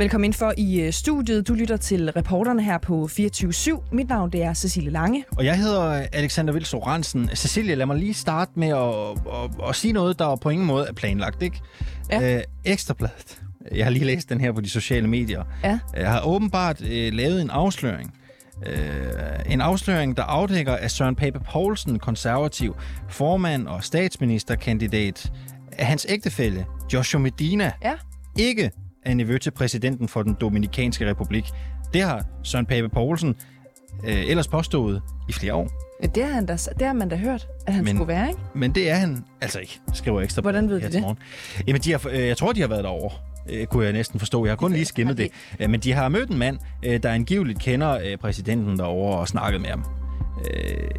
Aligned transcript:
Velkommen 0.00 0.24
ind 0.24 0.34
for 0.34 0.54
i 0.56 0.80
øh, 0.80 0.92
studiet. 0.92 1.48
Du 1.48 1.54
lytter 1.54 1.76
til 1.76 2.12
reporterne 2.12 2.62
her 2.62 2.78
på 2.78 3.08
24-7. 3.12 3.82
Mit 3.92 4.08
navn 4.08 4.30
det 4.32 4.42
er 4.42 4.54
Cecilie 4.54 4.90
Lange. 4.90 5.24
Og 5.36 5.44
jeg 5.44 5.58
hedder 5.58 6.06
Alexander 6.12 6.52
Vils 6.52 6.74
Ransen. 6.74 7.30
Cecilie, 7.34 7.74
lad 7.74 7.86
mig 7.86 7.96
lige 7.96 8.14
starte 8.14 8.52
med 8.54 8.68
at, 8.68 9.34
at, 9.34 9.68
at 9.68 9.76
sige 9.76 9.92
noget, 9.92 10.18
der 10.18 10.36
på 10.36 10.50
ingen 10.50 10.66
måde 10.66 10.86
er 10.88 10.92
planlagt, 10.92 11.42
ikke? 11.42 11.60
Ja. 12.10 12.36
Øh, 12.36 12.42
Ekstrabladet. 12.64 13.42
Jeg 13.74 13.86
har 13.86 13.90
lige 13.90 14.04
læst 14.04 14.28
den 14.28 14.40
her 14.40 14.52
på 14.52 14.60
de 14.60 14.70
sociale 14.70 15.08
medier. 15.08 15.44
Ja. 15.64 15.78
Jeg 15.96 16.10
har 16.10 16.26
åbenbart 16.26 16.82
øh, 16.82 17.12
lavet 17.12 17.40
en 17.40 17.50
afsløring. 17.50 18.14
Øh, 18.66 18.82
en 19.46 19.60
afsløring, 19.60 20.16
der 20.16 20.22
afdækker, 20.22 20.72
at 20.72 20.90
Søren 20.90 21.16
Pape 21.16 21.40
Poulsen, 21.52 21.98
konservativ 21.98 22.76
formand 23.08 23.66
og 23.66 23.84
statsministerkandidat, 23.84 25.32
af 25.72 25.86
hans 25.86 26.06
ægtefælle, 26.08 26.66
Joshua 26.92 27.20
Medina, 27.20 27.72
ja. 27.82 27.92
ikke 28.38 28.70
er 29.04 29.14
nevø 29.14 29.38
til 29.38 29.50
præsidenten 29.50 30.08
for 30.08 30.22
den 30.22 30.36
Dominikanske 30.40 31.10
Republik. 31.10 31.44
Det 31.92 32.02
har 32.02 32.24
Søren 32.42 32.66
Pape 32.66 32.88
Poulsen 32.88 33.34
øh, 34.04 34.30
ellers 34.30 34.48
påstået 34.48 35.02
i 35.28 35.32
flere 35.32 35.54
år. 35.54 35.68
Det 36.14 36.24
har, 36.24 36.32
han 36.32 36.46
da, 36.46 36.52
det 36.52 36.86
har 36.86 36.92
man 36.92 37.08
da 37.08 37.16
hørt, 37.16 37.48
at 37.66 37.74
han 37.74 37.84
men, 37.84 37.96
skulle 37.96 38.08
være, 38.08 38.28
ikke? 38.28 38.40
Men 38.54 38.74
det 38.74 38.90
er 38.90 38.94
han 38.94 39.24
altså 39.40 39.58
ikke, 39.58 39.80
skriver 39.94 40.20
ekstra 40.20 40.42
Hvordan 40.42 40.68
ved 40.68 40.80
du 40.80 40.86
det? 40.86 41.16
Jamen, 41.66 41.80
de 41.80 41.90
har, 41.90 42.08
øh, 42.10 42.26
jeg 42.26 42.36
tror, 42.36 42.52
de 42.52 42.60
har 42.60 42.68
været 42.68 42.84
derovre 42.84 43.10
øh, 43.50 43.66
kunne 43.66 43.84
jeg 43.84 43.92
næsten 43.92 44.18
forstå. 44.18 44.44
Jeg 44.44 44.50
har 44.50 44.56
kun 44.56 44.72
lige 44.72 44.84
skimmet 44.84 45.18
det. 45.18 45.28
Øh, 45.60 45.70
men 45.70 45.80
de 45.80 45.92
har 45.92 46.08
mødt 46.08 46.30
en 46.30 46.38
mand, 46.38 46.58
øh, 46.84 47.02
der 47.02 47.10
angiveligt 47.10 47.58
kender 47.58 48.16
præsidenten 48.20 48.78
derovre 48.78 49.18
og 49.18 49.28
snakket 49.28 49.60
med 49.60 49.70
ham. 49.70 49.99
Øh, 50.54 50.90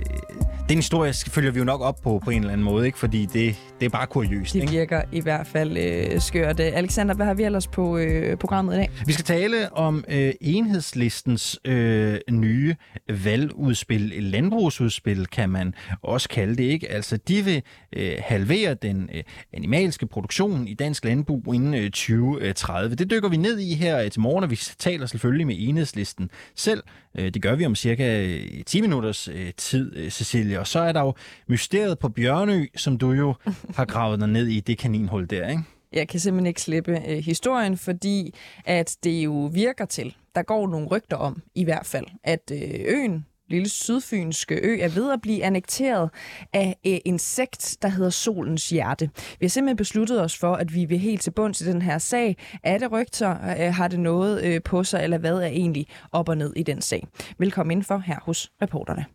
den 0.71 0.77
historie 0.77 1.13
følger 1.13 1.51
vi 1.51 1.59
jo 1.59 1.65
nok 1.65 1.81
op 1.81 2.01
på 2.03 2.21
på 2.23 2.29
en 2.29 2.39
eller 2.39 2.53
anden 2.53 2.65
måde, 2.65 2.85
ikke? 2.85 2.97
fordi 2.97 3.25
det, 3.25 3.55
det 3.79 3.85
er 3.85 3.89
bare 3.89 4.07
kuriøst. 4.07 4.53
Det 4.53 4.71
virker 4.71 5.01
i 5.11 5.21
hvert 5.21 5.47
fald 5.47 5.77
øh, 5.77 6.21
skørt. 6.21 6.59
Alexander, 6.59 7.15
hvad 7.15 7.25
har 7.25 7.33
vi 7.33 7.43
ellers 7.43 7.67
på 7.67 7.97
øh, 7.97 8.37
programmet 8.37 8.73
i 8.73 8.77
dag? 8.77 8.89
Vi 9.05 9.13
skal 9.13 9.25
tale 9.25 9.73
om 9.73 10.03
øh, 10.07 10.33
enhedslistens 10.41 11.59
øh, 11.65 12.19
nye 12.31 12.75
valgudspil, 13.09 14.13
landbrugsudspil 14.19 15.27
kan 15.27 15.49
man 15.49 15.73
også 16.01 16.29
kalde 16.29 16.55
det. 16.55 16.63
ikke. 16.63 16.91
Altså, 16.91 17.17
de 17.17 17.45
vil 17.45 17.63
øh, 17.93 18.13
halvere 18.19 18.73
den 18.73 19.09
øh, 19.13 19.23
animalske 19.53 20.07
produktion 20.07 20.67
i 20.67 20.73
dansk 20.73 21.05
landbrug 21.05 21.55
inden 21.55 21.73
øh, 21.73 21.83
2030. 21.83 22.95
Det 22.95 23.11
dykker 23.11 23.29
vi 23.29 23.37
ned 23.37 23.59
i 23.59 23.75
her 23.75 24.09
til 24.09 24.21
morgen, 24.21 24.43
og 24.43 24.51
vi 24.51 24.59
taler 24.79 25.05
selvfølgelig 25.05 25.47
med 25.47 25.55
enhedslisten 25.59 26.29
selv. 26.55 26.83
Øh, 27.17 27.33
det 27.33 27.41
gør 27.41 27.55
vi 27.55 27.65
om 27.65 27.75
cirka 27.75 28.27
10 28.65 28.77
øh, 28.77 28.81
minutters 28.81 29.29
øh, 29.33 29.53
tid, 29.57 29.95
øh, 29.95 30.09
Cecilia. 30.09 30.59
Og 30.59 30.67
så 30.67 30.79
er 30.79 30.91
der 30.91 31.01
jo 31.01 31.13
mysteriet 31.47 31.99
på 31.99 32.09
Bjørnø, 32.09 32.65
som 32.75 32.97
du 32.97 33.11
jo 33.11 33.33
har 33.77 33.85
gravet 33.85 34.19
dig 34.19 34.27
ned 34.27 34.47
i 34.47 34.59
det 34.59 34.77
kaninhul 34.77 35.29
der, 35.29 35.49
ikke? 35.49 35.63
Jeg 35.93 36.07
kan 36.07 36.19
simpelthen 36.19 36.47
ikke 36.47 36.61
slippe 36.61 37.09
øh, 37.09 37.17
historien, 37.17 37.77
fordi 37.77 38.33
at 38.65 38.97
det 39.03 39.23
jo 39.23 39.49
virker 39.53 39.85
til, 39.85 40.15
der 40.35 40.43
går 40.43 40.67
nogle 40.67 40.87
rygter 40.87 41.17
om 41.17 41.41
i 41.55 41.63
hvert 41.63 41.85
fald, 41.85 42.05
at 42.23 42.51
øh, 42.53 42.79
øen 42.87 43.25
lille 43.51 43.69
sydfynske 43.69 44.55
ø 44.63 44.79
er 44.81 44.89
ved 44.89 45.11
at 45.11 45.21
blive 45.21 45.43
annekteret 45.43 46.09
af 46.53 46.77
øh, 46.87 46.97
en 47.05 47.19
sekt, 47.19 47.77
der 47.81 47.87
hedder 47.87 48.09
Solens 48.09 48.69
Hjerte. 48.69 49.09
Vi 49.39 49.45
har 49.45 49.49
simpelthen 49.49 49.77
besluttet 49.77 50.21
os 50.21 50.37
for, 50.37 50.55
at 50.55 50.75
vi 50.75 50.85
vil 50.85 50.99
helt 50.99 51.21
til 51.21 51.31
bunds 51.31 51.61
i 51.61 51.65
den 51.65 51.81
her 51.81 51.97
sag. 51.97 52.37
Er 52.63 52.77
det 52.77 52.91
rygter? 52.91 53.31
Øh, 53.31 53.73
har 53.73 53.87
det 53.87 53.99
noget 53.99 54.43
øh, 54.43 54.61
på 54.63 54.83
sig? 54.83 55.03
Eller 55.03 55.17
hvad 55.17 55.37
er 55.37 55.47
egentlig 55.47 55.87
op 56.11 56.29
og 56.29 56.37
ned 56.37 56.53
i 56.55 56.63
den 56.63 56.81
sag? 56.81 57.07
Velkommen 57.37 57.77
ind 57.77 57.83
for 57.83 57.97
her 57.97 58.19
hos 58.21 58.51
reporterne. 58.61 59.05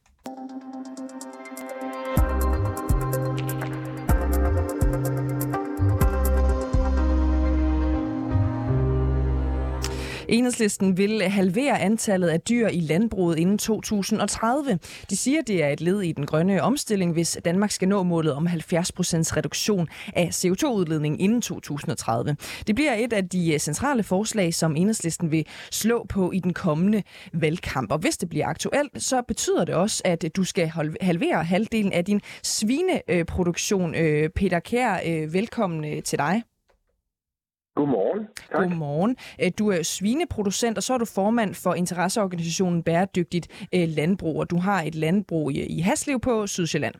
Enhedslisten 10.28 10.96
vil 10.96 11.22
halvere 11.22 11.80
antallet 11.80 12.28
af 12.28 12.40
dyr 12.40 12.68
i 12.68 12.80
landbruget 12.80 13.38
inden 13.38 13.58
2030. 13.58 14.78
De 15.10 15.16
siger, 15.16 15.42
det 15.42 15.64
er 15.64 15.68
et 15.68 15.80
led 15.80 16.02
i 16.02 16.12
den 16.12 16.26
grønne 16.26 16.62
omstilling, 16.62 17.12
hvis 17.12 17.38
Danmark 17.44 17.70
skal 17.70 17.88
nå 17.88 18.02
målet 18.02 18.32
om 18.32 18.46
70% 18.46 18.50
reduktion 19.36 19.88
af 20.14 20.28
CO2-udledning 20.34 21.20
inden 21.20 21.42
2030. 21.42 22.36
Det 22.66 22.74
bliver 22.74 22.94
et 22.94 23.12
af 23.12 23.28
de 23.28 23.58
centrale 23.58 24.02
forslag, 24.02 24.54
som 24.54 24.76
Enhedslisten 24.76 25.30
vil 25.30 25.46
slå 25.70 26.06
på 26.08 26.32
i 26.32 26.38
den 26.38 26.52
kommende 26.52 27.02
valgkamp. 27.32 27.92
Og 27.92 27.98
hvis 27.98 28.16
det 28.16 28.28
bliver 28.28 28.46
aktuelt, 28.46 29.02
så 29.02 29.22
betyder 29.28 29.64
det 29.64 29.74
også, 29.74 30.02
at 30.04 30.24
du 30.36 30.44
skal 30.44 30.72
halvere 31.00 31.44
halvdelen 31.44 31.92
af 31.92 32.04
din 32.04 32.20
svineproduktion. 32.42 33.94
Øh, 33.94 34.30
Peter 34.30 34.60
Kær, 34.60 35.00
øh, 35.06 35.32
velkommen 35.32 35.84
øh, 35.84 36.02
til 36.02 36.18
dig. 36.18 36.42
Godmorgen. 37.76 38.28
Tak. 38.50 38.58
Godmorgen. 38.58 39.16
Øh, 39.42 39.50
du 39.58 39.64
er 39.76 39.82
svineproducent, 39.82 40.76
og 40.78 40.82
så 40.82 40.94
er 40.94 40.98
du 40.98 41.08
formand 41.18 41.52
for 41.64 41.72
interesseorganisationen 41.74 42.82
Bæredygtigt 42.82 43.46
øh, 43.74 43.86
Landbrug, 43.98 44.36
og 44.40 44.50
du 44.50 44.58
har 44.68 44.80
et 44.88 44.94
landbrug 44.94 45.44
i 45.78 45.80
Haslev 45.88 46.18
på 46.20 46.46
Sydsjælland. 46.46 46.94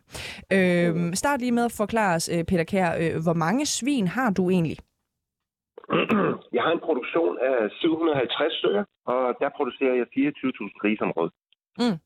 Øh, 0.56 1.15
start 1.22 1.41
lige 1.41 1.53
med 1.59 1.65
at 1.65 1.75
forklare 1.82 2.15
os, 2.19 2.26
øh, 2.34 2.44
Peter 2.50 2.65
Kær, 2.65 3.22
hvor 3.26 3.36
mange 3.44 3.66
svin 3.66 4.06
har 4.06 4.31
du 4.38 4.50
egentlig? 4.50 4.76
Jeg 6.56 6.62
har 6.66 6.72
en 6.72 6.82
produktion 6.88 7.34
af 7.50 7.56
750 7.70 8.53
stykker, 8.60 8.84
og 9.12 9.22
der 9.41 9.48
producerer 9.56 9.94
jeg 10.00 10.06
24.000 10.16 10.81
grise 10.81 11.03
om 11.06 11.12
året. 11.16 11.31
Mm. 11.82 11.97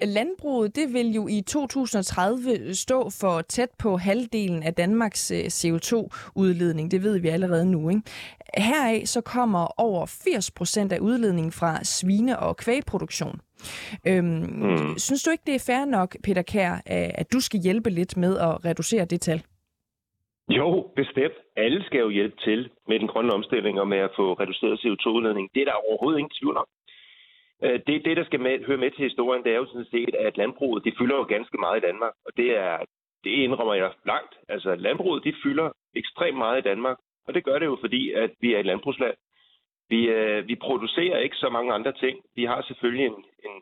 Landbruget 0.00 0.76
det 0.76 0.92
vil 0.92 1.14
jo 1.14 1.26
i 1.28 1.40
2030 1.40 2.74
stå 2.74 3.10
for 3.20 3.40
tæt 3.40 3.68
på 3.82 3.96
halvdelen 3.96 4.62
af 4.62 4.74
Danmarks 4.74 5.30
øh, 5.30 5.44
CO2-udledning. 5.44 6.90
Det 6.90 7.02
ved 7.02 7.18
vi 7.18 7.28
allerede 7.28 7.70
nu. 7.70 7.88
Ikke? 7.88 8.02
Heraf 8.56 9.02
så 9.04 9.20
kommer 9.20 9.80
over 9.80 10.06
80 10.06 10.50
procent 10.50 10.92
af 10.92 10.98
udledningen 10.98 11.52
fra 11.52 11.84
svine- 11.84 12.38
og 12.38 12.56
kvægproduktion. 12.56 13.40
Øhm, 14.06 14.24
mm. 14.24 14.98
Synes 14.98 15.22
du 15.22 15.30
ikke, 15.30 15.44
det 15.46 15.54
er 15.54 15.64
fair 15.66 15.84
nok, 15.84 16.16
Peter 16.24 16.42
Kær, 16.42 16.82
at 17.20 17.32
du 17.32 17.40
skal 17.40 17.60
hjælpe 17.60 17.90
lidt 17.90 18.16
med 18.16 18.38
at 18.38 18.64
reducere 18.64 19.04
det 19.04 19.20
tal? 19.20 19.42
Jo, 20.48 20.90
bestemt. 20.96 21.38
Alle 21.56 21.84
skal 21.84 22.00
jo 22.00 22.10
hjælpe 22.10 22.36
til 22.46 22.70
med 22.88 22.98
den 22.98 23.08
grønne 23.08 23.32
omstilling 23.32 23.80
og 23.80 23.88
med 23.88 23.98
at 23.98 24.10
få 24.16 24.32
reduceret 24.32 24.80
CO2-udledning. 24.82 25.48
Det 25.54 25.60
er 25.60 25.64
der 25.64 25.84
overhovedet 25.88 26.18
ingen 26.18 26.36
tvivl 26.40 26.56
om. 26.56 26.66
Øh, 27.64 27.80
det, 27.86 28.04
det, 28.04 28.16
der 28.16 28.24
skal 28.24 28.40
med, 28.40 28.64
høre 28.66 28.76
med 28.76 28.90
til 28.90 29.08
historien, 29.08 29.44
det 29.44 29.52
er 29.52 29.56
jo 29.56 29.66
sådan 29.66 29.92
set, 29.94 30.14
at 30.14 30.36
landbruget, 30.36 30.84
det 30.84 30.94
fylder 30.98 31.16
jo 31.16 31.22
ganske 31.22 31.58
meget 31.58 31.78
i 31.78 31.86
Danmark, 31.86 32.14
og 32.26 32.32
det 32.36 32.50
er, 32.56 32.78
det 33.24 33.30
indrømmer 33.30 33.74
jeg 33.74 33.92
langt. 34.06 34.34
Altså, 34.48 34.74
landbruget, 34.74 35.24
de 35.24 35.34
fylder 35.42 35.70
ekstremt 35.96 36.38
meget 36.38 36.58
i 36.58 36.68
Danmark, 36.70 36.98
og 37.26 37.34
det 37.34 37.44
gør 37.44 37.58
det 37.58 37.66
jo, 37.66 37.76
fordi 37.80 38.12
at 38.12 38.30
vi 38.40 38.54
er 38.54 38.58
et 38.58 38.66
landbrugsland. 38.66 39.14
Vi, 39.88 40.00
øh, 40.08 40.48
vi 40.48 40.54
producerer 40.54 41.18
ikke 41.18 41.36
så 41.36 41.48
mange 41.48 41.72
andre 41.72 41.92
ting. 41.92 42.18
Vi 42.36 42.44
har 42.44 42.62
selvfølgelig 42.62 43.06
en, 43.06 43.24
en, 43.46 43.54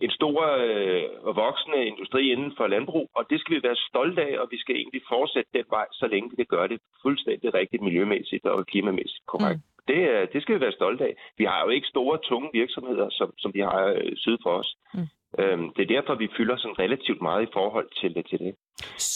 en 0.00 0.10
stor 0.10 0.40
øh, 0.66 1.04
og 1.20 1.36
voksende 1.36 1.86
industri 1.86 2.32
inden 2.32 2.52
for 2.56 2.66
landbrug, 2.66 3.10
og 3.14 3.30
det 3.30 3.40
skal 3.40 3.56
vi 3.56 3.62
være 3.62 3.76
stolte 3.76 4.22
af, 4.22 4.38
og 4.38 4.48
vi 4.50 4.58
skal 4.58 4.76
egentlig 4.76 5.02
fortsætte 5.08 5.50
den 5.54 5.64
vej, 5.70 5.86
så 5.92 6.06
længe 6.06 6.30
vi 6.30 6.36
kan 6.36 6.46
gøre 6.56 6.68
det 6.68 6.80
fuldstændig 7.02 7.54
rigtigt 7.54 7.82
miljømæssigt 7.82 8.46
og 8.46 8.66
klimamæssigt 8.66 9.26
korrekt. 9.26 9.58
Mm. 9.58 9.77
Det, 9.88 9.98
det 10.32 10.42
skal 10.42 10.54
vi 10.54 10.60
være 10.60 10.78
stolte 10.80 11.04
af. 11.04 11.14
Vi 11.38 11.44
har 11.44 11.60
jo 11.64 11.68
ikke 11.76 11.86
store, 11.86 12.18
tunge 12.18 12.48
virksomheder, 12.52 13.08
som, 13.10 13.28
som 13.38 13.50
vi 13.54 13.60
har 13.60 13.84
øh, 13.84 14.12
syd 14.16 14.36
for 14.42 14.50
os. 14.50 14.76
Mm. 14.94 15.06
Øhm, 15.38 15.72
det 15.76 15.82
er 15.82 15.94
derfor, 15.96 16.14
vi 16.14 16.28
fylder 16.36 16.56
sådan 16.56 16.78
relativt 16.78 17.20
meget 17.22 17.42
i 17.48 17.52
forhold 17.52 17.88
til 18.00 18.14
det. 18.14 18.26
Til 18.30 18.38
det. 18.38 18.52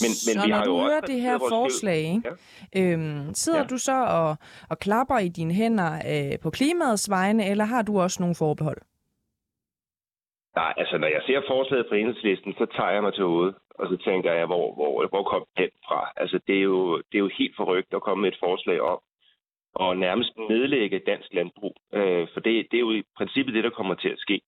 Men, 0.02 0.12
men 0.26 0.36
så 0.36 0.42
vi 0.44 0.50
når 0.50 0.56
har 0.56 0.64
du 0.64 0.76
jo 0.76 0.82
hører 0.84 1.00
det 1.00 1.20
her 1.20 1.38
forslag, 1.38 1.98
ikke? 2.14 2.30
Ja. 2.74 2.92
Øhm, 2.92 3.34
sidder 3.34 3.58
ja. 3.58 3.70
du 3.72 3.78
så 3.78 3.98
og, 4.18 4.36
og 4.70 4.78
klapper 4.78 5.18
i 5.18 5.28
dine 5.28 5.54
hænder 5.54 5.92
øh, 6.12 6.38
på 6.42 6.50
klimaets 6.50 7.10
vegne, 7.10 7.50
eller 7.50 7.64
har 7.64 7.82
du 7.82 8.00
også 8.00 8.22
nogle 8.22 8.36
forbehold? 8.38 8.80
Nej, 10.56 10.72
altså 10.76 10.98
når 10.98 11.08
jeg 11.08 11.22
ser 11.26 11.40
forslaget 11.48 11.86
fra 11.88 11.96
enhedslisten, 11.96 12.52
så 12.52 12.66
tager 12.76 12.90
jeg 12.90 13.02
mig 13.02 13.14
til 13.14 13.24
hovedet, 13.24 13.54
og 13.78 13.88
så 13.90 13.96
tænker 14.04 14.32
jeg, 14.32 14.46
hvor, 14.46 14.74
hvor, 14.74 15.06
hvor 15.08 15.22
kom 15.22 15.44
den 15.56 15.70
fra? 15.86 16.00
Altså 16.16 16.40
det 16.46 16.56
er, 16.56 16.66
jo, 16.72 16.96
det 16.96 17.16
er 17.18 17.24
jo 17.26 17.30
helt 17.38 17.56
forrygt 17.56 17.94
at 17.94 18.02
komme 18.02 18.22
med 18.22 18.32
et 18.32 18.42
forslag 18.46 18.80
om, 18.80 18.98
og 19.74 19.96
nærmest 19.96 20.36
nedlægge 20.36 20.98
dansk 20.98 21.34
landbrug. 21.34 21.74
Øh, 21.94 22.28
for 22.32 22.40
det, 22.40 22.66
det 22.70 22.76
er 22.76 22.80
jo 22.80 22.92
i 22.92 23.02
princippet 23.16 23.54
det, 23.54 23.64
der 23.64 23.70
kommer 23.70 23.94
til 23.94 24.08
at 24.08 24.18
ske. 24.18 24.40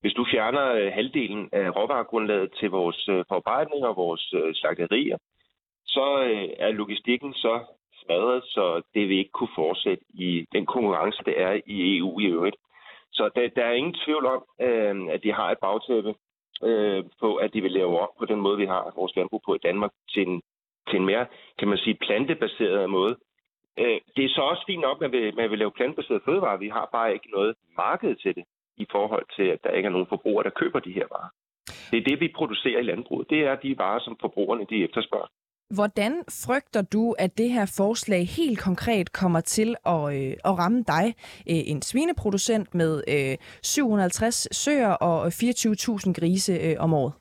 Hvis 0.00 0.12
du 0.12 0.26
fjerner 0.32 0.72
øh, 0.72 0.92
halvdelen 0.92 1.48
af 1.52 1.76
råvaregrundlaget 1.76 2.52
til 2.60 2.70
vores 2.70 3.08
øh, 3.08 3.24
forarbejdning 3.28 3.84
og 3.86 3.96
vores 3.96 4.34
øh, 4.34 4.54
slagterier, 4.54 5.16
så 5.86 6.22
øh, 6.22 6.48
er 6.58 6.70
logistikken 6.70 7.34
så 7.34 7.60
smadret, 8.04 8.44
så 8.44 8.82
det 8.94 9.08
vil 9.08 9.18
ikke 9.18 9.30
kunne 9.30 9.54
fortsætte 9.54 10.04
i 10.08 10.46
den 10.52 10.66
konkurrence, 10.66 11.22
der 11.26 11.32
er 11.36 11.60
i 11.66 11.98
EU 11.98 12.20
i 12.20 12.26
øvrigt. 12.26 12.56
Så 13.12 13.30
der, 13.34 13.48
der 13.48 13.64
er 13.64 13.72
ingen 13.72 13.96
tvivl 14.04 14.26
om, 14.26 14.44
øh, 14.60 15.14
at 15.14 15.22
de 15.22 15.32
har 15.32 15.50
et 15.50 15.58
bagtæppe 15.58 16.14
øh, 16.62 17.04
på, 17.20 17.34
at 17.34 17.54
de 17.54 17.60
vil 17.60 17.72
lave 17.72 18.00
op 18.00 18.14
på 18.18 18.24
den 18.24 18.40
måde, 18.40 18.58
vi 18.58 18.66
har 18.66 18.92
vores 18.96 19.16
landbrug 19.16 19.42
på 19.46 19.54
i 19.54 19.64
Danmark, 19.68 19.92
til 20.12 20.28
en, 20.28 20.42
til 20.88 20.96
en 20.98 21.06
mere, 21.06 21.26
kan 21.58 21.68
man 21.68 21.78
sige, 21.78 21.94
plantebaseret 21.94 22.90
måde. 22.90 23.16
Øh, 23.82 23.98
det 24.16 24.24
er 24.24 24.32
så 24.36 24.42
også 24.50 24.64
fint 24.66 24.82
nok, 24.88 25.02
at 25.02 25.10
man 25.40 25.50
vil 25.50 25.58
lave 25.58 25.76
plantebaseret 25.78 26.22
fødevarer. 26.24 26.64
Vi 26.66 26.68
har 26.68 26.88
bare 26.92 27.12
ikke 27.14 27.30
noget 27.30 27.54
marked 27.76 28.14
til 28.16 28.34
det 28.34 28.44
i 28.76 28.86
forhold 28.90 29.26
til, 29.36 29.46
at 29.54 29.60
der 29.64 29.70
ikke 29.70 29.86
er 29.86 29.96
nogen 29.96 30.12
forbrugere, 30.14 30.44
der 30.44 30.58
køber 30.60 30.80
de 30.80 30.92
her 30.98 31.06
varer. 31.14 31.30
Det 31.90 31.98
er 31.98 32.08
det, 32.10 32.20
vi 32.20 32.28
producerer 32.36 32.80
i 32.80 32.88
landbruget. 32.90 33.30
Det 33.30 33.40
er 33.40 33.54
de 33.56 33.78
varer, 33.78 34.00
som 34.00 34.16
forbrugerne 34.20 34.66
de 34.70 34.84
efterspørger. 34.84 35.30
Hvordan 35.74 36.12
frygter 36.44 36.82
du, 36.82 37.14
at 37.18 37.38
det 37.38 37.50
her 37.50 37.74
forslag 37.76 38.28
helt 38.28 38.58
konkret 38.58 39.12
kommer 39.12 39.40
til 39.40 39.76
at, 39.86 40.02
øh, 40.16 40.32
at 40.44 40.58
ramme 40.58 40.82
dig, 40.82 41.14
øh, 41.50 41.62
en 41.72 41.82
svineproducent 41.82 42.74
med 42.74 43.02
øh, 43.08 43.36
750 43.62 44.56
søer 44.56 44.90
og 44.90 45.26
øh, 45.26 45.32
24.000 45.32 46.12
grise 46.12 46.52
øh, 46.52 46.76
om 46.78 46.94
året? 46.94 47.12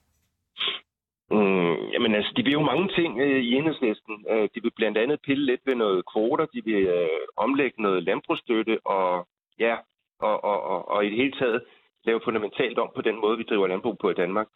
Mm, 1.31 1.75
jamen 1.93 2.15
altså, 2.15 2.33
de 2.37 2.43
vil 2.43 2.53
jo 2.53 2.61
mange 2.61 2.87
ting 2.87 3.19
øh, 3.19 3.41
i 3.43 3.53
enhedslisten. 3.55 4.25
Øh, 4.29 4.49
de 4.55 4.61
vil 4.63 4.71
blandt 4.75 4.97
andet 4.97 5.19
pille 5.25 5.45
lidt 5.45 5.61
ved 5.65 5.75
noget 5.75 6.03
kvoter, 6.11 6.45
de 6.45 6.61
vil 6.65 6.83
øh, 6.87 7.19
omlægge 7.37 7.81
noget 7.81 8.03
landbrugsstøtte, 8.03 8.79
og 8.85 9.27
ja, 9.59 9.75
og, 10.19 10.43
og, 10.43 10.61
og, 10.61 10.87
og 10.89 11.05
i 11.05 11.09
det 11.09 11.17
hele 11.17 11.31
taget 11.31 11.61
lave 12.05 12.21
fundamentalt 12.23 12.77
om 12.79 12.89
på 12.95 13.01
den 13.01 13.21
måde, 13.21 13.37
vi 13.37 13.43
driver 13.43 13.67
landbrug 13.67 13.97
på 13.97 14.09
i 14.09 14.19
Danmark. 14.23 14.47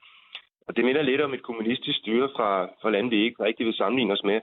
Og 0.67 0.75
det 0.75 0.85
minder 0.85 1.01
lidt 1.01 1.21
om 1.21 1.33
et 1.33 1.43
kommunistisk 1.43 1.99
styre 1.99 2.29
fra, 2.35 2.49
fra 2.81 2.89
lande, 2.89 3.09
vi 3.09 3.23
ikke 3.23 3.43
rigtig 3.43 3.65
vil 3.65 3.73
sammenligne 3.73 4.13
os 4.13 4.23
med. 4.23 4.39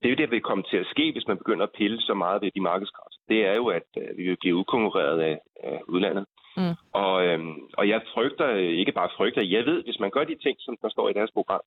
Det 0.00 0.06
er 0.06 0.10
jo 0.10 0.16
det, 0.16 0.28
der 0.28 0.36
vil 0.36 0.48
komme 0.50 0.64
til 0.70 0.76
at 0.76 0.86
ske, 0.86 1.12
hvis 1.12 1.26
man 1.26 1.38
begynder 1.38 1.66
at 1.66 1.76
pille 1.78 2.00
så 2.00 2.14
meget 2.14 2.42
ved 2.42 2.50
de 2.50 2.60
markedskræfter. 2.60 3.20
Det 3.28 3.46
er 3.46 3.54
jo, 3.54 3.66
at 3.66 3.88
øh, 3.98 4.18
vi 4.18 4.22
vil 4.28 4.36
blive 4.40 4.56
udkonkurreret 4.56 5.20
af, 5.20 5.38
af 5.62 5.80
udlandet. 5.88 6.24
Mm. 6.56 6.74
Og, 6.92 7.26
øhm, 7.26 7.56
og 7.78 7.88
jeg 7.88 8.00
frygter, 8.14 8.48
ikke 8.54 8.92
bare 8.92 9.10
frygter, 9.16 9.42
jeg 9.42 9.66
ved, 9.66 9.84
hvis 9.84 10.00
man 10.00 10.10
gør 10.10 10.24
de 10.24 10.36
ting, 10.42 10.56
som 10.60 10.76
der 10.82 10.88
står 10.88 11.08
i 11.08 11.12
deres 11.12 11.30
program, 11.30 11.60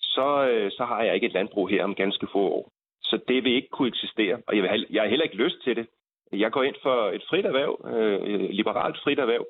så, 0.00 0.48
øh, 0.50 0.70
så 0.70 0.84
har 0.84 1.02
jeg 1.02 1.14
ikke 1.14 1.26
et 1.26 1.32
landbrug 1.32 1.68
her 1.68 1.84
om 1.84 1.94
ganske 1.94 2.26
få 2.32 2.38
år. 2.38 2.72
Så 3.02 3.18
det 3.28 3.44
vil 3.44 3.52
ikke 3.52 3.68
kunne 3.68 3.88
eksistere, 3.88 4.36
og 4.46 4.54
jeg, 4.54 4.62
vil 4.62 4.70
have, 4.70 4.86
jeg 4.90 5.02
har 5.02 5.08
heller 5.08 5.24
ikke 5.24 5.44
lyst 5.44 5.56
til 5.64 5.76
det. 5.76 5.86
Jeg 6.32 6.52
går 6.52 6.62
ind 6.62 6.74
for 6.82 7.10
et 7.10 7.24
frit 7.28 7.46
erhverv, 7.46 7.74
øh, 7.94 8.50
liberalt 8.50 8.98
frit 9.04 9.18
erhverv, 9.18 9.46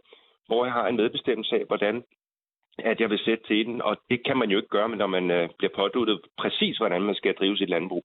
hvor 0.46 0.64
jeg 0.64 0.73
har 0.73 0.87
en 0.88 0.96
medbestemmelse 0.96 1.56
af, 1.56 1.64
hvordan 1.67 2.05
at 2.78 3.00
jeg 3.00 3.11
vil 3.11 3.19
sætte 3.19 3.44
til 3.46 3.67
den, 3.67 3.82
og 3.82 3.96
det 4.11 4.25
kan 4.26 4.37
man 4.37 4.50
jo 4.50 4.56
ikke 4.56 4.69
gøre, 4.69 4.88
når 4.88 5.06
man 5.06 5.31
øh, 5.31 5.49
bliver 5.58 5.73
påduttet 5.76 6.20
præcis, 6.38 6.76
hvordan 6.76 7.02
man 7.02 7.14
skal 7.14 7.34
drive 7.34 7.56
sit 7.56 7.69
landbrug. 7.69 8.05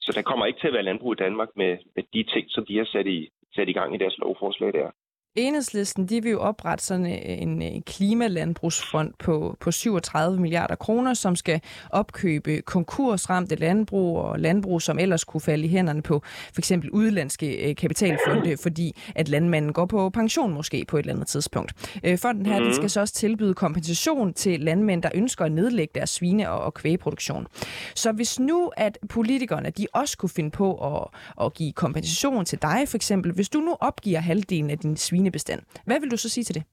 Så 0.00 0.12
der 0.12 0.22
kommer 0.22 0.46
ikke 0.46 0.60
til 0.60 0.66
at 0.66 0.72
være 0.72 0.82
landbrug 0.82 1.12
i 1.12 1.22
Danmark 1.24 1.48
med, 1.56 1.78
med 1.96 2.04
de 2.14 2.22
ting, 2.22 2.46
som 2.48 2.66
de 2.66 2.78
har 2.78 2.84
sat 2.84 3.06
i, 3.06 3.28
sat 3.54 3.68
i 3.68 3.72
gang 3.72 3.94
i 3.94 3.98
deres 3.98 4.18
lovforslag 4.18 4.72
der. 4.72 4.90
Enhedslisten 5.36 6.06
de 6.06 6.22
vil 6.22 6.32
jo 6.32 6.40
oprette 6.40 6.84
sådan 6.84 7.06
øh, 7.06 7.18
en, 7.22 7.62
en 7.62 7.82
klimalandbrugsfond 7.82 9.12
på, 9.18 9.56
på 9.60 9.70
37 9.70 10.40
milliarder 10.40 10.74
kroner, 10.74 11.14
som 11.14 11.36
skal 11.36 11.60
opkøbe 11.90 12.62
konkursramte 12.62 13.56
landbrug 13.56 14.18
og 14.18 14.38
landbrug, 14.38 14.82
som 14.82 14.98
ellers 14.98 15.24
kunne 15.24 15.40
falde 15.40 15.64
i 15.64 15.68
hænderne 15.68 16.02
på 16.02 16.22
for 16.52 16.60
eksempel 16.60 16.90
udlandske 16.90 17.68
øh, 17.68 17.76
kapitalfonde, 17.76 18.56
fordi 18.56 18.96
at 19.14 19.28
landmanden 19.28 19.72
går 19.72 19.86
på 19.86 20.10
pension 20.10 20.54
måske 20.54 20.84
på 20.88 20.96
et 20.96 21.02
eller 21.02 21.14
andet 21.14 21.28
tidspunkt. 21.28 21.98
Øh, 22.04 22.18
fonden 22.18 22.46
her 22.46 22.60
den 22.60 22.74
skal 22.74 22.90
så 22.90 23.00
også 23.00 23.14
tilbyde 23.14 23.54
kompensation 23.54 24.32
til 24.32 24.60
landmænd, 24.60 25.02
der 25.02 25.10
ønsker 25.14 25.44
at 25.44 25.52
nedlægge 25.52 25.92
deres 25.94 26.10
svine- 26.10 26.50
og, 26.50 26.60
og 26.60 26.74
kvægeproduktion. 26.74 27.46
Så 27.94 28.12
hvis 28.12 28.40
nu 28.40 28.70
at 28.76 28.98
politikerne 29.08 29.70
de 29.70 29.86
også 29.92 30.18
kunne 30.18 30.30
finde 30.30 30.50
på 30.50 30.96
at, 30.96 31.08
at 31.44 31.54
give 31.54 31.72
kompensation 31.72 32.44
til 32.44 32.62
dig 32.62 32.84
for 32.88 32.96
eksempel, 32.96 33.32
hvis 33.32 33.48
du 33.48 33.58
nu 33.58 33.76
opgiver 33.80 34.20
halvdelen 34.20 34.70
af 34.70 34.78
din 34.78 34.96
svine 34.96 35.25
svinebestand. 35.26 35.60
Hvad 35.86 36.00
vil 36.00 36.10
du 36.10 36.16
så 36.16 36.28
sige 36.28 36.44
til 36.44 36.54
det? 36.54 36.64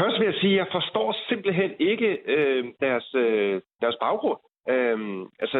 Først 0.00 0.18
vil 0.18 0.26
jeg 0.26 0.38
sige, 0.40 0.54
at 0.54 0.58
jeg 0.58 0.68
forstår 0.72 1.16
simpelthen 1.28 1.70
ikke 1.78 2.08
øh, 2.34 2.64
deres, 2.80 3.14
øh, 3.14 3.60
deres 3.80 3.96
baggrund. 4.00 4.40
Øh, 4.68 4.98
altså, 5.44 5.58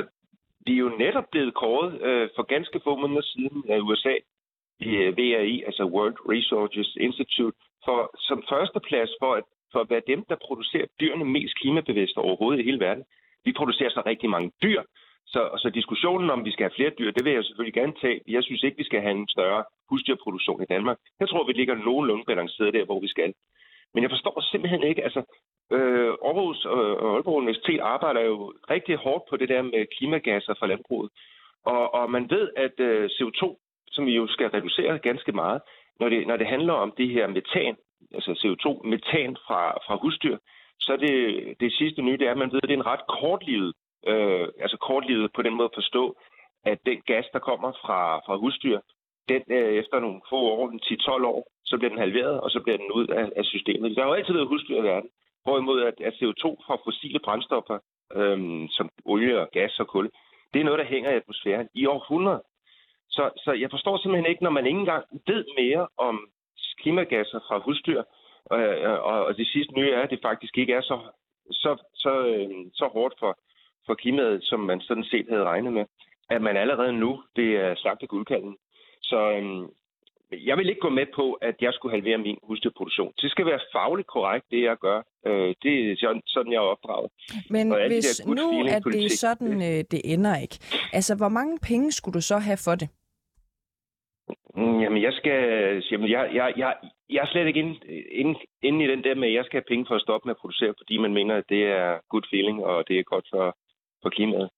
de 0.66 0.72
er 0.72 0.82
jo 0.86 0.90
netop 0.98 1.28
blevet 1.30 1.54
kåret 1.54 1.92
øh, 2.08 2.28
for 2.36 2.42
ganske 2.42 2.80
få 2.84 2.96
måneder 2.96 3.22
siden 3.22 3.62
af 3.68 3.78
USA 3.78 4.14
i 4.80 4.90
øh, 5.04 5.16
VRI, 5.16 5.62
altså 5.68 5.84
World 5.94 6.18
Resources 6.32 6.96
Institute, 7.00 7.56
for, 7.84 7.98
som 8.28 8.38
førsteplads 8.50 9.10
for 9.20 9.32
at, 9.34 9.44
for 9.72 9.80
at 9.80 9.90
være 9.90 10.08
dem, 10.12 10.24
der 10.30 10.36
producerer 10.46 10.86
dyrene 11.00 11.24
mest 11.24 11.54
klimabevidste 11.60 12.18
overhovedet 12.18 12.60
i 12.60 12.68
hele 12.68 12.80
verden. 12.80 13.04
Vi 13.44 13.52
producerer 13.52 13.90
så 13.90 14.02
rigtig 14.06 14.30
mange 14.30 14.52
dyr, 14.62 14.82
så, 15.26 15.40
så 15.62 15.70
diskussionen 15.70 16.30
om, 16.30 16.44
vi 16.44 16.52
skal 16.52 16.64
have 16.64 16.78
flere 16.78 16.96
dyr, 16.98 17.10
det 17.10 17.24
vil 17.24 17.32
jeg 17.32 17.44
selvfølgelig 17.44 17.78
gerne 17.80 17.94
tage. 18.02 18.20
Jeg 18.28 18.42
synes 18.44 18.62
ikke, 18.62 18.76
vi 18.76 18.88
skal 18.90 19.00
have 19.00 19.16
en 19.20 19.28
større 19.28 19.64
husdyrproduktion 19.92 20.62
i 20.62 20.70
Danmark. 20.74 20.98
Jeg 21.20 21.28
tror, 21.28 21.46
vi 21.46 21.52
ligger 21.52 21.74
nogenlunde 21.74 22.24
balanceret 22.24 22.74
der, 22.74 22.84
hvor 22.84 23.00
vi 23.00 23.08
skal. 23.08 23.34
Men 23.94 24.02
jeg 24.02 24.10
forstår 24.10 24.40
simpelthen 24.40 24.82
ikke, 24.82 25.02
altså 25.04 25.22
øh, 25.76 26.12
Aarhus 26.28 26.64
og 26.64 26.80
Aalborg 27.14 27.42
Universitet 27.42 27.80
arbejder 27.80 28.20
jo 28.20 28.36
rigtig 28.70 28.96
hårdt 28.96 29.24
på 29.30 29.36
det 29.36 29.48
der 29.48 29.62
med 29.62 29.86
klimagasser 29.96 30.54
fra 30.58 30.66
landbruget. 30.66 31.10
Og, 31.64 31.94
og 31.94 32.10
man 32.10 32.30
ved, 32.30 32.44
at 32.56 32.76
øh, 32.88 33.10
CO2, 33.16 33.42
som 33.94 34.06
vi 34.06 34.14
jo 34.20 34.26
skal 34.26 34.48
reducere 34.48 34.98
ganske 34.98 35.32
meget, 35.32 35.60
når 36.00 36.08
det, 36.08 36.26
når 36.26 36.36
det 36.36 36.46
handler 36.46 36.72
om 36.72 36.92
det 36.98 37.08
her 37.08 37.26
metan, 37.26 37.76
altså 38.14 38.32
CO2, 38.42 38.88
metan 38.88 39.36
fra, 39.46 39.60
fra 39.86 39.94
husdyr, 40.02 40.36
så 40.80 40.96
det, 40.96 41.16
det 41.60 41.72
sidste 41.72 42.02
nye, 42.02 42.18
det 42.18 42.26
er, 42.26 42.30
at 42.30 42.42
man 42.42 42.52
ved, 42.52 42.60
at 42.62 42.68
det 42.68 42.74
er 42.74 42.82
en 42.82 42.92
ret 42.94 43.06
kortlivet 43.20 43.72
øh, 44.06 44.48
altså 44.60 44.76
kortlivet 44.76 45.30
på 45.34 45.42
den 45.42 45.54
måde 45.54 45.70
at 45.72 45.78
forstå, 45.80 46.16
at 46.64 46.78
den 46.86 47.02
gas, 47.06 47.26
der 47.32 47.38
kommer 47.38 47.72
fra, 47.72 48.18
fra 48.26 48.36
husdyr, 48.36 48.80
den 49.28 49.42
øh, 49.48 49.74
efter 49.80 50.00
nogle 50.00 50.20
få 50.30 50.36
år, 50.36 50.68
10-12 51.22 51.26
år, 51.26 51.46
så 51.64 51.78
bliver 51.78 51.90
den 51.90 51.98
halveret, 51.98 52.40
og 52.40 52.50
så 52.50 52.60
bliver 52.60 52.76
den 52.76 52.92
ud 52.92 53.06
af, 53.06 53.32
af 53.36 53.44
systemet. 53.44 53.96
Der 53.96 54.02
har 54.02 54.08
jo 54.08 54.14
altid 54.14 54.34
været 54.34 54.48
husdyr 54.48 54.80
i 54.80 54.82
verden. 54.82 55.10
Hvorimod 55.44 55.82
at, 55.82 55.94
at 56.00 56.14
CO2 56.14 56.44
fra 56.66 56.76
fossile 56.84 57.18
brændstoffer, 57.18 57.78
øhm, 58.14 58.68
som 58.68 58.90
olie 59.04 59.40
og 59.40 59.48
gas 59.52 59.80
og 59.80 59.86
kul, 59.86 60.10
det 60.54 60.60
er 60.60 60.64
noget, 60.64 60.78
der 60.78 60.92
hænger 60.94 61.10
i 61.10 61.16
atmosfæren 61.16 61.68
i 61.74 61.86
århundreder. 61.86 62.40
Så, 63.10 63.30
så 63.44 63.52
jeg 63.52 63.70
forstår 63.70 63.96
simpelthen 63.96 64.30
ikke, 64.30 64.42
når 64.42 64.50
man 64.50 64.66
ikke 64.66 64.78
engang 64.78 65.04
ved 65.26 65.44
mere 65.58 65.88
om 65.98 66.28
klimagasser 66.80 67.40
fra 67.48 67.58
husdyr, 67.58 68.02
øh, 68.52 68.90
og, 68.90 69.24
og 69.26 69.36
det 69.36 69.46
sidste 69.46 69.74
nye 69.74 69.90
er, 69.90 70.02
at 70.02 70.10
det 70.10 70.18
faktisk 70.22 70.58
ikke 70.58 70.72
er 70.72 70.80
så, 70.80 70.98
så, 71.50 71.76
så, 71.94 72.26
øh, 72.26 72.50
så 72.74 72.86
hårdt 72.92 73.14
for, 73.18 73.38
for 73.86 73.94
klimaet, 73.94 74.44
som 74.44 74.60
man 74.60 74.80
sådan 74.80 75.04
set 75.04 75.26
havde 75.28 75.44
regnet 75.44 75.72
med, 75.72 75.84
at 76.30 76.42
man 76.42 76.56
allerede 76.56 76.92
nu, 76.92 77.22
det 77.36 77.56
er 77.56 77.74
slagte 77.74 78.06
guldkalden. 78.06 78.56
Så 79.12 79.20
øhm, 79.36 79.64
jeg 80.48 80.56
vil 80.58 80.68
ikke 80.68 80.80
gå 80.80 80.88
med 81.00 81.06
på, 81.14 81.32
at 81.32 81.56
jeg 81.60 81.72
skulle 81.72 81.94
halvere 81.96 82.18
min 82.18 82.38
husdyrproduktion. 82.42 83.12
Det 83.22 83.30
skal 83.30 83.46
være 83.46 83.60
fagligt 83.72 84.08
korrekt, 84.08 84.46
det 84.50 84.62
jeg 84.62 84.76
gør. 84.76 84.98
Øh, 85.26 85.54
det 85.62 85.72
er 85.90 86.20
sådan, 86.26 86.52
jeg 86.52 86.58
er 86.64 86.72
opdraget. 86.74 87.10
Men 87.50 87.74
hvis 87.86 88.16
de 88.16 88.34
nu, 88.34 88.46
at 88.76 88.84
det 88.84 89.04
er 89.04 89.16
sådan, 89.26 89.52
øh, 89.68 89.80
det 89.92 90.00
ender 90.04 90.36
ikke. 90.44 90.58
Altså, 90.92 91.16
hvor 91.16 91.28
mange 91.28 91.58
penge 91.68 91.92
skulle 91.92 92.14
du 92.14 92.20
så 92.20 92.38
have 92.38 92.58
for 92.66 92.74
det? 92.74 92.88
Mm, 94.56 94.80
jamen, 94.80 95.02
jeg 95.02 95.12
skal... 95.12 95.40
Jamen, 95.90 96.10
jeg, 96.10 96.30
jeg, 96.34 96.52
jeg, 96.56 96.74
jeg 97.10 97.20
er 97.22 97.26
slet 97.32 97.46
ikke 97.46 97.60
inde, 97.60 97.76
inde, 98.20 98.34
inde 98.62 98.84
i 98.84 98.88
den 98.88 99.04
der 99.04 99.14
med, 99.14 99.28
at 99.28 99.34
jeg 99.34 99.44
skal 99.44 99.56
have 99.60 99.70
penge 99.72 99.86
for 99.88 99.94
at 99.94 100.02
stoppe 100.02 100.26
med 100.26 100.34
at 100.34 100.40
producere, 100.42 100.74
fordi 100.80 100.98
man 100.98 101.14
mener, 101.14 101.34
at 101.36 101.44
det 101.48 101.62
er 101.64 101.98
good 102.08 102.26
feeling, 102.30 102.64
og 102.64 102.88
det 102.88 102.98
er 102.98 103.02
godt 103.02 103.26
for, 103.32 103.56
for 104.02 104.10
klimaet. 104.10 104.50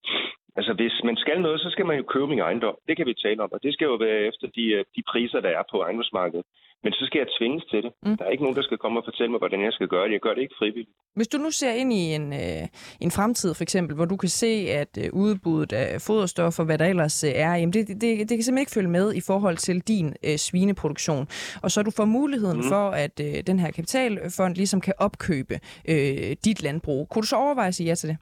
Altså, 0.59 0.73
hvis 0.73 0.97
man 1.05 1.17
skal 1.17 1.41
noget, 1.41 1.61
så 1.61 1.71
skal 1.71 1.87
man 1.87 1.97
jo 1.97 2.05
købe 2.13 2.27
min 2.27 2.39
ejendom. 2.39 2.77
Det 2.89 2.97
kan 2.97 3.07
vi 3.07 3.15
tale 3.15 3.43
om, 3.43 3.53
og 3.53 3.61
det 3.63 3.73
skal 3.75 3.85
jo 3.85 3.95
være 3.95 4.21
efter 4.31 4.47
de, 4.57 4.65
øh, 4.77 4.85
de 4.97 5.03
priser, 5.11 5.41
der 5.41 5.49
er 5.49 5.63
på 5.71 5.77
ejendomsmarkedet. 5.83 6.45
Men 6.85 6.93
så 6.93 7.03
skal 7.07 7.19
jeg 7.19 7.29
tvinges 7.39 7.65
til 7.65 7.83
det. 7.83 7.93
Mm. 8.03 8.17
Der 8.17 8.25
er 8.25 8.31
ikke 8.31 8.45
nogen, 8.45 8.57
der 8.57 8.63
skal 8.63 8.79
komme 8.79 9.01
og 9.01 9.05
fortælle 9.05 9.31
mig, 9.31 9.39
hvordan 9.39 9.65
jeg 9.65 9.73
skal 9.73 9.89
gøre 9.89 10.05
det. 10.07 10.13
Jeg 10.13 10.21
gør 10.21 10.35
det 10.35 10.43
ikke 10.43 10.55
frivilligt. 10.59 10.97
Hvis 11.17 11.29
du 11.29 11.39
nu 11.39 11.51
ser 11.51 11.73
ind 11.73 11.93
i 11.93 12.15
en, 12.15 12.33
øh, 12.33 12.65
en 13.01 13.11
fremtid, 13.11 13.55
for 13.55 13.63
eksempel, 13.63 13.97
hvor 13.97 14.05
du 14.05 14.17
kan 14.17 14.29
se, 14.29 14.53
at 14.81 14.93
øh, 15.05 15.09
udbuddet 15.13 15.73
af 15.73 16.01
foderstoffer, 16.01 16.65
hvad 16.65 16.79
der 16.79 16.87
ellers 16.87 17.25
øh, 17.25 17.31
er, 17.35 17.55
jamen 17.55 17.73
det, 17.73 17.89
det, 17.89 18.01
det, 18.01 18.19
det 18.29 18.35
kan 18.37 18.43
simpelthen 18.43 18.59
ikke 18.59 18.77
følge 18.79 18.91
med 18.99 19.15
i 19.15 19.23
forhold 19.27 19.57
til 19.57 19.81
din 19.81 20.07
øh, 20.27 20.37
svineproduktion. 20.37 21.27
Og 21.63 21.71
så 21.71 21.83
du 21.83 21.91
får 21.91 22.05
muligheden 22.05 22.57
mm. 22.57 22.69
for, 22.73 22.85
at 23.05 23.21
øh, 23.21 23.35
den 23.47 23.59
her 23.59 23.71
kapitalfond 23.71 24.55
ligesom 24.55 24.81
kan 24.81 24.95
opkøbe 24.99 25.55
øh, 25.89 26.37
dit 26.45 26.63
landbrug. 26.63 27.09
Kunne 27.09 27.23
du 27.23 27.27
så 27.27 27.37
overveje 27.37 27.69
at 27.69 27.75
sige 27.75 27.89
ja 27.89 27.95
til 27.95 28.09
det? 28.09 28.19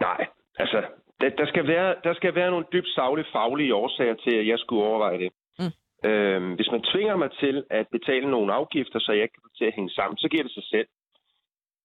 Nej, 0.00 0.20
altså, 0.58 0.78
der, 1.20 1.28
der, 1.28 1.46
skal 1.46 1.66
være, 1.66 1.94
der 2.04 2.14
skal 2.14 2.34
være 2.34 2.50
nogle 2.50 2.66
dybt 2.72 2.88
savlige, 2.88 3.32
faglige 3.32 3.74
årsager 3.74 4.14
til, 4.14 4.34
at 4.34 4.46
jeg 4.46 4.58
skulle 4.58 4.84
overveje 4.84 5.18
det. 5.18 5.30
Mm. 5.58 6.08
Øhm, 6.08 6.54
hvis 6.54 6.70
man 6.70 6.82
tvinger 6.82 7.16
mig 7.16 7.30
til 7.40 7.64
at 7.70 7.86
betale 7.92 8.30
nogle 8.30 8.52
afgifter, 8.52 8.98
så 8.98 9.12
jeg 9.12 9.28
kan 9.32 9.40
få 9.44 9.48
til 9.58 9.64
at 9.64 9.74
hænge 9.74 9.90
sammen, 9.90 10.16
så 10.18 10.28
giver 10.28 10.42
det 10.42 10.52
sig 10.52 10.64
selv. 10.64 10.88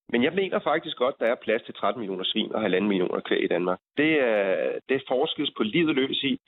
Men 0.09 0.23
jeg 0.23 0.33
mener 0.33 0.59
faktisk 0.59 0.97
godt, 0.97 1.19
der 1.19 1.25
er 1.25 1.43
plads 1.45 1.61
til 1.63 1.73
13 1.73 1.99
millioner 1.99 2.23
svin 2.23 2.55
og 2.55 2.65
1,5 2.65 2.79
millioner 2.79 3.19
kvæg 3.19 3.43
i 3.43 3.47
Danmark. 3.47 3.79
Det 3.97 4.11
er, 4.21 4.71
det 4.89 5.03
forskes 5.07 5.51
på 5.57 5.63
livet 5.63 5.95
løs 5.95 6.23
i 6.23 6.39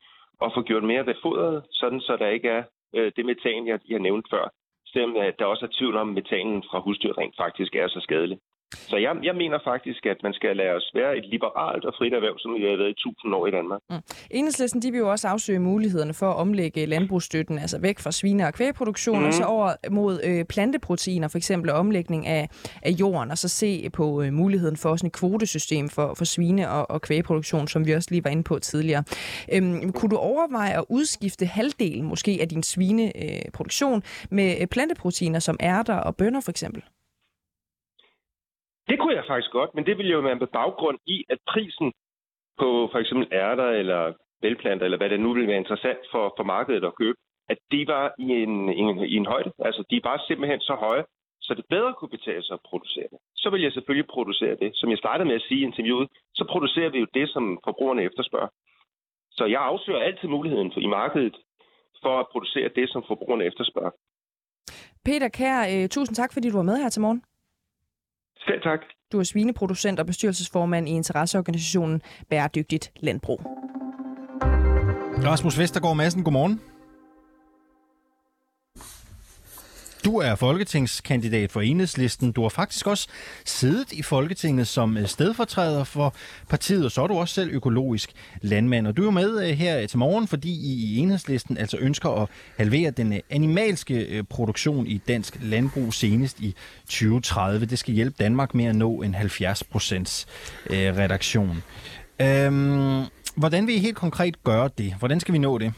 at 0.41 0.51
få 0.55 0.61
gjort 0.61 0.83
mere 0.83 1.05
ved 1.05 1.15
fodret, 1.21 1.63
sådan 1.71 2.01
så 2.01 2.17
der 2.17 2.27
ikke 2.27 2.49
er 2.49 2.63
øh, 2.95 3.11
det 3.15 3.25
metan, 3.25 3.67
jeg, 3.67 3.79
jeg 3.89 3.99
nævnte 3.99 4.29
før. 4.31 4.49
Selvom 4.85 5.15
at 5.15 5.39
der 5.39 5.45
også 5.45 5.65
er 5.65 5.75
tvivl 5.77 5.95
om, 5.95 6.09
at 6.09 6.15
metanen 6.15 6.63
fra 6.69 6.79
husdyr 6.79 7.17
rent 7.17 7.35
faktisk 7.37 7.75
er 7.75 7.87
så 7.87 7.99
skadelig. 7.99 8.39
Så 8.73 8.97
jeg, 8.97 9.15
jeg 9.23 9.35
mener 9.35 9.59
faktisk, 9.63 10.05
at 10.05 10.17
man 10.23 10.33
skal 10.33 10.57
lade 10.57 10.69
os 10.69 10.91
være 10.93 11.17
et 11.17 11.25
liberalt 11.25 11.85
og 11.85 11.93
frit 11.97 12.13
erhverv, 12.13 12.39
som 12.39 12.53
vi 12.55 12.61
har 12.61 12.77
været 12.77 12.89
i 12.89 13.01
tusind 13.03 13.35
år 13.35 13.47
i 13.47 13.51
Danmark. 13.51 13.81
Mm. 13.89 13.95
Enhedslisten 14.31 14.81
de 14.81 14.91
vil 14.91 14.97
jo 14.97 15.09
også 15.11 15.27
afsøge 15.27 15.59
mulighederne 15.59 16.13
for 16.13 16.29
at 16.31 16.35
omlægge 16.35 16.85
landbrugsstøtten, 16.85 17.59
altså 17.59 17.79
væk 17.81 17.99
fra 17.99 18.11
svine- 18.11 18.47
og 18.47 18.53
kvægproduktion, 18.53 19.19
mm. 19.19 19.25
og 19.25 19.33
så 19.33 19.43
over 19.43 19.69
mod 19.91 20.19
øh, 20.23 20.45
planteproteiner, 20.45 21.27
for 21.27 21.37
eksempel 21.37 21.71
omlægning 21.71 22.27
af, 22.27 22.49
af 22.81 22.91
jorden, 22.91 23.31
og 23.31 23.37
så 23.37 23.47
se 23.47 23.89
på 23.89 24.21
øh, 24.21 24.33
muligheden 24.33 24.77
for 24.77 24.95
sådan 24.95 25.07
et 25.07 25.13
kvotesystem 25.13 25.89
for, 25.89 26.13
for 26.17 26.25
svine- 26.25 26.69
og, 26.69 26.91
og 26.91 27.01
kvægproduktion, 27.01 27.67
som 27.67 27.87
vi 27.87 27.91
også 27.91 28.07
lige 28.11 28.23
var 28.23 28.29
inde 28.29 28.43
på 28.43 28.59
tidligere. 28.59 29.03
Øhm, 29.53 29.91
kunne 29.91 30.09
du 30.09 30.17
overveje 30.17 30.77
at 30.77 30.85
udskifte 30.89 31.45
halvdelen 31.45 32.05
måske 32.05 32.37
af 32.41 32.49
din 32.49 32.63
svineproduktion 32.63 34.03
med 34.31 34.55
øh, 34.61 34.67
planteproteiner 34.67 35.39
som 35.39 35.57
ærter 35.61 35.95
og 35.95 36.15
bønner 36.15 36.41
for 36.41 36.51
eksempel? 36.51 36.83
Det 38.89 38.99
kunne 38.99 39.15
jeg 39.15 39.25
faktisk 39.27 39.51
godt, 39.51 39.75
men 39.75 39.85
det 39.85 39.97
ville 39.97 40.11
jo 40.11 40.19
være 40.19 40.35
med 40.35 40.47
baggrund 40.47 40.99
i, 41.05 41.25
at 41.29 41.39
prisen 41.47 41.93
på 42.59 42.89
for 42.91 42.99
eksempel 42.99 43.27
ærter 43.31 43.69
eller 43.81 44.13
velplanter, 44.41 44.85
eller 44.85 44.97
hvad 44.97 45.09
det 45.09 45.19
nu 45.19 45.33
vil 45.33 45.47
være 45.47 45.63
interessant 45.63 45.99
for, 46.11 46.33
for 46.37 46.43
markedet 46.43 46.83
at 46.83 46.95
købe, 47.01 47.17
at 47.49 47.57
de 47.71 47.87
var 47.87 48.05
i 48.19 48.27
en, 48.43 48.55
i 48.79 48.81
en, 48.89 48.97
i 49.13 49.15
en 49.21 49.25
højde. 49.25 49.51
Altså, 49.67 49.83
de 49.91 49.97
var 50.03 50.23
simpelthen 50.27 50.59
så 50.59 50.75
høje, 50.85 51.03
så 51.41 51.53
det 51.53 51.65
bedre 51.69 51.93
kunne 51.93 52.15
betale 52.17 52.43
sig 52.43 52.53
at 52.53 52.65
producere 52.69 53.07
det. 53.13 53.19
Så 53.35 53.49
vil 53.49 53.61
jeg 53.61 53.71
selvfølgelig 53.71 54.07
producere 54.15 54.55
det. 54.61 54.69
Som 54.73 54.89
jeg 54.89 54.97
startede 54.97 55.27
med 55.27 55.35
at 55.35 55.45
sige 55.47 55.61
i 55.61 55.67
interviewet, 55.69 56.07
så 56.33 56.43
producerer 56.51 56.89
vi 56.89 56.99
jo 56.99 57.07
det, 57.13 57.29
som 57.29 57.59
forbrugerne 57.67 58.03
efterspørger. 58.03 58.51
Så 59.31 59.45
jeg 59.45 59.61
afsøger 59.61 59.99
altid 59.99 60.27
muligheden 60.27 60.71
for, 60.73 60.79
i 60.79 60.89
markedet 60.99 61.35
for 62.03 62.19
at 62.19 62.27
producere 62.31 62.69
det, 62.75 62.89
som 62.89 63.03
forbrugerne 63.07 63.45
efterspørger. 63.45 63.91
Peter 65.05 65.29
Kær, 65.37 65.59
øh, 65.73 65.89
tusind 65.89 66.15
tak, 66.15 66.33
fordi 66.33 66.49
du 66.49 66.57
var 66.57 66.69
med 66.71 66.77
her 66.83 66.89
til 66.89 67.01
morgen. 67.01 67.21
Selv 68.45 68.61
tak. 68.61 68.79
Du 69.11 69.19
er 69.19 69.23
svineproducent 69.23 69.99
og 69.99 70.05
bestyrelsesformand 70.05 70.89
i 70.89 70.91
interesseorganisationen 70.91 72.01
Bæredygtigt 72.29 72.91
Landbrug. 72.99 73.41
Rasmus 75.23 75.59
Vestergaard 75.59 75.95
Madsen, 75.95 76.23
godmorgen. 76.23 76.61
Du 80.05 80.17
er 80.17 80.35
folketingskandidat 80.35 81.51
for 81.51 81.61
enhedslisten. 81.61 82.31
Du 82.31 82.41
har 82.41 82.49
faktisk 82.49 82.87
også 82.87 83.07
siddet 83.45 83.91
i 83.91 84.01
Folketinget 84.01 84.67
som 84.67 84.97
øh, 84.97 85.07
stedfortræder 85.07 85.83
for 85.83 86.15
partiet, 86.49 86.85
og 86.85 86.91
så 86.91 87.03
er 87.03 87.07
du 87.07 87.13
også 87.13 87.33
selv 87.33 87.49
økologisk 87.53 88.11
landmand. 88.41 88.87
Og 88.87 88.97
du 88.97 89.07
er 89.07 89.11
med 89.11 89.49
øh, 89.49 89.57
her 89.57 89.87
til 89.87 89.97
morgen, 89.97 90.27
fordi 90.27 90.49
I 90.49 90.73
i 90.73 90.97
enhedslisten 90.97 91.57
altså 91.57 91.77
ønsker 91.79 92.09
at 92.09 92.29
halvere 92.57 92.91
den 92.91 93.13
øh, 93.13 93.19
animalske 93.29 94.23
produktion 94.29 94.87
i 94.87 94.97
dansk 95.07 95.37
landbrug 95.41 95.93
senest 95.93 96.39
i 96.39 96.55
2030. 96.85 97.65
Det 97.65 97.79
skal 97.79 97.93
hjælpe 97.93 98.15
Danmark 98.19 98.55
med 98.55 98.65
at 98.65 98.75
nå 98.75 99.01
en 99.01 99.13
70 99.13 99.63
procents 99.63 100.27
redaktion. 100.69 101.63
Øhm, 102.21 103.03
hvordan 103.35 103.67
vil 103.67 103.75
I 103.75 103.79
helt 103.79 103.97
konkret 103.97 104.43
gøre 104.43 104.69
det? 104.77 104.93
Hvordan 104.99 105.19
skal 105.19 105.33
vi 105.33 105.39
nå 105.39 105.57
det? 105.57 105.73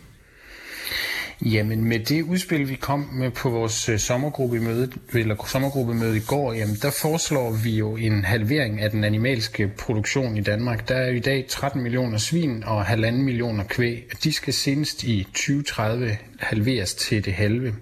Jamen 1.46 1.84
med 1.84 2.00
det 2.00 2.22
udspil, 2.22 2.70
vi 2.70 2.76
kom 2.76 3.10
med 3.14 3.32
på 3.32 3.50
vores 3.50 3.90
øh, 3.90 4.00
sommergruppemøde, 4.00 4.92
eller 5.14 5.46
sommergruppemøde 5.48 6.18
i 6.18 6.22
går, 6.28 6.54
jamen 6.54 6.76
der 6.82 6.92
foreslår 7.02 7.52
vi 7.52 7.78
jo 7.78 7.96
en 7.96 8.24
halvering 8.24 8.82
af 8.82 8.92
den 8.92 9.04
animalske 9.04 9.72
produktion 9.78 10.38
i 10.38 10.42
Danmark. 10.42 10.90
Der 10.90 10.96
er 10.96 11.10
i 11.10 11.20
dag 11.20 11.46
13 11.50 11.84
millioner 11.84 12.18
svin 12.18 12.64
og 12.64 12.86
halvanden 12.86 13.24
millioner 13.24 13.64
kvæg. 13.64 14.10
De 14.24 14.34
skal 14.34 14.54
senest 14.54 15.04
i 15.04 15.24
2030 15.24 16.18
halveres 16.40 16.94
til 16.94 17.26
det 17.26 17.34
halve. 17.34 17.76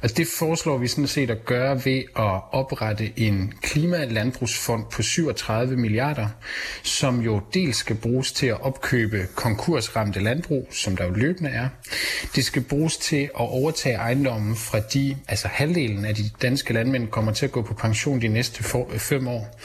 Og 0.00 0.16
det 0.16 0.26
foreslår 0.38 0.78
vi 0.78 0.88
sådan 0.88 1.06
set 1.06 1.30
at 1.30 1.44
gøre 1.44 1.84
ved 1.84 2.02
at 2.16 2.40
oprette 2.52 3.12
en 3.16 3.52
klimalandbrugsfond 3.62 4.84
på 4.92 5.02
37 5.02 5.76
milliarder, 5.76 6.28
som 6.82 7.20
jo 7.20 7.40
dels 7.54 7.76
skal 7.76 7.96
bruges 7.96 8.32
til 8.32 8.46
at 8.46 8.60
opkøbe 8.60 9.26
konkursramte 9.34 10.20
landbrug, 10.20 10.68
som 10.70 10.96
der 10.96 11.04
jo 11.04 11.10
løbende 11.10 11.50
er. 11.50 11.68
Det 12.34 12.44
skal 12.44 12.62
bruges 12.62 12.87
til 12.96 13.22
at 13.22 13.30
overtage 13.34 13.94
ejendommen 13.94 14.56
fra 14.56 14.80
de, 14.80 15.16
altså 15.28 15.48
halvdelen 15.48 16.04
af 16.04 16.14
de 16.14 16.30
danske 16.42 16.72
landmænd 16.72 17.08
kommer 17.08 17.32
til 17.32 17.46
at 17.46 17.52
gå 17.52 17.62
på 17.62 17.74
pension 17.74 18.20
de 18.20 18.28
næste 18.28 18.64
for, 18.64 18.88
øh, 18.92 18.98
fem 18.98 19.28
år. 19.28 19.58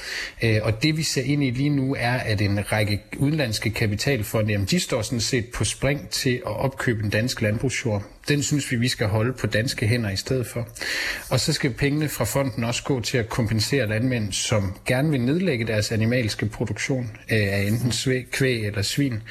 Øh, 0.44 0.60
og 0.63 0.84
det 0.84 0.98
vi 0.98 1.03
ser 1.03 1.24
ind 1.24 1.44
i 1.44 1.50
lige 1.50 1.70
nu 1.70 1.96
er, 2.00 2.13
at 2.13 2.42
en 2.42 2.72
række 2.72 3.03
udenlandske 3.18 3.70
kapitalfonde, 3.70 4.51
jamen 4.51 4.68
de 4.68 4.80
står 4.80 5.01
sådan 5.01 5.22
set 5.22 5.46
på 5.53 5.63
spring 5.63 6.10
til 6.10 6.36
at 6.36 6.60
opkøbe 6.60 7.01
den 7.01 7.10
danske 7.10 7.44
landbrugsjord 7.44 8.03
den 8.27 8.44
synes 8.44 8.72
vi, 8.72 8.75
vi 8.75 8.88
skal 8.88 9.08
holde 9.08 9.34
på 9.34 9.48
danske 9.48 9.88
hænder 9.88 10.10
i 10.10 10.15
stedet 10.15 10.48
for. 10.48 10.68
Og 11.30 11.39
så 11.39 11.53
skal 11.53 11.74
pengene 11.74 12.10
fra 12.10 12.25
fonden 12.25 12.63
også 12.63 12.84
gå 12.84 13.00
til 13.00 13.18
at 13.18 13.30
kompensere 13.30 13.88
landmænd, 13.88 14.32
som 14.32 14.77
gerne 14.86 15.12
vil 15.12 15.22
nedlægge 15.22 15.68
deres 15.68 15.92
animalske 15.92 16.46
produktion 16.46 17.12
øh, 17.32 17.53
af 17.53 17.62
enten 17.62 17.94
kvæg 18.32 18.65
eller 18.65 18.82
svin, 18.82 19.22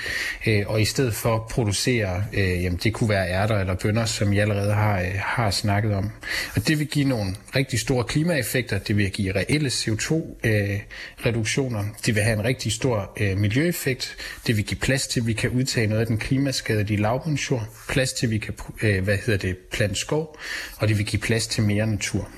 øh, 0.47 0.63
og 0.67 0.81
i 0.81 0.85
stedet 0.85 1.15
for 1.15 1.47
producere, 1.51 2.25
øh, 2.33 2.63
jamen 2.63 2.81
det 2.83 2.93
kunne 2.93 3.09
være 3.09 3.29
ærter 3.29 3.59
eller 3.59 3.75
bønder, 3.75 4.05
som 4.05 4.33
jeg 4.33 4.43
allerede 4.43 4.75
har, 4.75 5.01
øh, 5.01 5.07
har 5.17 5.51
snakket 5.51 5.95
om. 5.95 6.11
Og 6.57 6.69
det 6.69 6.79
vil 6.79 6.87
give 6.87 7.09
nogle 7.09 7.35
rigtig 7.57 7.81
store 7.81 8.05
klimaeffekter, 8.05 8.79
det 8.79 8.97
vil 8.97 9.11
give 9.11 9.35
reelle 9.35 9.69
CO2-reduktioner, 9.69 11.81
øh, 11.81 11.87
det 12.07 12.15
vil 12.15 12.23
have 12.23 12.39
en 12.39 12.45
rigtig 12.45 12.73
stor 12.73 13.13
øh, 13.21 13.39
miljøeffekt, 13.39 14.17
det 14.47 14.57
vil 14.57 14.65
give 14.65 14.81
plads 14.81 15.07
til, 15.07 15.21
at 15.21 15.27
vi 15.27 15.33
kan 15.33 15.51
udtage 15.51 15.87
noget 15.87 16.01
af 16.01 16.07
den 16.07 16.19
klimaskadelige 16.19 17.01
lavbundsjord, 17.01 17.69
plads 17.89 18.13
til, 18.13 18.27
at 18.27 18.31
vi 18.31 18.39
kan 18.39 18.55
øh, 18.83 19.05
hvad 19.05 19.17
hedder 19.27 19.39
det, 19.39 19.57
plant 19.57 19.99
skov, 19.99 20.39
og 20.77 20.89
det 20.89 20.99
vil 20.99 21.07
give 21.07 21.23
plads 21.23 21.47
til 21.47 21.63
mere 21.63 21.87
natur. 21.87 22.29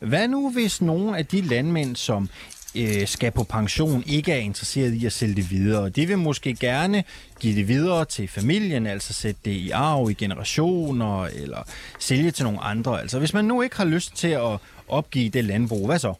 Hvad 0.00 0.28
nu, 0.28 0.50
hvis 0.50 0.82
nogle 0.82 1.18
af 1.18 1.26
de 1.26 1.40
landmænd, 1.40 1.96
som 1.96 2.28
øh, 2.74 3.06
skal 3.06 3.30
på 3.30 3.44
pension, 3.44 4.04
ikke 4.06 4.32
er 4.32 4.36
interesseret 4.36 4.94
i 4.94 5.06
at 5.06 5.12
sælge 5.12 5.34
det 5.34 5.50
videre. 5.50 5.88
De 5.88 6.06
vil 6.06 6.18
måske 6.18 6.54
gerne 6.54 7.04
give 7.40 7.56
det 7.56 7.68
videre 7.68 8.04
til 8.04 8.28
familien, 8.28 8.86
altså 8.86 9.12
sætte 9.12 9.40
det 9.44 9.50
i 9.50 9.70
arv 9.70 10.10
i 10.10 10.14
generationer, 10.14 11.24
eller 11.24 11.62
sælge 11.98 12.30
til 12.30 12.44
nogle 12.44 12.60
andre. 12.60 13.00
Altså 13.00 13.18
hvis 13.18 13.34
man 13.34 13.44
nu 13.44 13.62
ikke 13.62 13.76
har 13.76 13.84
lyst 13.84 14.16
til 14.16 14.28
at 14.28 14.58
opgive 14.88 15.28
det 15.28 15.44
landbrug, 15.44 15.86
hvad 15.86 15.98
så? 15.98 16.14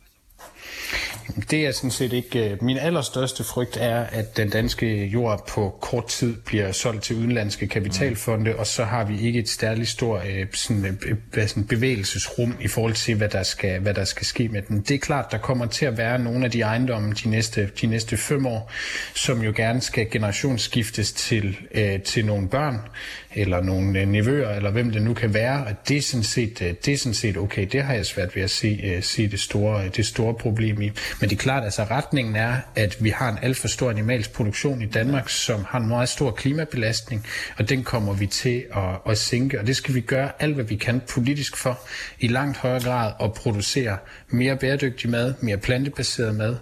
Det 1.51 1.67
er 1.67 1.73
sådan 1.73 1.91
set 1.91 2.13
ikke... 2.13 2.51
Øh, 2.51 2.63
min 2.63 2.79
allerstørste 2.79 3.45
frygt 3.45 3.77
er, 3.77 4.01
at 4.01 4.37
den 4.37 4.51
danske 4.51 5.07
jord 5.07 5.49
på 5.49 5.79
kort 5.81 6.07
tid 6.07 6.37
bliver 6.47 6.73
solgt 6.73 7.03
til 7.03 7.17
udenlandske 7.17 7.67
kapitalfonde, 7.67 8.57
og 8.57 8.67
så 8.67 8.85
har 8.85 9.05
vi 9.05 9.21
ikke 9.21 9.39
et 9.39 9.49
særligt 9.49 9.89
stort 9.89 10.27
øh, 10.27 10.47
sådan, 10.53 10.99
øh, 11.37 11.49
sådan 11.49 11.65
bevægelsesrum 11.65 12.55
i 12.61 12.69
forhold 12.69 12.95
til, 12.95 13.15
hvad 13.15 13.29
der, 13.29 13.43
skal, 13.43 13.81
hvad 13.81 13.95
der 13.95 14.05
skal 14.05 14.27
ske 14.27 14.49
med 14.49 14.63
den. 14.63 14.81
Det 14.81 14.95
er 14.95 14.99
klart, 14.99 15.33
der 15.33 15.39
kommer 15.39 15.67
til 15.67 15.87
at 15.87 15.99
være 15.99 16.19
nogle 16.19 16.45
af 16.45 16.51
de 16.51 16.61
ejendomme 16.61 17.13
de 17.13 17.29
næste, 17.29 17.71
de 17.81 17.87
næste 17.87 18.17
fem 18.17 18.47
år, 18.47 18.71
som 19.15 19.43
jo 19.43 19.53
gerne 19.57 19.81
skal 19.81 20.11
generationsskiftes 20.11 21.13
til, 21.13 21.57
øh, 21.75 22.03
til 22.03 22.27
nogle 22.27 22.49
børn, 22.49 22.79
eller 23.35 23.63
nogle 23.63 24.07
nevøer, 24.07 24.57
eller 24.57 24.71
hvem 24.71 24.91
det 24.91 25.03
nu 25.03 25.15
kan 25.15 25.35
være. 25.35 25.65
Og 25.65 25.89
det 25.89 25.97
er 25.97 26.03
sådan 26.03 26.25
set, 26.25 26.59
det 26.59 26.89
er 26.89 26.99
sådan 26.99 27.15
set 27.15 27.37
okay. 27.37 27.67
Det 27.73 27.83
har 27.83 27.95
jeg 27.95 28.07
svært 28.07 28.37
ved 28.37 28.43
at 28.43 28.51
se, 28.51 28.99
se 29.03 29.29
det, 29.29 29.41
store, 29.41 29.89
det 29.89 30.07
store 30.07 30.35
problem 30.35 30.83
i. 30.83 30.91
Men 31.21 31.31
det 31.31 31.33
er 31.33 31.41
klart, 31.41 31.65
altså 31.65 31.85
retningen 31.85 32.37
er, 32.37 32.57
at 32.77 32.97
vi 33.01 33.11
har 33.11 33.29
en 33.29 33.39
alt 33.43 33.57
for 33.57 33.69
stor 33.69 33.91
animalsk 33.91 34.33
produktion 34.33 34.83
i 34.83 34.87
Danmark, 34.87 35.29
som 35.29 35.65
har 35.69 35.79
en 35.79 35.89
meget 35.89 36.09
stor 36.09 36.31
klimabelastning, 36.31 37.27
og 37.59 37.69
den 37.69 37.85
kommer 37.85 38.13
vi 38.13 38.27
til 38.27 38.65
at, 38.77 39.13
at 39.13 39.19
sænke, 39.19 39.61
og 39.61 39.67
det 39.67 39.77
skal 39.77 39.95
vi 39.95 40.01
gøre 40.01 40.31
alt, 40.39 40.55
hvad 40.55 40.65
vi 40.65 40.77
kan 40.77 41.01
politisk 41.09 41.57
for, 41.57 41.81
i 42.21 42.27
langt 42.27 42.57
højere 42.57 42.81
grad 42.81 43.13
at 43.23 43.33
producere 43.33 43.97
mere 44.29 44.57
bæredygtig 44.57 45.11
mad, 45.11 45.35
mere 45.41 45.57
plantebaseret 45.57 46.35
mad. 46.35 46.57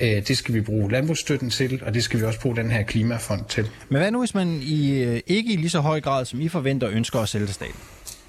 Øh, 0.00 0.08
det 0.28 0.38
skal 0.38 0.54
vi 0.54 0.60
bruge 0.60 0.90
landbrugsstøtten 0.90 1.50
til, 1.50 1.82
og 1.86 1.94
det 1.94 2.04
skal 2.04 2.20
vi 2.20 2.24
også 2.24 2.40
bruge 2.40 2.56
den 2.56 2.70
her 2.70 2.82
klimafond 2.82 3.44
til. 3.48 3.68
Men 3.88 4.00
hvad 4.00 4.10
nu, 4.10 4.18
hvis 4.18 4.34
man 4.34 4.60
i, 4.62 5.02
øh, 5.02 5.20
ikke 5.26 5.52
i 5.52 5.56
lige 5.56 5.70
så 5.70 5.80
høj 5.80 6.00
grad, 6.00 6.11
som 6.24 6.40
I 6.40 6.48
forventer, 6.48 6.88
ønsker 6.90 7.20
at 7.20 7.28
sælge 7.28 7.46
til 7.46 7.54
staten? 7.54 7.80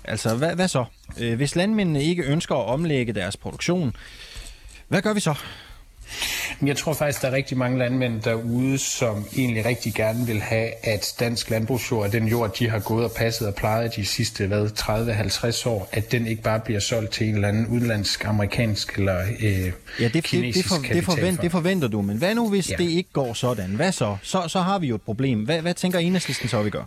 Altså, 0.03 0.35
hvad, 0.35 0.55
hvad 0.55 0.67
så? 0.67 0.85
Øh, 1.19 1.35
hvis 1.35 1.55
landmændene 1.55 2.03
ikke 2.03 2.23
ønsker 2.23 2.55
at 2.55 2.65
omlægge 2.65 3.13
deres 3.13 3.37
produktion, 3.37 3.95
hvad 4.87 5.01
gør 5.01 5.13
vi 5.13 5.19
så? 5.19 5.35
Jeg 6.65 6.77
tror 6.77 6.93
faktisk, 6.93 7.21
der 7.21 7.27
er 7.27 7.31
rigtig 7.31 7.57
mange 7.57 7.77
landmænd 7.77 8.21
derude, 8.21 8.77
som 8.77 9.25
egentlig 9.37 9.65
rigtig 9.65 9.93
gerne 9.93 10.25
vil 10.25 10.41
have, 10.41 10.69
at 10.83 11.15
dansk 11.19 11.49
landbrugsjord, 11.49 12.11
den 12.11 12.27
jord, 12.27 12.55
de 12.55 12.69
har 12.69 12.79
gået 12.79 13.05
og 13.05 13.11
passet 13.11 13.47
og 13.47 13.55
plejet 13.55 13.95
de 13.95 14.05
sidste 14.05 14.67
30-50 14.79 15.69
år, 15.69 15.89
at 15.91 16.11
den 16.11 16.27
ikke 16.27 16.41
bare 16.41 16.59
bliver 16.59 16.79
solgt 16.79 17.11
til 17.11 17.27
en 17.27 17.35
eller 17.35 17.47
anden 17.47 17.67
udenlandsk, 17.67 18.25
amerikansk 18.25 18.97
eller 18.97 19.21
øh, 19.39 19.71
ja, 19.99 20.07
det, 20.07 20.23
kinesisk 20.23 20.69
det, 20.69 20.79
det, 20.81 20.85
for, 20.85 20.93
det, 20.93 21.05
forvent, 21.05 21.41
det 21.41 21.51
forventer 21.51 21.87
du, 21.87 22.01
men 22.01 22.17
hvad 22.17 22.35
nu, 22.35 22.49
hvis 22.49 22.71
ja. 22.71 22.75
det 22.75 22.89
ikke 22.89 23.09
går 23.13 23.33
sådan? 23.33 23.69
Hvad 23.69 23.91
så? 23.91 24.17
Så, 24.21 24.47
så 24.47 24.59
har 24.59 24.79
vi 24.79 24.87
jo 24.87 24.95
et 24.95 25.01
problem. 25.01 25.39
Hvad, 25.39 25.61
hvad 25.61 25.73
tænker 25.73 25.99
enhedslisten 25.99 26.49
så, 26.49 26.61
vi 26.61 26.69
gør? 26.69 26.83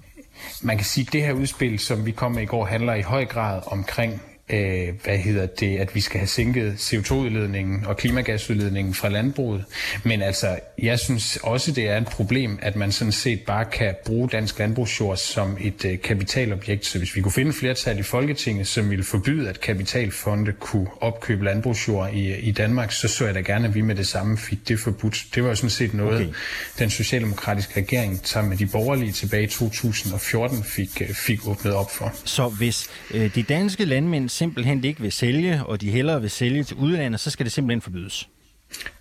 Man 0.63 0.77
kan 0.77 0.85
sige, 0.85 1.07
at 1.07 1.13
det 1.13 1.23
her 1.23 1.33
udspil, 1.33 1.79
som 1.79 2.07
vi 2.07 2.13
kom 2.13 2.33
med 2.33 2.43
i 2.43 2.47
går, 2.47 2.65
handler 2.65 2.95
i 2.95 3.03
høj 3.03 3.25
grad 3.25 3.63
omkring 3.67 4.23
øh, 4.51 4.89
hvad 5.05 5.19
hedder 5.19 5.47
det, 5.47 5.79
at 5.79 5.95
vi 5.95 6.01
skal 6.01 6.19
have 6.19 6.29
sænket 6.29 6.75
CO2-udledningen 6.75 7.87
og 7.87 7.97
klimagasudledningen 7.97 8.95
fra 8.95 9.09
landbruget. 9.09 9.65
Men 10.05 10.23
altså, 10.23 10.59
jeg 10.83 10.99
synes 10.99 11.39
også, 11.43 11.73
det 11.73 11.89
er 11.89 11.97
et 11.97 12.07
problem, 12.07 12.59
at 12.63 12.77
man 12.77 12.93
sådan 12.93 13.13
set 13.13 13.41
bare 13.41 13.65
kan 13.65 13.95
bruge 14.05 14.29
dansk 14.29 14.59
landbrugsjord 14.59 15.17
som 15.17 15.57
et 15.61 15.85
øh, 15.85 15.99
kapitalobjekt. 15.99 16.87
Så 16.87 16.99
hvis 16.99 17.17
vi 17.17 17.21
kunne 17.21 17.33
finde 17.33 17.53
flertal 17.53 17.99
i 17.99 18.03
Folketinget, 18.03 18.67
som 18.67 18.91
ville 18.91 19.05
forbyde, 19.05 19.49
at 19.49 19.61
kapitalfonde 19.61 20.53
kunne 20.53 20.87
opkøbe 21.01 21.45
landbrugsjord 21.45 22.13
i, 22.13 22.37
i 22.37 22.51
Danmark, 22.51 22.93
så 22.93 23.09
så 23.09 23.25
jeg 23.25 23.35
da 23.35 23.41
gerne, 23.41 23.69
at 23.69 23.75
vi 23.75 23.81
med 23.81 23.95
det 23.95 24.07
samme 24.07 24.39
fik 24.39 24.69
det 24.69 24.79
forbudt. 24.79 25.25
Det 25.35 25.43
var 25.43 25.49
jo 25.49 25.55
sådan 25.55 25.71
set 25.71 25.95
noget, 25.95 26.21
okay. 26.21 26.35
den 26.79 26.91
socialdemokratiske 26.91 27.81
regering 27.81 28.21
sammen 28.23 28.49
med 28.49 28.59
de 28.59 28.67
borgerlige 28.67 29.13
tilbage 29.13 29.45
i 29.45 29.47
2014 29.47 30.65
fik, 30.65 31.01
øh, 31.01 31.15
fik 31.15 31.47
åbnet 31.49 31.75
op 31.75 31.91
for. 31.91 32.13
Så 32.25 32.49
hvis 32.49 32.91
øh, 33.11 33.35
de 33.35 33.43
danske 33.43 33.85
landmænd 33.85 34.29
simpelthen 34.37 34.85
ikke 34.85 35.01
vil 35.01 35.13
sælge, 35.13 35.65
og 35.67 35.81
de 35.81 35.91
hellere 35.91 36.21
vil 36.21 36.31
sælge 36.31 36.65
til 36.65 36.77
udlandet, 36.77 37.21
så 37.21 37.31
skal 37.31 37.47
det 37.47 37.53
simpelthen 37.53 37.81
forbydes? 37.81 38.29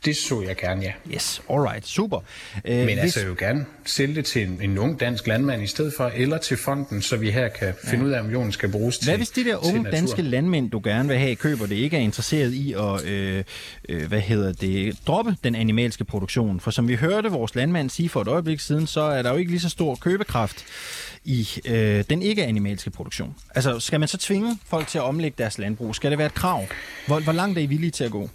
Det 0.05 0.15
så 0.15 0.41
jeg 0.41 0.55
gerne, 0.55 0.81
ja. 0.81 0.91
Yes, 1.13 1.41
alright, 1.49 1.87
super. 1.87 2.19
Øh, 2.65 2.75
Men 2.75 2.85
hvis... 2.85 2.97
altså 2.97 3.25
jo 3.25 3.35
gerne 3.39 3.65
sælge 3.85 4.15
det 4.15 4.25
til 4.25 4.47
en, 4.47 4.59
en 4.61 4.77
ung 4.77 4.99
dansk 4.99 5.27
landmand 5.27 5.63
i 5.63 5.67
stedet 5.67 5.93
for, 5.97 6.11
eller 6.15 6.37
til 6.37 6.57
fonden, 6.57 7.01
så 7.01 7.17
vi 7.17 7.31
her 7.31 7.47
kan 7.47 7.73
finde 7.83 8.03
ja. 8.03 8.09
ud 8.09 8.13
af, 8.13 8.19
om 8.19 8.31
jorden 8.31 8.51
skal 8.51 8.69
bruges 8.69 8.97
til 8.97 9.09
Hvad 9.09 9.17
hvis 9.17 9.29
de 9.29 9.43
der 9.43 9.65
unge 9.65 9.91
danske 9.91 10.21
landmænd, 10.21 10.71
du 10.71 10.81
gerne 10.83 11.09
vil 11.09 11.17
have, 11.17 11.35
køber 11.35 11.65
det, 11.65 11.75
ikke 11.75 11.97
er 11.97 12.01
interesseret 12.01 12.53
i 12.53 12.73
at, 12.73 13.05
øh, 13.05 13.43
øh, 13.89 14.07
hvad 14.07 14.21
hedder 14.21 14.53
det, 14.53 14.97
droppe 15.07 15.35
den 15.43 15.55
animalske 15.55 16.05
produktion? 16.05 16.59
For 16.59 16.71
som 16.71 16.87
vi 16.87 16.95
hørte 16.95 17.29
vores 17.29 17.55
landmand 17.55 17.89
sige 17.89 18.09
for 18.09 18.21
et 18.21 18.27
øjeblik 18.27 18.59
siden, 18.59 18.87
så 18.87 19.01
er 19.01 19.21
der 19.21 19.31
jo 19.31 19.37
ikke 19.37 19.51
lige 19.51 19.61
så 19.61 19.69
stor 19.69 19.95
købekraft 19.95 20.65
i 21.25 21.47
øh, 21.65 22.03
den 22.09 22.21
ikke-animalske 22.21 22.89
produktion. 22.89 23.35
Altså, 23.55 23.79
skal 23.79 23.99
man 23.99 24.09
så 24.09 24.17
tvinge 24.17 24.59
folk 24.65 24.87
til 24.87 24.97
at 24.97 25.03
omlægge 25.03 25.35
deres 25.37 25.57
landbrug? 25.57 25.95
Skal 25.95 26.11
det 26.11 26.17
være 26.17 26.27
et 26.27 26.33
krav? 26.33 26.63
Hvor, 27.07 27.19
hvor 27.19 27.33
langt 27.33 27.57
er 27.57 27.61
I 27.61 27.65
villige 27.65 27.91
til 27.91 28.03
at 28.03 28.11
gå? 28.11 28.29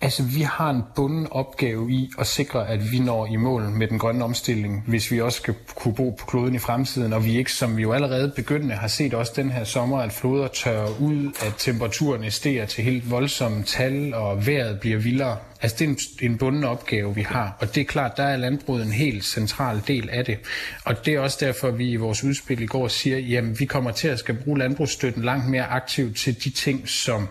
Altså, 0.00 0.22
vi 0.22 0.42
har 0.42 0.70
en 0.70 0.82
bunden 0.96 1.26
opgave 1.30 1.92
i 1.92 2.10
at 2.18 2.26
sikre, 2.26 2.68
at 2.68 2.92
vi 2.92 2.98
når 2.98 3.26
i 3.26 3.36
mål 3.36 3.62
med 3.62 3.88
den 3.88 3.98
grønne 3.98 4.24
omstilling, 4.24 4.84
hvis 4.86 5.10
vi 5.10 5.20
også 5.20 5.36
skal 5.36 5.54
kunne 5.74 5.94
bo 5.94 6.10
på 6.10 6.26
kloden 6.26 6.54
i 6.54 6.58
fremtiden, 6.58 7.12
og 7.12 7.24
vi 7.24 7.38
ikke, 7.38 7.52
som 7.52 7.76
vi 7.76 7.82
jo 7.82 7.92
allerede 7.92 8.32
begyndende 8.36 8.74
har 8.74 8.88
set 8.88 9.14
også 9.14 9.32
den 9.36 9.50
her 9.50 9.64
sommer, 9.64 9.98
at 9.98 10.12
floder 10.12 10.48
tørrer 10.48 11.00
ud, 11.00 11.32
at 11.46 11.54
temperaturen 11.58 12.30
stiger 12.30 12.66
til 12.66 12.84
helt 12.84 13.10
voldsomme 13.10 13.62
tal, 13.62 14.14
og 14.14 14.46
vejret 14.46 14.80
bliver 14.80 14.98
vildere. 14.98 15.36
Altså, 15.62 15.76
det 15.78 15.84
er 15.84 15.88
en, 15.88 15.98
en 16.32 16.38
bunden 16.38 16.64
opgave, 16.64 17.14
vi 17.14 17.22
har, 17.22 17.56
og 17.60 17.74
det 17.74 17.80
er 17.80 17.84
klart, 17.84 18.16
der 18.16 18.22
er 18.22 18.36
landbruget 18.36 18.86
en 18.86 18.92
helt 18.92 19.24
central 19.24 19.82
del 19.86 20.10
af 20.10 20.24
det. 20.24 20.38
Og 20.84 21.06
det 21.06 21.14
er 21.14 21.20
også 21.20 21.38
derfor, 21.40 21.70
vi 21.70 21.90
i 21.90 21.96
vores 21.96 22.24
udspil 22.24 22.62
i 22.62 22.66
går 22.66 22.88
siger, 22.88 23.18
jamen, 23.18 23.60
vi 23.60 23.64
kommer 23.64 23.90
til 23.90 24.08
at 24.08 24.18
skal 24.18 24.34
bruge 24.34 24.58
landbrugsstøtten 24.58 25.22
langt 25.22 25.48
mere 25.48 25.66
aktivt 25.66 26.16
til 26.16 26.44
de 26.44 26.50
ting, 26.50 26.88
som 26.88 27.28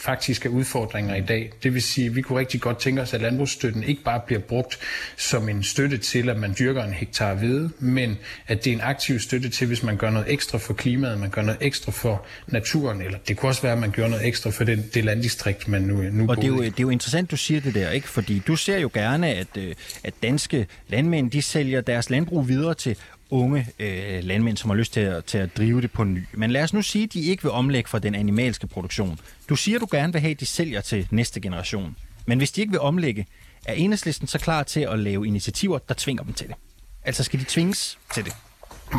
faktisk 0.00 0.46
er 0.46 0.50
udfordringer 0.50 1.14
i 1.14 1.20
dag. 1.20 1.52
Det 1.62 1.74
vil 1.74 1.82
sige, 1.82 2.06
at 2.06 2.16
vi 2.16 2.22
kunne 2.22 2.38
rigtig 2.38 2.60
godt 2.60 2.78
tænke 2.78 3.02
os, 3.02 3.14
at 3.14 3.20
landbrugsstøtten 3.20 3.82
ikke 3.82 4.02
bare 4.02 4.20
bliver 4.26 4.40
brugt 4.40 4.78
som 5.16 5.48
en 5.48 5.62
støtte 5.62 5.98
til, 5.98 6.28
at 6.28 6.38
man 6.38 6.54
dyrker 6.58 6.84
en 6.84 6.92
hektar 6.92 7.34
hvede, 7.34 7.70
men 7.78 8.18
at 8.46 8.64
det 8.64 8.70
er 8.70 8.74
en 8.74 8.80
aktiv 8.80 9.18
støtte 9.18 9.48
til, 9.48 9.66
hvis 9.66 9.82
man 9.82 9.96
gør 9.96 10.10
noget 10.10 10.32
ekstra 10.32 10.58
for 10.58 10.74
klimaet, 10.74 11.20
man 11.20 11.30
gør 11.30 11.42
noget 11.42 11.58
ekstra 11.60 11.92
for 11.92 12.26
naturen, 12.46 13.02
eller 13.02 13.18
det 13.28 13.36
kunne 13.36 13.50
også 13.50 13.62
være, 13.62 13.72
at 13.72 13.78
man 13.78 13.90
gør 13.90 14.08
noget 14.08 14.26
ekstra 14.26 14.50
for 14.50 14.64
den, 14.64 14.84
det 14.94 15.04
landdistrikt, 15.04 15.68
man 15.68 15.82
nu, 15.82 16.02
nu 16.02 16.28
Og 16.28 16.36
det 16.36 16.44
er, 16.44 16.48
jo, 16.48 16.62
det 16.62 16.66
er 16.66 16.72
jo 16.80 16.90
interessant, 16.90 17.30
du 17.30 17.36
siger 17.36 17.60
det 17.60 17.74
der, 17.74 17.90
ikke? 17.90 18.08
Fordi 18.08 18.42
du 18.46 18.56
ser 18.56 18.78
jo 18.78 18.90
gerne, 18.94 19.28
at, 19.34 19.56
øh, 19.58 19.74
at 20.04 20.14
danske 20.22 20.66
landmænd, 20.88 21.30
de 21.30 21.42
sælger 21.42 21.80
deres 21.80 22.10
landbrug 22.10 22.48
videre 22.48 22.74
til 22.74 22.96
unge 23.30 23.66
øh, 23.78 24.24
landmænd, 24.24 24.56
som 24.56 24.70
har 24.70 24.76
lyst 24.76 24.92
til 24.92 25.00
at, 25.00 25.24
til 25.24 25.38
at 25.38 25.56
drive 25.56 25.80
det 25.80 25.90
på 25.90 26.04
ny. 26.04 26.24
Men 26.32 26.50
lad 26.50 26.62
os 26.62 26.72
nu 26.72 26.82
sige, 26.82 27.04
at 27.04 27.12
de 27.12 27.20
ikke 27.20 27.42
vil 27.42 27.52
omlægge 27.52 27.88
fra 27.88 27.98
den 27.98 28.14
animalske 28.14 28.66
produktion. 28.66 29.18
Du 29.48 29.56
siger, 29.56 29.78
du 29.78 29.86
gerne 29.90 30.12
vil 30.12 30.20
have, 30.20 30.30
at 30.30 30.40
de 30.40 30.46
sælger 30.46 30.80
til 30.80 31.08
næste 31.10 31.40
generation. 31.40 31.96
Men 32.26 32.38
hvis 32.38 32.52
de 32.52 32.60
ikke 32.60 32.70
vil 32.70 32.80
omlægge, 32.80 33.26
er 33.66 33.72
enhedslisten 33.72 34.26
så 34.26 34.38
klar 34.38 34.62
til 34.62 34.80
at 34.80 34.98
lave 34.98 35.26
initiativer, 35.26 35.78
der 35.78 35.94
tvinger 35.98 36.22
dem 36.22 36.32
til 36.32 36.48
det? 36.48 36.56
Altså 37.04 37.24
skal 37.24 37.40
de 37.40 37.44
tvinges 37.48 37.98
til 38.14 38.24
det? 38.24 38.32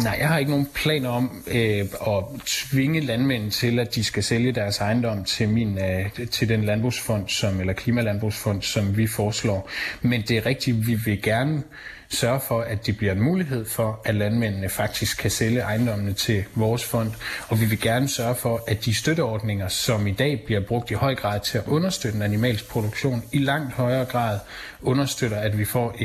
Nej, 0.04 0.18
jeg 0.20 0.28
har 0.28 0.38
ikke 0.38 0.52
nogen 0.52 0.68
planer 0.74 1.10
om 1.10 1.44
øh, 1.48 1.86
at 2.08 2.24
tvinge 2.46 3.00
landmænd 3.00 3.52
til, 3.52 3.80
at 3.80 3.96
de 3.96 4.04
skal 4.04 4.24
sælge 4.24 4.52
deres 4.52 4.78
ejendom 4.80 5.24
til, 5.24 5.50
min, 5.50 5.78
øh, 5.78 6.28
til 6.32 6.50
den 6.50 6.64
landbrugsfond, 6.64 7.30
som, 7.30 7.60
eller 7.60 7.74
klimalandbrugsfond, 7.74 8.62
som 8.62 8.98
vi 8.98 9.08
foreslår. 9.08 9.70
Men 10.02 10.22
det 10.22 10.38
er 10.38 10.46
rigtigt, 10.46 10.88
vi 10.88 10.96
vil 10.96 11.22
gerne 11.22 11.64
sørge 12.12 12.40
for, 12.40 12.62
at 12.62 12.86
det 12.86 12.98
bliver 12.98 13.14
en 13.14 13.22
mulighed 13.22 13.66
for, 13.66 14.02
at 14.06 14.16
landmændene 14.16 14.70
faktisk 14.70 15.18
kan 15.18 15.32
sælge 15.32 15.60
ejendommene 15.60 16.14
til 16.14 16.44
vores 16.56 16.84
fond. 16.84 17.12
Og 17.48 17.62
vi 17.62 17.66
vil 17.66 17.80
gerne 17.80 18.10
sørge 18.10 18.36
for, 18.36 18.64
at 18.68 18.86
de 18.86 18.96
støtteordninger, 18.96 19.68
som 19.68 20.08
i 20.08 20.12
dag 20.12 20.44
bliver 20.46 20.62
brugt 20.62 20.92
i 20.92 20.94
høj 20.94 21.16
grad 21.16 21.40
til 21.40 21.58
at 21.58 21.64
understøtte 21.68 22.16
en 22.16 22.22
animalsk 22.22 22.70
produktion, 22.70 23.24
i 23.32 23.38
langt 23.38 23.74
højere 23.74 24.06
grad 24.06 24.40
understøtter, 24.82 25.38
at 25.38 25.58
vi 25.58 25.66
får 25.66 25.96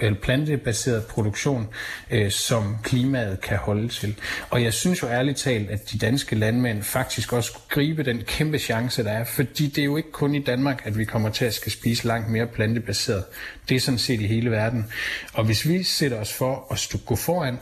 en 0.00 0.16
plantebaseret 0.22 1.06
produktion, 1.06 1.68
øh, 2.10 2.30
som 2.30 2.76
klimaet 2.82 3.40
kan 3.40 3.56
holde 3.56 3.88
til. 3.88 4.14
Og 4.50 4.62
jeg 4.62 4.72
synes 4.72 5.02
jo 5.02 5.08
ærligt 5.08 5.38
talt, 5.38 5.70
at 5.70 5.92
de 5.92 5.98
danske 5.98 6.36
landmænd 6.36 6.82
faktisk 6.82 7.32
også 7.32 7.46
skulle 7.46 7.68
gribe 7.68 8.02
den 8.02 8.22
kæmpe 8.22 8.58
chance, 8.58 9.04
der 9.04 9.10
er, 9.10 9.24
fordi 9.24 9.66
det 9.66 9.78
er 9.78 9.84
jo 9.84 9.96
ikke 9.96 10.12
kun 10.12 10.34
i 10.34 10.42
Danmark, 10.42 10.82
at 10.84 10.98
vi 10.98 11.04
kommer 11.04 11.30
til 11.30 11.44
at 11.44 11.54
skal 11.54 11.72
spise 11.72 12.06
langt 12.06 12.30
mere 12.30 12.46
plantebaseret. 12.46 13.24
Det 13.68 13.76
er 13.76 13.80
sådan 13.80 13.98
set 13.98 14.20
i 14.20 14.26
hele 14.26 14.50
verden. 14.50 14.86
Og 15.32 15.44
hvis 15.44 15.68
vi 15.68 15.82
sætter 15.82 16.20
os 16.20 16.32
for 16.32 16.66
at 16.70 17.00
gå 17.06 17.16
foran 17.16 17.58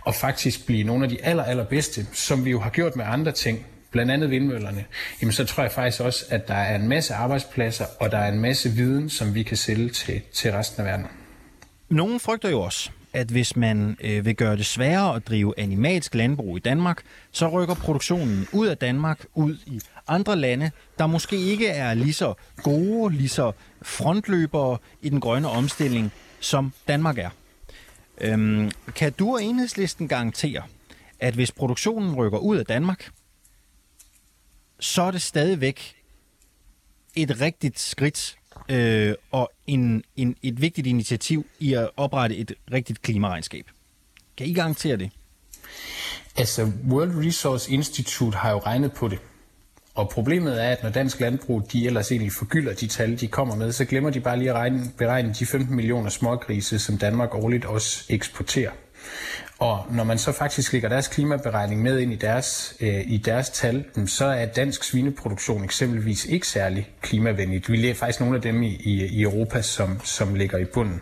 og 0.00 0.14
faktisk 0.14 0.66
blive 0.66 0.84
nogle 0.84 1.04
af 1.04 1.10
de 1.10 1.24
aller, 1.24 1.44
allerbedste, 1.44 2.06
som 2.12 2.44
vi 2.44 2.50
jo 2.50 2.60
har 2.60 2.70
gjort 2.70 2.96
med 2.96 3.04
andre 3.08 3.32
ting, 3.32 3.66
blandt 3.90 4.12
andet 4.12 4.30
vindmøllerne, 4.30 4.84
jamen 5.22 5.32
så 5.32 5.44
tror 5.44 5.62
jeg 5.62 5.72
faktisk 5.72 6.00
også, 6.00 6.24
at 6.28 6.48
der 6.48 6.54
er 6.54 6.76
en 6.76 6.88
masse 6.88 7.14
arbejdspladser, 7.14 7.84
og 8.00 8.10
der 8.10 8.18
er 8.18 8.32
en 8.32 8.40
masse 8.40 8.70
viden, 8.70 9.10
som 9.10 9.34
vi 9.34 9.42
kan 9.42 9.56
sælge 9.56 9.88
til, 9.88 10.20
til 10.32 10.52
resten 10.52 10.80
af 10.80 10.86
verden. 10.86 11.06
Nogle 11.88 12.20
frygter 12.20 12.50
jo 12.50 12.60
også, 12.60 12.90
at 13.12 13.28
hvis 13.28 13.56
man 13.56 13.96
øh, 14.00 14.24
vil 14.24 14.36
gøre 14.36 14.56
det 14.56 14.66
sværere 14.66 15.16
at 15.16 15.28
drive 15.28 15.54
animalsk 15.58 16.14
landbrug 16.14 16.56
i 16.56 16.60
Danmark, 16.60 17.02
så 17.32 17.48
rykker 17.48 17.74
produktionen 17.74 18.48
ud 18.52 18.66
af 18.66 18.76
Danmark, 18.76 19.24
ud 19.34 19.56
i 19.66 19.80
andre 20.10 20.36
lande, 20.36 20.70
der 20.98 21.06
måske 21.06 21.36
ikke 21.36 21.68
er 21.68 21.94
lige 21.94 22.12
så 22.12 22.34
gode, 22.56 23.14
lige 23.14 23.28
så 23.28 23.52
frontløbere 23.82 24.78
i 25.02 25.08
den 25.08 25.20
grønne 25.20 25.48
omstilling, 25.48 26.12
som 26.40 26.72
Danmark 26.88 27.18
er. 27.18 27.30
Øhm, 28.20 28.70
kan 28.94 29.12
du 29.12 29.32
og 29.32 29.42
enhedslisten 29.42 30.08
garantere, 30.08 30.62
at 31.20 31.34
hvis 31.34 31.52
produktionen 31.52 32.14
rykker 32.14 32.38
ud 32.38 32.56
af 32.56 32.66
Danmark, 32.66 33.10
så 34.80 35.02
er 35.02 35.10
det 35.10 35.22
stadigvæk 35.22 35.96
et 37.14 37.40
rigtigt 37.40 37.78
skridt 37.78 38.36
øh, 38.68 39.14
og 39.30 39.52
en, 39.66 40.04
en, 40.16 40.36
et 40.42 40.60
vigtigt 40.60 40.86
initiativ 40.86 41.46
i 41.58 41.74
at 41.74 41.90
oprette 41.96 42.36
et 42.36 42.52
rigtigt 42.72 43.02
klimaregnskab. 43.02 43.66
Kan 44.36 44.46
I 44.46 44.52
garantere 44.52 44.96
det? 44.96 45.10
Altså, 46.36 46.72
World 46.88 47.26
Resource 47.26 47.72
Institute 47.72 48.36
har 48.36 48.50
jo 48.50 48.58
regnet 48.58 48.92
på 48.92 49.08
det. 49.08 49.18
Og 49.94 50.08
problemet 50.08 50.64
er, 50.64 50.68
at 50.68 50.82
når 50.82 50.90
dansk 50.90 51.20
landbrug 51.20 51.72
de 51.72 51.86
ellers 51.86 52.10
egentlig 52.12 52.32
forgylder 52.32 52.74
de 52.74 52.86
tal, 52.86 53.20
de 53.20 53.28
kommer 53.28 53.54
med, 53.54 53.72
så 53.72 53.84
glemmer 53.84 54.10
de 54.10 54.20
bare 54.20 54.38
lige 54.38 54.50
at 54.50 54.56
regne, 54.56 54.90
beregne 54.98 55.34
de 55.38 55.46
15 55.46 55.76
millioner 55.76 56.10
smågrise, 56.10 56.78
som 56.78 56.98
Danmark 56.98 57.34
årligt 57.34 57.64
også 57.64 58.04
eksporterer. 58.08 58.70
Og 59.58 59.86
når 59.90 60.04
man 60.04 60.18
så 60.18 60.32
faktisk 60.32 60.72
lægger 60.72 60.88
deres 60.88 61.08
klimaberegning 61.08 61.82
med 61.82 61.98
ind 61.98 62.12
i 62.12 62.16
deres, 62.16 62.76
øh, 62.80 63.00
i 63.06 63.16
deres 63.16 63.50
tal, 63.50 63.84
så 64.06 64.24
er 64.24 64.46
dansk 64.46 64.84
svineproduktion 64.84 65.64
eksempelvis 65.64 66.24
ikke 66.24 66.46
særlig 66.46 66.90
klimavenligt. 67.00 67.72
Vi 67.72 67.88
er 67.88 67.94
faktisk 67.94 68.20
nogle 68.20 68.36
af 68.36 68.42
dem 68.42 68.62
i, 68.62 68.68
i, 68.68 69.06
i 69.06 69.22
Europa, 69.22 69.62
som, 69.62 70.00
som 70.04 70.34
ligger 70.34 70.58
i 70.58 70.64
bunden. 70.64 71.00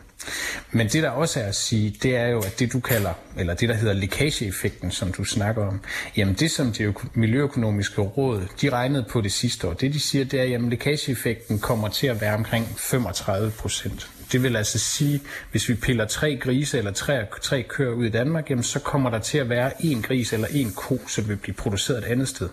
Men 0.70 0.88
det 0.88 1.02
der 1.02 1.10
også 1.10 1.40
er 1.40 1.44
at 1.44 1.54
sige, 1.54 1.96
det 2.02 2.16
er 2.16 2.26
jo, 2.26 2.38
at 2.38 2.58
det 2.58 2.72
du 2.72 2.80
kalder, 2.80 3.12
eller 3.36 3.54
det 3.54 3.68
der 3.68 3.74
hedder 3.74 3.94
lækageeffekten, 3.94 4.90
som 4.90 5.12
du 5.12 5.24
snakker 5.24 5.66
om, 5.66 5.80
jamen 6.16 6.34
det 6.34 6.50
som 6.50 6.72
det 6.72 6.94
Miljøøkonomiske 7.14 8.00
Råd, 8.00 8.46
de 8.62 8.70
regnede 8.70 9.04
på 9.10 9.20
det 9.20 9.32
sidste 9.32 9.68
år, 9.68 9.72
det 9.72 9.94
de 9.94 10.00
siger, 10.00 10.24
det 10.24 10.40
er, 10.40 10.54
at 10.54 10.62
lækageeffekten 10.62 11.58
kommer 11.58 11.88
til 11.88 12.06
at 12.06 12.20
være 12.20 12.34
omkring 12.34 12.66
35 12.78 13.50
procent. 13.50 14.10
Det 14.32 14.42
vil 14.42 14.56
altså 14.56 14.78
sige, 14.78 15.20
hvis 15.50 15.68
vi 15.68 15.74
piller 15.74 16.04
tre 16.04 16.36
grise 16.36 16.78
eller 16.78 16.92
tre, 16.92 17.26
tre 17.42 17.62
køer 17.62 17.90
ud 17.90 18.06
i 18.06 18.10
Danmark, 18.10 18.50
jamen 18.50 18.64
så 18.64 18.78
kommer 18.78 19.10
der 19.10 19.18
til 19.18 19.38
at 19.38 19.48
være 19.48 19.84
en 19.84 20.02
gris 20.02 20.32
eller 20.32 20.46
en 20.50 20.72
ko, 20.72 21.00
som 21.08 21.28
vil 21.28 21.36
blive 21.36 21.54
produceret 21.54 21.98
et 21.98 22.04
andet 22.04 22.28
sted. 22.28 22.48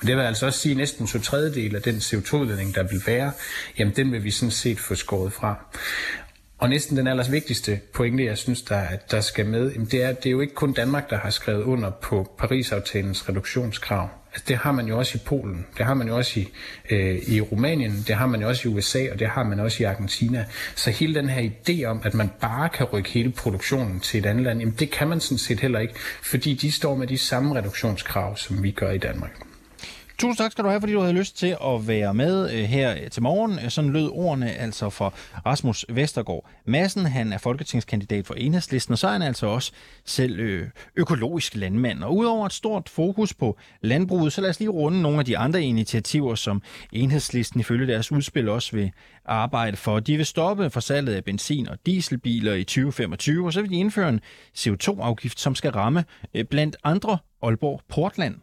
Men 0.00 0.08
det 0.08 0.16
vil 0.16 0.22
altså 0.22 0.46
også 0.46 0.58
sige, 0.58 0.72
at 0.72 0.76
næsten 0.76 1.06
to 1.06 1.18
tredjedel 1.18 1.76
af 1.76 1.82
den 1.82 1.96
CO2-udledning, 1.96 2.74
der 2.74 2.82
vil 2.82 3.02
være, 3.06 3.32
jamen 3.78 3.96
den 3.96 4.12
vil 4.12 4.24
vi 4.24 4.30
sådan 4.30 4.50
set 4.50 4.80
få 4.80 4.94
skåret 4.94 5.32
fra. 5.32 5.64
Og 6.60 6.68
næsten 6.68 6.96
den 6.96 7.06
allers 7.06 7.32
vigtigste 7.32 7.80
pointe, 7.94 8.24
jeg 8.24 8.38
synes, 8.38 8.62
der, 8.62 8.82
der 9.10 9.20
skal 9.20 9.46
med, 9.46 9.86
det 9.86 10.02
er, 10.02 10.12
det 10.12 10.26
er 10.26 10.30
jo 10.30 10.40
ikke 10.40 10.54
kun 10.54 10.72
Danmark, 10.72 11.10
der 11.10 11.16
har 11.18 11.30
skrevet 11.30 11.62
under 11.62 11.90
på 11.90 12.34
Paris-aftalens 12.38 13.28
reduktionskrav. 13.28 14.08
Altså, 14.32 14.44
det 14.48 14.56
har 14.56 14.72
man 14.72 14.86
jo 14.86 14.98
også 14.98 15.18
i 15.18 15.20
Polen, 15.26 15.66
det 15.78 15.86
har 15.86 15.94
man 15.94 16.08
jo 16.08 16.16
også 16.16 16.40
i, 16.40 16.48
øh, 16.90 17.28
i 17.28 17.40
Rumænien, 17.40 18.04
det 18.06 18.14
har 18.14 18.26
man 18.26 18.40
jo 18.40 18.48
også 18.48 18.68
i 18.68 18.72
USA, 18.72 19.12
og 19.12 19.18
det 19.18 19.28
har 19.28 19.44
man 19.44 19.60
også 19.60 19.82
i 19.82 19.86
Argentina. 19.86 20.44
Så 20.74 20.90
hele 20.90 21.14
den 21.14 21.28
her 21.28 21.50
idé 21.50 21.84
om, 21.84 22.00
at 22.04 22.14
man 22.14 22.30
bare 22.40 22.68
kan 22.68 22.86
rykke 22.86 23.10
hele 23.10 23.30
produktionen 23.32 24.00
til 24.00 24.20
et 24.20 24.26
andet 24.26 24.44
land, 24.44 24.58
jamen 24.58 24.74
det 24.78 24.90
kan 24.90 25.08
man 25.08 25.20
sådan 25.20 25.38
set 25.38 25.60
heller 25.60 25.80
ikke, 25.80 25.94
fordi 26.22 26.54
de 26.54 26.72
står 26.72 26.96
med 26.96 27.06
de 27.06 27.18
samme 27.18 27.58
reduktionskrav, 27.58 28.36
som 28.36 28.62
vi 28.62 28.70
gør 28.70 28.90
i 28.90 28.98
Danmark. 28.98 29.49
Tusind 30.20 30.36
tak 30.36 30.52
skal 30.52 30.64
du 30.64 30.68
have, 30.68 30.80
fordi 30.80 30.92
du 30.92 31.00
havde 31.00 31.12
lyst 31.12 31.36
til 31.36 31.56
at 31.64 31.88
være 31.88 32.14
med 32.14 32.52
øh, 32.52 32.64
her 32.64 32.94
øh, 32.94 33.10
til 33.10 33.22
morgen. 33.22 33.70
Sådan 33.70 33.92
lød 33.92 34.08
ordene 34.12 34.52
altså 34.52 34.90
for 34.90 35.14
Rasmus 35.46 35.84
Vestergaard 35.88 36.48
Madsen. 36.64 37.06
Han 37.06 37.32
er 37.32 37.38
folketingskandidat 37.38 38.26
for 38.26 38.34
Enhedslisten, 38.34 38.92
og 38.92 38.98
så 38.98 39.08
er 39.08 39.12
han 39.12 39.22
altså 39.22 39.46
også 39.46 39.72
selv 40.04 40.40
øh, 40.40 40.68
økologisk 40.96 41.56
landmand. 41.56 42.02
Og 42.02 42.16
udover 42.16 42.46
et 42.46 42.52
stort 42.52 42.88
fokus 42.88 43.34
på 43.34 43.58
landbruget, 43.80 44.32
så 44.32 44.40
lad 44.40 44.50
os 44.50 44.60
lige 44.60 44.70
runde 44.70 45.02
nogle 45.02 45.18
af 45.18 45.24
de 45.24 45.38
andre 45.38 45.62
initiativer, 45.62 46.34
som 46.34 46.62
Enhedslisten 46.92 47.60
ifølge 47.60 47.92
deres 47.92 48.12
udspil 48.12 48.48
også 48.48 48.76
vil 48.76 48.92
arbejde 49.24 49.76
for. 49.76 50.00
De 50.00 50.16
vil 50.16 50.26
stoppe 50.26 50.70
for 50.70 50.80
salget 50.80 51.14
af 51.14 51.24
benzin- 51.24 51.68
og 51.68 51.78
dieselbiler 51.86 52.54
i 52.54 52.64
2025, 52.64 53.46
og 53.46 53.52
så 53.52 53.60
vil 53.60 53.70
de 53.70 53.76
indføre 53.76 54.08
en 54.08 54.20
CO2-afgift, 54.58 55.40
som 55.40 55.54
skal 55.54 55.70
ramme 55.70 56.04
øh, 56.34 56.44
blandt 56.44 56.76
andre 56.84 57.18
Aalborg 57.42 57.80
Portland. 57.88 58.34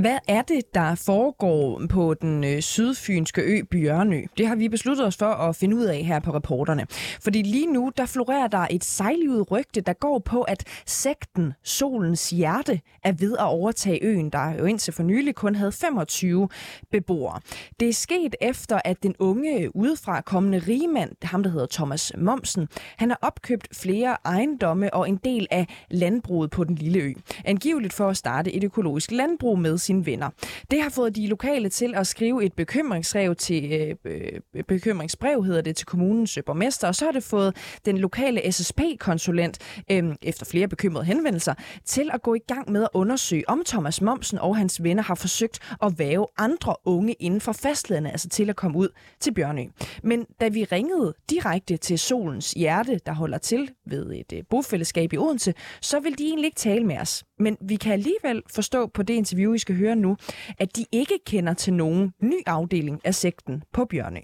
Hvad 0.00 0.18
er 0.28 0.42
det, 0.42 0.74
der 0.74 0.94
foregår 0.94 1.82
på 1.88 2.14
den 2.14 2.44
øh, 2.44 2.60
sydfynske 2.60 3.40
ø 3.42 3.62
Bjørnø? 3.70 4.22
Det 4.38 4.46
har 4.46 4.54
vi 4.56 4.68
besluttet 4.68 5.06
os 5.06 5.16
for 5.16 5.26
at 5.26 5.56
finde 5.56 5.76
ud 5.76 5.84
af 5.84 6.04
her 6.04 6.20
på 6.20 6.34
reporterne. 6.34 6.86
Fordi 7.22 7.42
lige 7.42 7.66
nu, 7.66 7.92
der 7.96 8.06
florerer 8.06 8.46
der 8.46 8.66
et 8.70 8.84
sejlivet 8.84 9.50
rygte, 9.50 9.80
der 9.80 9.92
går 9.92 10.18
på, 10.18 10.42
at 10.42 10.64
sekten 10.86 11.52
Solens 11.64 12.30
Hjerte 12.30 12.80
er 13.04 13.12
ved 13.12 13.32
at 13.32 13.44
overtage 13.44 14.04
øen, 14.04 14.30
der 14.30 14.54
jo 14.58 14.64
indtil 14.64 14.92
for 14.94 15.02
nylig 15.02 15.34
kun 15.34 15.54
havde 15.54 15.72
25 15.72 16.48
beboere. 16.90 17.40
Det 17.80 17.88
er 17.88 17.92
sket 17.92 18.36
efter, 18.40 18.80
at 18.84 19.02
den 19.02 19.14
unge 19.18 19.76
udefra 19.76 20.20
kommende 20.20 20.58
rigmand, 20.58 21.12
ham 21.22 21.42
der 21.42 21.50
hedder 21.50 21.66
Thomas 21.70 22.12
Momsen, 22.18 22.68
han 22.96 23.10
har 23.10 23.18
opkøbt 23.22 23.68
flere 23.72 24.16
ejendomme 24.24 24.94
og 24.94 25.08
en 25.08 25.16
del 25.16 25.46
af 25.50 25.66
landbruget 25.90 26.50
på 26.50 26.64
den 26.64 26.74
lille 26.74 26.98
ø. 27.00 27.12
Angiveligt 27.44 27.92
for 27.92 28.08
at 28.08 28.16
starte 28.16 28.52
et 28.52 28.64
økologisk 28.64 29.10
landbrug 29.10 29.58
med 29.58 29.78
sine 29.90 30.06
venner. 30.06 30.30
Det 30.70 30.82
har 30.82 30.90
fået 30.90 31.16
de 31.16 31.26
lokale 31.26 31.68
til 31.68 31.94
at 31.94 32.06
skrive 32.06 32.44
et 32.44 32.52
bekymringsbrev 32.52 33.34
til 33.34 33.96
øh, 34.04 34.12
øh 34.54 34.62
bekymringsbrev 34.68 35.44
hedder 35.44 35.60
det 35.60 35.76
til 35.76 35.86
kommunens 35.86 36.38
borgmester, 36.46 36.88
og 36.88 36.94
så 36.94 37.04
har 37.04 37.12
det 37.12 37.22
fået 37.22 37.56
den 37.84 37.98
lokale 37.98 38.52
SSP-konsulent 38.52 39.58
øh, 39.90 40.04
efter 40.22 40.46
flere 40.46 40.68
bekymrede 40.68 41.04
henvendelser 41.04 41.54
til 41.84 42.10
at 42.12 42.22
gå 42.22 42.34
i 42.34 42.38
gang 42.48 42.72
med 42.72 42.82
at 42.82 42.88
undersøge, 42.94 43.48
om 43.48 43.62
Thomas 43.66 44.00
Momsen 44.00 44.38
og 44.38 44.56
hans 44.56 44.82
venner 44.82 45.02
har 45.02 45.14
forsøgt 45.14 45.58
at 45.82 45.98
væve 45.98 46.26
andre 46.38 46.74
unge 46.84 47.12
inden 47.12 47.40
for 47.40 47.52
fastlandet, 47.52 48.10
altså 48.10 48.28
til 48.28 48.50
at 48.50 48.56
komme 48.56 48.78
ud 48.78 48.88
til 49.20 49.34
Bjørnø. 49.34 49.64
Men 50.02 50.26
da 50.40 50.48
vi 50.48 50.64
ringede 50.64 51.14
direkte 51.30 51.76
til 51.76 51.98
Solens 51.98 52.52
Hjerte, 52.52 53.00
der 53.06 53.12
holder 53.12 53.38
til 53.38 53.70
ved 53.86 54.12
et 54.12 54.32
øh, 54.32 54.42
bofællesskab 54.50 55.12
i 55.12 55.16
Odense, 55.16 55.54
så 55.80 56.00
vil 56.00 56.18
de 56.18 56.24
egentlig 56.24 56.46
ikke 56.46 56.56
tale 56.60 56.84
med 56.84 56.98
os. 56.98 57.24
Men 57.38 57.56
vi 57.60 57.76
kan 57.76 57.92
alligevel 57.92 58.42
forstå 58.54 58.86
på 58.86 59.02
det 59.02 59.14
interview, 59.14 59.52
I 59.52 59.58
skal 59.58 59.74
høre 59.80 59.96
nu, 59.96 60.16
at 60.58 60.76
de 60.76 60.84
ikke 60.92 61.18
kender 61.26 61.54
til 61.54 61.72
nogen 61.74 62.12
ny 62.22 62.38
afdeling 62.46 63.00
af 63.04 63.14
sekten 63.14 63.62
på 63.72 63.84
Bjørnø. 63.84 64.20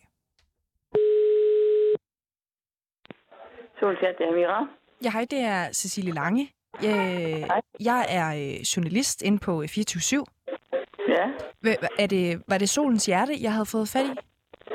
Solskjær, 3.80 4.12
det 4.18 4.26
er 4.26 4.34
Mira. 4.34 4.68
Ja, 5.04 5.10
hej, 5.10 5.26
det 5.30 5.40
er 5.40 5.72
Cecilie 5.72 6.14
Lange. 6.14 6.50
Jeg, 6.82 7.60
jeg 7.80 8.06
er 8.08 8.28
øh, 8.34 8.60
journalist 8.60 9.22
inde 9.22 9.38
på 9.38 9.64
24 9.68 10.24
Ja. 11.08 11.24
Er 11.98 12.06
det, 12.06 12.42
var 12.48 12.58
det 12.58 12.68
Solens 12.68 13.06
Hjerte, 13.06 13.32
jeg 13.40 13.52
havde 13.52 13.66
fået 13.66 13.88
fat 13.88 14.04
i? 14.04 14.14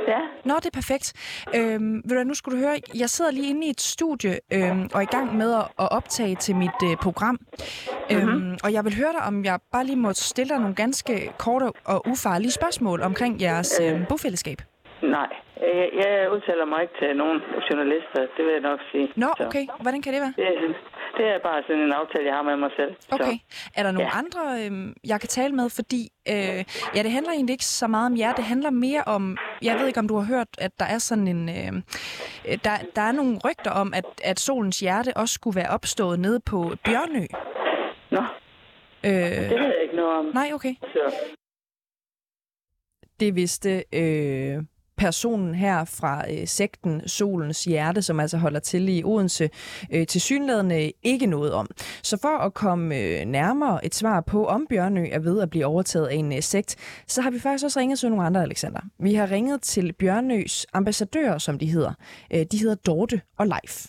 Ja. 0.08 0.20
Nå, 0.46 0.56
det 0.56 0.66
er 0.66 0.70
perfekt. 0.74 1.14
Øhm, 1.56 2.02
ved 2.06 2.18
du, 2.18 2.24
nu 2.24 2.34
skulle 2.34 2.58
du 2.58 2.68
høre, 2.68 2.80
jeg 2.96 3.10
sidder 3.10 3.32
lige 3.32 3.50
inde 3.50 3.68
i 3.68 3.70
et 3.70 3.82
studie 3.82 4.40
øhm, 4.54 4.90
og 4.94 4.98
er 4.98 5.02
i 5.02 5.16
gang 5.16 5.36
med 5.38 5.54
at, 5.54 5.66
at 5.80 5.92
optage 5.92 6.36
til 6.36 6.56
mit 6.56 6.80
øh, 6.84 6.98
program. 6.98 7.40
Mm-hmm. 8.16 8.48
Øhm, 8.48 8.58
og 8.64 8.74
jeg 8.74 8.86
vil 8.86 8.96
høre 9.02 9.14
dig, 9.18 9.24
om 9.28 9.46
jeg 9.46 9.60
bare 9.72 9.86
lige 9.86 9.96
må 10.06 10.14
stille 10.14 10.50
dig 10.54 10.60
nogle 10.60 10.76
ganske 10.76 11.32
korte 11.38 11.66
og 11.86 12.08
ufarlige 12.08 12.52
spørgsmål 12.52 13.02
omkring 13.02 13.42
jeres 13.42 13.82
øh, 13.84 14.08
bofællesskab. 14.10 14.58
Nej, 15.02 15.30
jeg 16.02 16.32
udtaler 16.34 16.66
mig 16.66 16.82
ikke 16.82 16.94
til 17.02 17.18
nogen 17.18 17.40
journalister, 17.70 18.22
det 18.36 18.46
vil 18.46 18.54
jeg 18.58 18.62
nok 18.62 18.80
sige. 18.92 19.08
Nå, 19.16 19.30
okay. 19.40 19.66
Hvordan 19.82 20.02
kan 20.02 20.14
det 20.14 20.22
være? 20.22 20.34
Det, 20.38 20.76
det 21.18 21.26
er 21.34 21.40
bare 21.40 21.62
sådan 21.68 21.82
en 21.82 21.94
aftale, 22.02 22.26
jeg 22.26 22.36
har 22.36 22.42
med 22.42 22.58
mig 22.58 22.72
selv. 22.76 22.96
Okay. 23.12 23.36
Så. 23.50 23.70
Er 23.76 23.84
der 23.84 23.92
nogle 23.92 24.10
ja. 24.14 24.20
andre, 24.22 24.42
øh, 24.62 24.94
jeg 25.12 25.20
kan 25.20 25.30
tale 25.30 25.54
med? 25.56 25.70
Fordi, 25.70 26.02
øh, 26.30 26.62
ja, 26.96 27.04
det 27.04 27.12
handler 27.12 27.32
egentlig 27.32 27.54
ikke 27.54 27.66
så 27.66 27.88
meget 27.88 28.06
om 28.12 28.18
jer. 28.18 28.34
Det 28.34 28.44
handler 28.44 28.70
mere 28.70 29.04
om, 29.06 29.38
jeg 29.62 29.80
ved 29.80 29.88
ikke, 29.88 30.00
om 30.00 30.08
du 30.08 30.16
har 30.16 30.26
hørt, 30.36 30.48
at 30.58 30.72
der 30.80 30.86
er 30.86 30.98
sådan 30.98 31.28
en, 31.28 31.50
øh, 31.50 31.74
der, 32.66 32.76
der 32.96 33.02
er 33.02 33.12
nogle 33.12 33.40
rygter 33.46 33.72
om, 33.72 33.94
at, 33.96 34.06
at 34.24 34.40
solens 34.40 34.80
hjerte 34.80 35.18
også 35.18 35.34
skulle 35.34 35.56
være 35.56 35.70
opstået 35.70 36.20
nede 36.20 36.40
på 36.40 36.60
Bjørnø. 36.86 37.26
Nå, 38.12 38.22
øh, 39.04 39.12
det 39.12 39.60
ved 39.60 39.68
jeg 39.76 39.82
ikke 39.84 39.96
noget 39.96 40.18
om. 40.20 40.26
Nej, 40.26 40.52
okay. 40.54 40.76
Så. 40.82 41.14
Det 43.20 43.36
vidste 43.36 43.84
øh, 43.94 44.64
personen 44.98 45.56
her 45.56 45.86
fra 45.86 46.32
øh, 46.32 46.48
sekten 46.48 47.08
Solens 47.08 47.64
Hjerte, 47.64 48.02
som 48.02 48.20
altså 48.20 48.38
holder 48.38 48.60
til 48.60 48.98
i 48.98 49.04
Odense, 49.04 49.50
øh, 49.94 50.08
til 50.08 50.22
synlædende 50.22 50.92
ikke 51.04 51.26
noget 51.26 51.54
om. 51.54 51.68
Så 52.04 52.18
for 52.22 52.38
at 52.38 52.54
komme 52.54 52.98
øh, 52.98 53.26
nærmere 53.26 53.86
et 53.86 53.96
svar 53.96 54.22
på, 54.22 54.46
om 54.46 54.68
Bjørnø 54.70 55.08
er 55.12 55.20
ved 55.20 55.42
at 55.42 55.50
blive 55.50 55.66
overtaget 55.66 56.08
af 56.08 56.16
en 56.16 56.34
øh, 56.34 56.42
sekt, 56.42 57.04
så 57.08 57.22
har 57.22 57.32
vi 57.32 57.40
faktisk 57.40 57.66
også 57.66 57.80
ringet 57.80 58.00
til 58.00 58.10
nogle 58.10 58.26
andre, 58.26 58.42
Alexander. 58.42 58.80
Vi 59.00 59.14
har 59.14 59.32
ringet 59.32 59.62
til 59.62 59.94
Bjørnøs 59.94 60.66
ambassadører, 60.74 61.38
som 61.38 61.60
de 61.60 61.66
hedder. 61.66 61.94
Øh, 62.34 62.46
de 62.52 62.58
hedder 62.60 62.76
Dorte 62.76 63.22
og 63.38 63.48
Leif. 63.48 63.88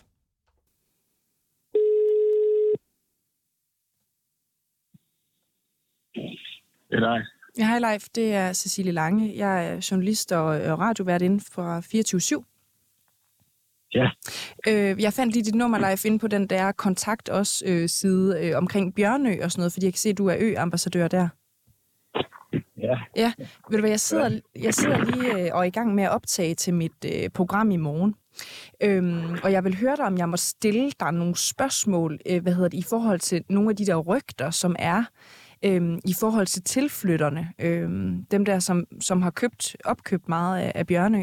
Det 6.15 6.97
er 6.97 7.01
dig. 7.01 7.25
Ja, 7.59 7.67
hej 7.67 7.79
Leif, 7.79 8.05
det 8.15 8.35
er 8.35 8.53
Cecilie 8.53 8.93
Lange. 8.93 9.33
Jeg 9.37 9.67
er 9.67 9.89
journalist 9.91 10.33
og 10.33 10.79
radiovært 10.79 11.23
inden 11.23 11.41
for 11.41 11.81
24 11.81 12.45
Ja. 13.95 14.11
Øh, 14.69 15.03
jeg 15.03 15.13
fandt 15.13 15.33
lige 15.33 15.45
dit 15.45 15.55
nummer, 15.55 15.79
Leif, 15.79 16.05
inde 16.05 16.19
på 16.19 16.29
den 16.29 16.47
der 16.47 16.73
kontakt 16.73 17.31
os 17.31 17.63
øh, 17.67 17.89
side 17.89 18.47
øh, 18.47 18.57
omkring 18.57 18.95
Bjørnø 18.95 19.37
og 19.43 19.53
sådan 19.53 19.61
noget, 19.61 19.73
fordi 19.73 19.87
jeg 19.87 19.93
kan 19.93 19.99
se, 19.99 20.09
at 20.09 20.19
du 20.19 20.27
er 20.27 20.37
ø-ambassadør 20.39 21.09
der. 21.09 21.29
Ja. 22.79 22.99
Ja, 23.17 23.33
ved 23.39 23.79
du 23.79 23.81
hvad, 23.81 23.91
jeg 23.91 24.01
sidder, 24.01 24.41
jeg 24.57 24.75
sidder 24.75 25.05
lige 25.05 25.47
øh, 25.47 25.51
og 25.53 25.61
er 25.61 25.63
i 25.63 25.71
gang 25.71 25.95
med 25.95 26.05
at 26.05 26.11
optage 26.11 26.55
til 26.55 26.75
mit 26.75 27.05
øh, 27.05 27.31
program 27.31 27.71
i 27.71 27.77
morgen. 27.77 28.15
Øhm, 28.83 29.39
og 29.45 29.53
jeg 29.53 29.65
vil 29.65 29.77
høre 29.77 29.97
dig, 29.97 30.05
om 30.05 30.19
jeg 30.19 30.29
må 30.29 30.37
stille 30.37 30.91
dig 31.01 31.13
nogle 31.13 31.37
spørgsmål, 31.37 32.19
øh, 32.27 32.43
hvad 32.43 32.55
hedder 32.55 32.69
det, 32.69 32.79
i 32.79 32.85
forhold 32.89 33.21
til 33.21 33.45
nogle 33.49 33.71
af 33.71 33.77
de 33.77 33.87
der 33.87 33.97
rygter, 33.97 34.51
som 34.51 34.77
er 34.79 35.05
øhm, 35.65 36.01
i 36.05 36.15
forhold 36.21 36.47
til 36.47 36.63
tilflytterne, 36.63 37.53
øhm, 37.59 38.25
dem 38.31 38.45
der, 38.45 38.59
som, 38.59 38.87
som 39.01 39.23
har 39.23 39.31
købt, 39.31 39.77
opkøbt 39.85 40.29
meget 40.29 40.63
af, 40.63 40.73
af 40.75 40.87
Bjørnø? 40.87 41.23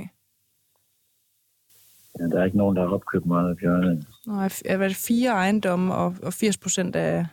Ja, 2.19 2.23
der 2.23 2.39
er 2.39 2.45
ikke 2.45 2.58
nogen, 2.58 2.75
der 2.75 2.88
har 2.88 2.93
opkøbt 2.93 3.25
meget 3.25 3.49
af 3.49 3.58
Bjørnø. 3.58 4.02
Nej, 4.28 4.49
er 4.65 4.78
det 4.78 4.95
fire 4.95 5.30
ejendomme 5.32 5.95
og, 5.95 6.15
og 6.23 6.34
80 6.34 6.58
procent 6.58 6.95
af 6.95 7.25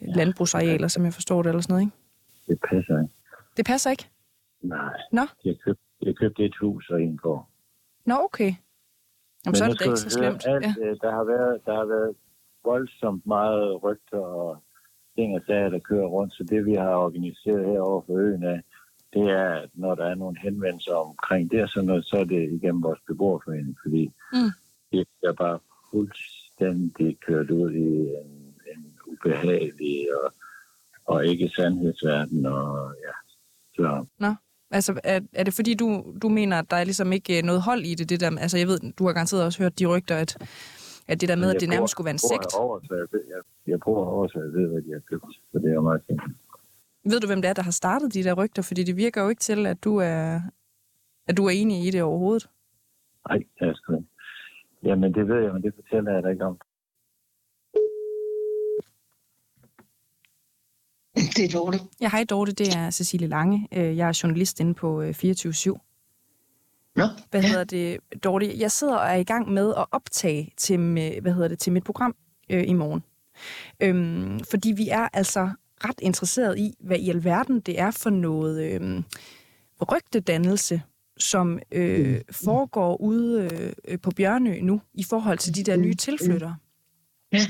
ja. 0.00 0.06
landbrugsarealer, 0.06 0.88
som 0.88 1.04
jeg 1.04 1.14
forstår 1.14 1.42
det, 1.42 1.48
eller 1.48 1.62
sådan 1.62 1.72
noget, 1.72 1.86
ikke? 1.86 1.96
Det 2.48 2.58
passer 2.70 3.00
ikke. 3.02 3.14
Det 3.56 3.66
passer 3.66 3.90
ikke? 3.90 4.08
Nej. 4.62 4.94
Nå? 5.12 5.22
De 5.42 5.48
har 5.48 5.56
købt, 5.64 5.80
de 6.00 6.06
har 6.06 6.12
købt 6.12 6.40
et 6.40 6.56
hus 6.60 6.90
og 6.90 7.02
en 7.02 7.16
gård. 7.16 7.48
Nå, 8.04 8.14
okay. 8.24 8.44
Jamen, 8.44 8.56
Men 9.44 9.54
så 9.54 9.64
er 9.64 9.68
det 9.68 9.80
ikke 9.80 9.96
så 9.96 10.10
slemt. 10.10 10.46
Alt, 10.46 10.64
ja. 10.64 10.74
Øh, 10.80 10.96
der, 11.00 11.10
har 11.10 11.24
været, 11.24 11.60
der 11.66 11.74
har 11.74 11.84
været 11.84 12.16
voldsomt 12.64 13.26
meget 13.26 13.82
rygter 13.82 14.18
og 14.18 14.62
ting 15.16 15.36
og 15.36 15.42
sager, 15.46 15.68
der 15.68 15.78
kører 15.78 16.06
rundt. 16.06 16.34
Så 16.34 16.44
det, 16.44 16.66
vi 16.66 16.74
har 16.74 16.94
organiseret 16.94 17.66
her 17.66 17.80
over 17.80 18.02
for 18.06 18.16
øen 18.18 18.42
af, 18.42 18.60
det 19.14 19.30
er, 19.30 19.48
at 19.62 19.70
når 19.74 19.94
der 19.94 20.04
er 20.04 20.14
nogle 20.14 20.36
henvendelser 20.42 20.94
omkring 20.94 21.50
det, 21.50 21.70
så, 21.70 21.82
noget, 21.82 22.04
så 22.04 22.16
er 22.16 22.24
det 22.24 22.52
igennem 22.52 22.82
vores 22.82 23.00
beboerforening, 23.06 23.76
fordi 23.82 24.12
mm. 24.32 24.50
det 24.92 25.06
er 25.22 25.32
bare 25.32 25.58
fuldstændig 25.90 27.18
kørt 27.26 27.50
ud 27.50 27.70
i 27.72 27.88
en, 28.20 28.54
en 28.72 28.98
ubehagelig 29.06 30.06
og, 30.22 30.32
og 31.04 31.26
ikke 31.26 31.50
sandhedsverden. 31.56 32.46
Og, 32.46 32.94
ja. 33.06 33.14
Så. 33.74 34.06
Nå. 34.18 34.34
Altså, 34.70 35.00
er, 35.04 35.20
er 35.32 35.44
det 35.44 35.54
fordi, 35.54 35.74
du, 35.74 36.04
du 36.22 36.28
mener, 36.28 36.58
at 36.58 36.70
der 36.70 36.76
er 36.76 36.84
ligesom 36.84 37.12
ikke 37.12 37.42
noget 37.42 37.62
hold 37.62 37.82
i 37.84 37.94
det? 37.94 38.08
det 38.08 38.20
der, 38.20 38.38
altså, 38.38 38.58
jeg 38.58 38.66
ved, 38.66 38.80
du 38.98 39.06
har 39.06 39.12
garanteret 39.12 39.44
også 39.44 39.62
hørt 39.62 39.78
de 39.78 39.86
rygter, 39.86 40.16
at 40.16 40.36
at 41.08 41.20
det 41.20 41.28
der 41.28 41.36
med, 41.36 41.54
at 41.54 41.60
det 41.60 41.68
nærmest 41.68 41.90
skulle 41.90 42.04
være 42.04 42.18
en 42.20 42.26
sekt. 42.32 42.52
Jeg, 43.66 43.80
bruger 43.80 44.04
over, 44.06 44.28
så 44.28 44.38
jeg 44.38 44.52
ved, 44.52 44.66
hvad 44.72 44.82
de 44.82 44.92
har 44.92 45.00
købt. 45.10 45.24
Så 45.52 45.58
det 45.58 45.70
er 45.74 45.80
meget 45.80 46.02
fint. 46.06 46.20
Ved 47.04 47.20
du, 47.20 47.26
hvem 47.26 47.42
det 47.42 47.48
er, 47.48 47.52
der 47.52 47.62
har 47.62 47.70
startet 47.70 48.14
de 48.14 48.24
der 48.24 48.34
rygter? 48.34 48.62
Fordi 48.62 48.82
det 48.84 48.96
virker 48.96 49.22
jo 49.22 49.28
ikke 49.28 49.40
til, 49.40 49.66
at 49.66 49.84
du 49.84 49.96
er, 49.96 50.40
at 51.28 51.36
du 51.36 51.46
er 51.46 51.50
enig 51.50 51.86
i 51.86 51.90
det 51.90 52.02
overhovedet. 52.02 52.48
Nej, 53.28 53.38
det 53.58 53.68
er 53.68 53.74
sgu 53.74 54.04
Jamen, 54.84 55.14
det 55.14 55.28
ved 55.28 55.42
jeg, 55.42 55.52
men 55.52 55.62
det 55.62 55.72
fortæller 55.74 56.12
jeg 56.12 56.22
dig 56.22 56.30
ikke 56.30 56.44
om. 56.44 56.58
Det 61.14 61.44
er 61.44 61.58
Dorte. 61.58 61.78
Ja, 62.00 62.08
hej 62.08 62.24
Dorte, 62.30 62.52
det 62.52 62.76
er 62.76 62.90
Cecilie 62.90 63.28
Lange. 63.28 63.68
Øh, 63.72 63.96
jeg 63.96 64.08
er 64.08 64.20
journalist 64.22 64.60
inde 64.60 64.74
på 64.74 65.12
24 65.12 65.52
øh, 66.98 67.04
/7. 67.04 67.06
Nå, 67.06 67.08
hvad 67.30 67.40
ja. 67.40 67.48
hedder 67.48 67.64
det, 67.64 67.98
Dorte? 68.24 68.58
Jeg 68.58 68.72
sidder 68.72 68.96
og 68.96 69.08
er 69.08 69.14
i 69.14 69.24
gang 69.24 69.52
med 69.52 69.74
at 69.76 69.86
optage 69.90 70.52
til, 70.56 70.80
med, 70.80 71.20
hvad 71.20 71.32
hedder 71.32 71.48
det, 71.48 71.58
til 71.58 71.72
mit 71.72 71.84
program 71.84 72.16
øh, 72.50 72.68
i 72.68 72.72
morgen. 72.72 73.02
Øhm, 73.80 74.40
fordi 74.50 74.72
vi 74.72 74.88
er 74.88 75.08
altså 75.12 75.50
ret 75.84 76.00
interesseret 76.02 76.58
i, 76.58 76.74
hvad 76.80 76.98
i 76.98 77.10
alverden 77.10 77.60
det 77.60 77.80
er 77.80 77.90
for 77.90 78.10
noget 78.10 78.62
øh, 78.62 79.02
rygtedannelse, 79.92 80.82
som 81.18 81.58
øh, 81.72 82.14
mm. 82.14 82.20
foregår 82.30 83.00
ude 83.00 83.48
øh, 83.88 83.98
på 83.98 84.10
Bjørnø 84.10 84.60
nu, 84.60 84.80
i 84.94 85.04
forhold 85.04 85.38
til 85.38 85.54
de 85.54 85.62
der 85.62 85.76
nye 85.76 85.94
tilflyttere. 85.94 86.56
Ja, 87.32 87.46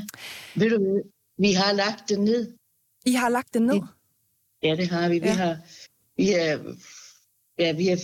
ved 0.57 0.71
du 0.71 1.03
vi 1.39 1.53
har 1.53 1.73
lagt 1.73 2.09
det 2.09 2.21
ned. 2.21 2.53
I 3.07 3.13
har 3.13 3.29
lagt 3.29 3.55
det 3.55 3.63
ned? 3.63 3.81
Ja, 4.63 4.77
det 4.77 4.89
har 4.89 5.09
vi. 5.09 5.19
Vi 5.19 5.27
ja. 5.27 5.33
har 5.35 5.57
vi 6.17 6.33
er, 6.33 6.75
ja, 7.59 7.73
vi 7.73 7.87
har 7.87 8.01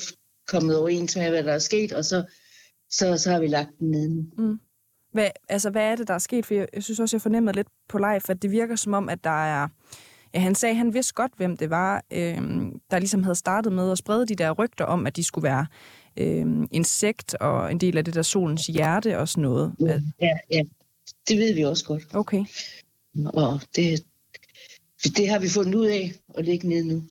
kommet 0.51 0.79
overens 0.79 1.17
med, 1.17 1.31
hvad 1.31 1.45
der 1.45 1.53
er 1.53 1.59
sket, 1.59 1.93
og 1.93 2.05
så, 2.05 2.25
så, 2.91 3.17
så 3.17 3.31
har 3.31 3.41
vi 3.41 3.47
lagt 3.47 3.71
den 3.79 3.91
ned. 3.91 4.09
Mm. 4.39 4.61
Hvad, 5.13 5.29
altså, 5.49 5.71
hvad 5.71 5.83
er 5.83 5.97
det, 5.97 6.09
der 6.09 6.15
er 6.15 6.19
sket? 6.19 6.47
For 6.47 6.55
jeg, 6.55 6.69
jeg 6.75 6.83
synes 6.83 7.01
også, 7.01 7.17
jeg 7.17 7.23
fornemmede 7.23 7.57
lidt 7.57 7.69
på 7.89 7.99
live, 7.99 8.31
at 8.31 8.43
det 8.43 8.51
virker 8.51 8.77
som 8.77 8.95
om, 8.95 9.09
at 9.09 9.25
der 9.25 9.45
er 9.45 9.69
Ja, 10.35 10.39
han 10.39 10.55
sagde, 10.55 10.71
at 10.71 10.77
han 10.77 10.95
vidste 10.95 11.15
godt, 11.15 11.33
hvem 11.37 11.57
det 11.57 11.71
var, 11.71 12.05
øh, 12.11 12.37
der 12.91 12.99
ligesom 12.99 13.23
havde 13.23 13.35
startet 13.35 13.73
med 13.73 13.93
at 13.93 13.99
sprede 13.99 14.27
de 14.27 14.35
der 14.35 14.51
rygter 14.51 14.85
om, 14.85 15.07
at 15.07 15.17
de 15.17 15.25
skulle 15.25 15.43
være 15.43 15.67
øh, 16.17 16.47
insekt 16.71 17.35
og 17.35 17.73
en 17.73 17.81
del 17.81 17.99
af 17.99 18.05
det 18.05 18.15
der 18.15 18.23
solens 18.23 18.67
hjerte 18.67 19.19
og 19.19 19.29
sådan 19.29 19.43
noget. 19.43 19.75
Ja, 19.81 20.01
ja. 20.51 20.63
Det 21.29 21.39
ved 21.39 21.55
vi 21.55 21.65
også 21.65 21.85
godt. 21.85 22.03
Okay. 22.15 22.45
Og 23.25 23.61
det, 23.77 24.05
det 25.17 25.29
har 25.29 25.39
vi 25.39 25.49
fundet 25.49 25.75
ud 25.75 25.87
af 25.87 26.13
at 26.35 26.45
lægge 26.45 26.69
ned 26.69 26.85
nu. 26.85 27.03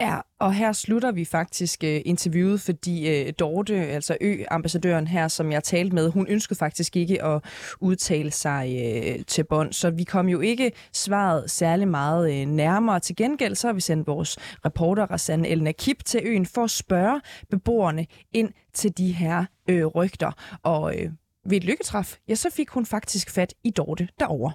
Ja, 0.00 0.18
og 0.38 0.54
her 0.54 0.72
slutter 0.72 1.12
vi 1.12 1.24
faktisk 1.24 1.84
øh, 1.84 2.00
interviewet, 2.04 2.60
fordi 2.60 3.08
øh, 3.08 3.32
Dorte, 3.38 3.74
altså 3.74 4.16
Ø-ambassadøren 4.20 5.06
her, 5.06 5.28
som 5.28 5.52
jeg 5.52 5.64
talte 5.64 5.94
med, 5.94 6.10
hun 6.10 6.26
ønskede 6.28 6.58
faktisk 6.58 6.96
ikke 6.96 7.24
at 7.24 7.44
udtale 7.80 8.30
sig 8.30 8.76
øh, 8.84 9.24
til 9.26 9.44
bånd, 9.44 9.72
så 9.72 9.90
vi 9.90 10.04
kom 10.04 10.28
jo 10.28 10.40
ikke 10.40 10.72
svaret 10.92 11.50
særlig 11.50 11.88
meget 11.88 12.40
øh, 12.40 12.46
nærmere. 12.46 13.00
Til 13.00 13.16
gengæld 13.16 13.54
så 13.54 13.68
har 13.68 13.72
vi 13.72 13.80
sendt 13.80 14.06
vores 14.06 14.38
reporter 14.64 15.06
Rassan 15.06 15.44
El 15.44 15.74
Kip 15.74 16.04
til 16.04 16.20
øen 16.24 16.46
for 16.46 16.64
at 16.64 16.70
spørge 16.70 17.20
beboerne 17.50 18.06
ind 18.32 18.52
til 18.74 18.98
de 18.98 19.12
her 19.12 19.44
øh, 19.68 19.86
rygter. 19.86 20.32
Og 20.62 20.96
øh, 20.96 21.10
ved 21.46 21.56
et 21.56 21.64
lykketræf, 21.64 22.16
ja, 22.28 22.34
så 22.34 22.50
fik 22.50 22.68
hun 22.68 22.86
faktisk 22.86 23.30
fat 23.30 23.54
i 23.64 23.70
Dorte 23.70 24.08
derovre. 24.20 24.52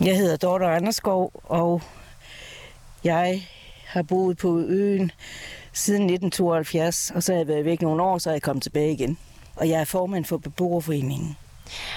Jeg 0.00 0.16
hedder 0.16 0.36
Dorte 0.36 0.66
Anderskov, 0.66 1.40
og 1.44 1.82
jeg 3.04 3.42
har 3.88 4.02
boet 4.02 4.38
på 4.38 4.58
øen 4.58 5.10
siden 5.72 6.02
1972, 6.02 7.12
og 7.14 7.22
så 7.22 7.32
har 7.32 7.38
jeg 7.38 7.48
været 7.48 7.64
væk 7.64 7.82
nogle 7.82 8.02
år, 8.02 8.18
så 8.18 8.30
er 8.30 8.34
jeg 8.34 8.42
kommet 8.42 8.62
tilbage 8.62 8.92
igen. 8.92 9.18
Og 9.56 9.68
jeg 9.68 9.80
er 9.80 9.84
formand 9.84 10.24
for 10.24 10.36
beboerforeningen. 10.36 11.36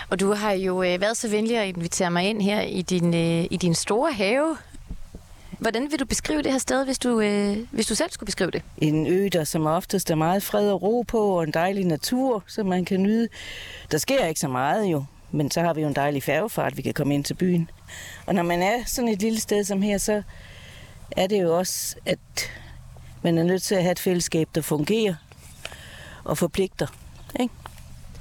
Og 0.09 0.19
du 0.19 0.33
har 0.33 0.51
jo 0.51 0.83
øh, 0.83 1.01
været 1.01 1.17
så 1.17 1.29
venlig 1.29 1.57
at 1.57 1.67
invitere 1.67 2.11
mig 2.11 2.29
ind 2.29 2.41
her 2.41 2.61
i 2.61 2.81
din, 2.81 3.13
øh, 3.13 3.45
i 3.51 3.57
din 3.61 3.75
store 3.75 4.11
have. 4.11 4.57
Hvordan 5.59 5.91
vil 5.91 5.99
du 5.99 6.05
beskrive 6.05 6.41
det 6.41 6.51
her 6.51 6.59
sted, 6.59 6.85
hvis 6.85 6.99
du, 6.99 7.19
øh, 7.21 7.57
hvis 7.71 7.87
du 7.87 7.95
selv 7.95 8.11
skulle 8.11 8.27
beskrive 8.27 8.51
det? 8.51 8.61
En 8.77 9.07
ø, 9.07 9.29
der 9.33 9.43
som 9.43 9.65
oftest 9.65 10.11
er 10.11 10.15
meget 10.15 10.43
fred 10.43 10.71
og 10.71 10.81
ro 10.81 11.01
på, 11.07 11.19
og 11.19 11.43
en 11.43 11.51
dejlig 11.51 11.85
natur, 11.85 12.43
som 12.47 12.65
man 12.65 12.85
kan 12.85 13.03
nyde. 13.03 13.27
Der 13.91 13.97
sker 13.97 14.25
ikke 14.25 14.39
så 14.39 14.47
meget 14.47 14.85
jo, 14.85 15.03
men 15.31 15.51
så 15.51 15.61
har 15.61 15.73
vi 15.73 15.81
jo 15.81 15.87
en 15.87 15.95
dejlig 15.95 16.23
færgefart, 16.23 16.77
vi 16.77 16.81
kan 16.81 16.93
komme 16.93 17.13
ind 17.13 17.23
til 17.23 17.33
byen. 17.33 17.69
Og 18.25 18.35
når 18.35 18.43
man 18.43 18.61
er 18.61 18.75
sådan 18.85 19.09
et 19.09 19.21
lille 19.21 19.39
sted 19.39 19.63
som 19.63 19.81
her, 19.81 19.97
så 19.97 20.21
er 21.17 21.27
det 21.27 21.41
jo 21.41 21.57
også, 21.57 21.95
at 22.05 22.19
man 23.21 23.37
er 23.37 23.43
nødt 23.43 23.63
til 23.63 23.75
at 23.75 23.81
have 23.81 23.91
et 23.91 23.99
fællesskab, 23.99 24.49
der 24.55 24.61
fungerer 24.61 25.15
og 26.23 26.37
forpligter. 26.37 26.87
Ikke? 27.39 27.53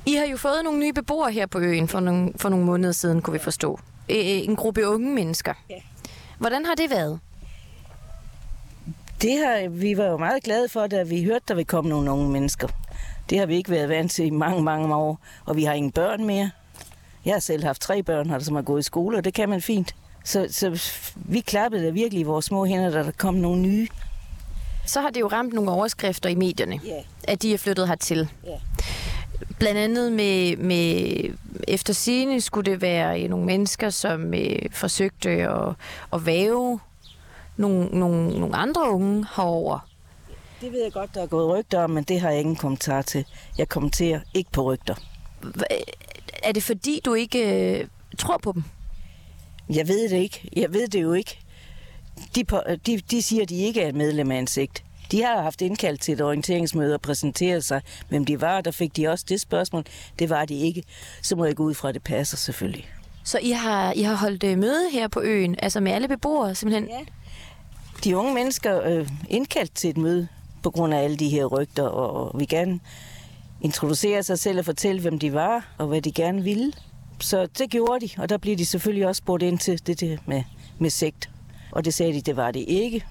I 0.06 0.14
har 0.14 0.24
jo 0.26 0.36
fået 0.36 0.64
nogle 0.64 0.78
nye 0.78 0.92
beboere 0.92 1.32
her 1.32 1.46
på 1.46 1.58
øen 1.58 1.88
for 1.88 2.00
nogle, 2.00 2.32
for 2.36 2.48
nogle 2.48 2.64
måneder 2.64 2.92
siden, 2.92 3.22
kunne 3.22 3.32
vi 3.32 3.38
forstå. 3.38 3.80
En 4.08 4.56
gruppe 4.56 4.88
unge 4.88 5.14
mennesker. 5.14 5.54
Hvordan 6.38 6.66
har 6.66 6.74
det 6.74 6.90
været? 6.90 7.20
Det 9.22 9.38
har, 9.38 9.68
vi 9.68 9.96
var 9.96 10.04
jo 10.04 10.16
meget 10.16 10.42
glade 10.42 10.68
for, 10.68 10.86
da 10.86 11.02
vi 11.02 11.24
hørte, 11.24 11.44
der 11.48 11.54
ville 11.54 11.66
komme 11.66 11.90
nogle 11.90 12.10
unge 12.10 12.28
mennesker. 12.28 12.68
Det 13.30 13.38
har 13.38 13.46
vi 13.46 13.56
ikke 13.56 13.70
været 13.70 13.88
vant 13.88 14.12
til 14.12 14.26
i 14.26 14.30
mange, 14.30 14.62
mange 14.62 14.94
år, 14.94 15.18
og 15.44 15.56
vi 15.56 15.64
har 15.64 15.72
ingen 15.72 15.92
børn 15.92 16.24
mere. 16.24 16.50
Jeg 17.24 17.34
har 17.34 17.40
selv 17.40 17.64
haft 17.64 17.82
tre 17.82 18.02
børn, 18.02 18.40
som 18.40 18.54
har 18.54 18.62
gået 18.62 18.80
i 18.80 18.82
skole, 18.82 19.16
og 19.18 19.24
det 19.24 19.34
kan 19.34 19.48
man 19.48 19.62
fint. 19.62 19.94
Så, 20.24 20.46
så 20.50 20.82
vi 21.14 21.40
klappede 21.40 21.86
da 21.86 21.90
virkelig 21.90 22.20
i 22.20 22.22
vores 22.22 22.44
små 22.44 22.64
hænder, 22.64 22.90
da 22.90 23.02
der 23.02 23.10
kom 23.10 23.34
nogle 23.34 23.60
nye. 23.60 23.88
Så 24.86 25.00
har 25.00 25.10
det 25.10 25.20
jo 25.20 25.26
ramt 25.26 25.52
nogle 25.52 25.70
overskrifter 25.70 26.28
i 26.28 26.34
medierne, 26.34 26.80
yeah. 26.86 27.04
at 27.24 27.42
de 27.42 27.54
er 27.54 27.58
flyttet 27.58 27.88
hertil. 27.88 28.28
Yeah. 28.48 28.60
Blandt 29.58 29.78
andet 29.78 30.12
med, 30.12 30.56
med 30.56 31.06
efter 31.68 31.92
sigende 31.92 32.40
skulle 32.40 32.70
det 32.70 32.80
være 32.80 33.28
nogle 33.28 33.46
mennesker, 33.46 33.90
som 33.90 34.34
øh, 34.34 34.58
forsøgte 34.72 35.30
at, 35.30 35.74
at 36.12 36.26
væve 36.26 36.80
nogle, 37.56 37.86
nogle, 37.86 38.40
nogle 38.40 38.56
andre 38.56 38.90
unge 38.90 39.26
herover. 39.36 39.88
Det 40.60 40.72
ved 40.72 40.82
jeg 40.82 40.92
godt, 40.92 41.14
der 41.14 41.22
er 41.22 41.26
gået 41.26 41.58
rygter 41.58 41.80
om, 41.84 41.90
men 41.90 42.04
det 42.04 42.20
har 42.20 42.30
jeg 42.30 42.40
ingen 42.40 42.56
kommentar 42.56 43.02
til. 43.02 43.24
Jeg 43.58 43.68
kommenterer 43.68 44.20
ikke 44.34 44.50
på 44.52 44.62
rygter. 44.72 44.94
Er 46.42 46.52
det 46.52 46.62
fordi, 46.62 47.00
du 47.04 47.14
ikke 47.14 47.78
øh, 47.80 47.86
tror 48.18 48.38
på 48.38 48.52
dem? 48.52 48.64
Jeg 49.74 49.88
ved 49.88 50.08
det 50.08 50.16
ikke. 50.16 50.48
Jeg 50.56 50.72
ved 50.72 50.88
det 50.88 51.02
jo 51.02 51.12
ikke. 51.12 51.38
De, 52.34 52.44
de, 52.86 53.00
de 53.10 53.22
siger, 53.22 53.42
at 53.42 53.48
de 53.48 53.56
ikke 53.56 53.82
er 53.82 53.92
medlem 53.92 54.30
af 54.30 54.36
ansigt. 54.36 54.84
De 55.12 55.22
har 55.22 55.42
haft 55.42 55.62
indkaldt 55.62 56.00
til 56.00 56.14
et 56.14 56.20
orienteringsmøde 56.20 56.94
og 56.94 57.00
præsenteret 57.00 57.64
sig, 57.64 57.82
hvem 58.08 58.24
de 58.24 58.40
var, 58.40 58.60
der 58.60 58.70
fik 58.70 58.96
de 58.96 59.08
også 59.08 59.24
det 59.28 59.40
spørgsmål. 59.40 59.84
Det 60.18 60.30
var 60.30 60.44
de 60.44 60.54
ikke. 60.54 60.82
Så 61.22 61.36
må 61.36 61.44
jeg 61.44 61.56
gå 61.56 61.62
ud 61.62 61.74
fra, 61.74 61.88
at 61.88 61.94
det 61.94 62.02
passer 62.02 62.36
selvfølgelig. 62.36 62.88
Så 63.24 63.38
I 63.38 63.50
har, 63.50 63.92
I 63.92 64.02
har 64.02 64.14
holdt 64.14 64.44
øh, 64.44 64.58
møde 64.58 64.90
her 64.92 65.08
på 65.08 65.20
øen, 65.20 65.56
altså 65.62 65.80
med 65.80 65.92
alle 65.92 66.08
beboere 66.08 66.54
simpelthen? 66.54 66.88
Ja. 66.88 67.00
De 68.04 68.16
unge 68.16 68.34
mennesker 68.34 68.82
øh, 68.84 69.08
indkaldt 69.28 69.74
til 69.74 69.90
et 69.90 69.96
møde 69.96 70.28
på 70.62 70.70
grund 70.70 70.94
af 70.94 70.98
alle 70.98 71.16
de 71.16 71.28
her 71.28 71.44
rygter, 71.44 71.82
og 71.82 72.40
vi 72.40 72.44
gerne 72.44 72.80
introducere 73.60 74.22
sig 74.22 74.38
selv 74.38 74.58
og 74.58 74.64
fortælle, 74.64 75.00
hvem 75.00 75.18
de 75.18 75.32
var 75.32 75.68
og 75.78 75.86
hvad 75.86 76.02
de 76.02 76.12
gerne 76.12 76.42
ville. 76.42 76.72
Så 77.20 77.46
det 77.58 77.70
gjorde 77.70 78.06
de, 78.06 78.22
og 78.22 78.28
der 78.28 78.38
blev 78.38 78.56
de 78.58 78.66
selvfølgelig 78.66 79.06
også 79.06 79.18
spurgt 79.18 79.42
ind 79.42 79.58
til 79.58 79.86
det, 79.86 80.00
det 80.00 80.20
med, 80.26 80.42
med 80.78 80.90
sekt. 80.90 81.30
Og 81.72 81.84
det 81.84 81.94
sagde 81.94 82.12
de, 82.12 82.20
det 82.20 82.36
var 82.36 82.50
det 82.50 82.64
ikke. 82.68 83.04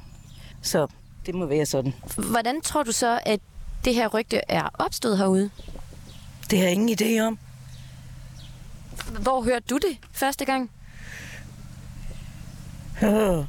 Så 0.61 0.87
det 1.25 1.35
må 1.35 1.45
være 1.45 1.65
sådan. 1.65 1.93
Hvordan 2.17 2.61
tror 2.61 2.83
du 2.83 2.91
så, 2.91 3.19
at 3.25 3.39
det 3.85 3.95
her 3.95 4.07
rygte 4.07 4.41
er 4.47 4.69
opstået 4.73 5.17
herude? 5.17 5.49
Det 6.49 6.59
har 6.59 6.65
jeg 6.65 6.73
ingen 6.73 6.97
idé 7.01 7.19
om. 7.21 7.39
Hvor 9.21 9.41
hørte 9.41 9.65
du 9.69 9.77
det 9.77 9.97
første 10.11 10.45
gang? 10.45 10.71
Oh. 13.01 13.45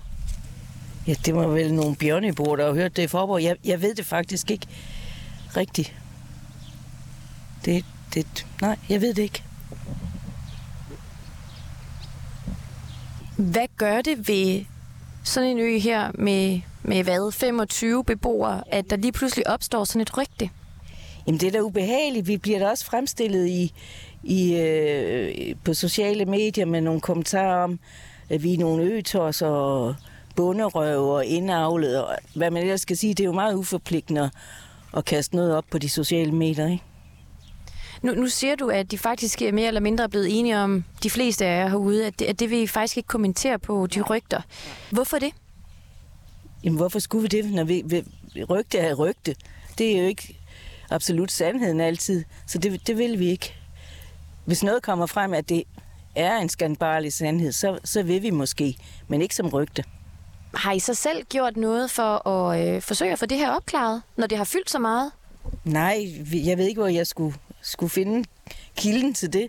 Ja, 1.06 1.14
det 1.26 1.34
var 1.34 1.46
vel 1.46 1.74
nogle 1.74 1.96
bjørnebord, 1.96 2.58
der 2.58 2.66
har 2.66 2.74
hørt 2.74 2.96
det 2.96 3.02
i 3.02 3.06
Forborg. 3.06 3.42
Jeg, 3.42 3.56
jeg 3.64 3.82
ved 3.82 3.94
det 3.94 4.06
faktisk 4.06 4.50
ikke 4.50 4.66
rigtigt. 5.56 5.94
Det, 7.64 7.84
det, 8.14 8.46
nej, 8.60 8.76
jeg 8.88 9.00
ved 9.00 9.14
det 9.14 9.22
ikke. 9.22 9.42
Hvad 13.40 13.66
gør 13.76 14.02
det 14.02 14.28
ved 14.28 14.64
sådan 15.24 15.48
en 15.48 15.58
ø 15.58 15.78
her 15.78 16.10
med, 16.14 16.60
med 16.82 17.04
hvad, 17.04 17.32
25 17.32 18.04
beboere, 18.04 18.62
at 18.66 18.90
der 18.90 18.96
lige 18.96 19.12
pludselig 19.12 19.48
opstår 19.48 19.84
sådan 19.84 20.02
et 20.02 20.18
rygte? 20.18 20.50
Jamen 21.26 21.40
det 21.40 21.46
er 21.46 21.52
da 21.52 21.60
ubehageligt. 21.60 22.26
Vi 22.28 22.36
bliver 22.36 22.58
da 22.58 22.68
også 22.68 22.84
fremstillet 22.84 23.48
i, 23.48 23.72
i, 24.22 24.56
øh, 24.56 25.54
på 25.64 25.74
sociale 25.74 26.24
medier 26.24 26.66
med 26.66 26.80
nogle 26.80 27.00
kommentarer 27.00 27.64
om, 27.64 27.78
at 28.30 28.42
vi 28.42 28.54
er 28.54 28.58
nogle 28.58 28.82
øtårs 28.82 29.42
og 29.42 29.94
bunderøv 30.36 31.08
og 31.08 31.26
indavlet 31.26 32.04
og 32.04 32.16
hvad 32.34 32.50
man 32.50 32.62
ellers 32.62 32.80
skal 32.80 32.96
sige. 32.96 33.14
Det 33.14 33.20
er 33.20 33.28
jo 33.28 33.32
meget 33.32 33.54
uforpligtende 33.54 34.30
at 34.96 35.04
kaste 35.04 35.36
noget 35.36 35.56
op 35.56 35.64
på 35.70 35.78
de 35.78 35.88
sociale 35.88 36.32
medier, 36.32 36.66
ikke? 36.66 36.84
Nu, 38.02 38.12
nu 38.12 38.26
siger 38.26 38.56
du, 38.56 38.68
at 38.68 38.90
de 38.90 38.98
faktisk 38.98 39.42
er 39.42 39.52
mere 39.52 39.68
eller 39.68 39.80
mindre 39.80 40.08
blevet 40.08 40.38
enige 40.38 40.58
om, 40.58 40.84
de 41.02 41.10
fleste 41.10 41.46
af 41.46 41.62
jer 41.62 41.68
herude, 41.68 42.06
at 42.06 42.18
det, 42.18 42.24
at 42.24 42.40
det 42.40 42.50
vil 42.50 42.58
I 42.58 42.66
faktisk 42.66 42.96
ikke 42.96 43.06
kommentere 43.06 43.58
på, 43.58 43.86
de 43.86 44.00
rygter. 44.00 44.40
Hvorfor 44.90 45.18
det? 45.18 45.32
Jamen, 46.64 46.76
hvorfor 46.76 46.98
skulle 46.98 47.22
vi 47.22 47.28
det, 47.28 47.52
når 47.52 47.64
vi, 47.64 47.82
vi 47.86 48.04
rygte 48.44 48.78
er 48.78 48.94
rygte? 48.94 49.34
Det 49.78 49.96
er 49.96 50.00
jo 50.00 50.06
ikke 50.06 50.36
absolut 50.90 51.32
sandheden 51.32 51.80
altid, 51.80 52.24
så 52.46 52.58
det, 52.58 52.86
det 52.86 52.98
vil 52.98 53.18
vi 53.18 53.30
ikke. 53.30 53.54
Hvis 54.44 54.62
noget 54.62 54.82
kommer 54.82 55.06
frem, 55.06 55.34
at 55.34 55.48
det 55.48 55.64
er 56.14 56.38
en 56.38 56.48
skandbarlig 56.48 57.12
sandhed, 57.12 57.52
så, 57.52 57.78
så 57.84 58.02
vil 58.02 58.22
vi 58.22 58.30
måske, 58.30 58.76
men 59.08 59.22
ikke 59.22 59.34
som 59.34 59.48
rygte. 59.48 59.84
Har 60.54 60.72
I 60.72 60.78
så 60.78 60.94
selv 60.94 61.24
gjort 61.24 61.56
noget 61.56 61.90
for 61.90 62.28
at 62.28 62.68
øh, 62.68 62.82
forsøge 62.82 63.12
at 63.12 63.18
få 63.18 63.26
det 63.26 63.38
her 63.38 63.50
opklaret, 63.50 64.02
når 64.16 64.26
det 64.26 64.38
har 64.38 64.44
fyldt 64.44 64.70
så 64.70 64.78
meget? 64.78 65.10
Nej, 65.64 66.06
jeg 66.32 66.58
ved 66.58 66.66
ikke, 66.66 66.80
hvor 66.80 66.88
jeg 66.88 67.06
skulle 67.06 67.34
skulle 67.70 67.90
finde 67.90 68.28
kilden 68.76 69.14
til 69.14 69.32
det. 69.32 69.48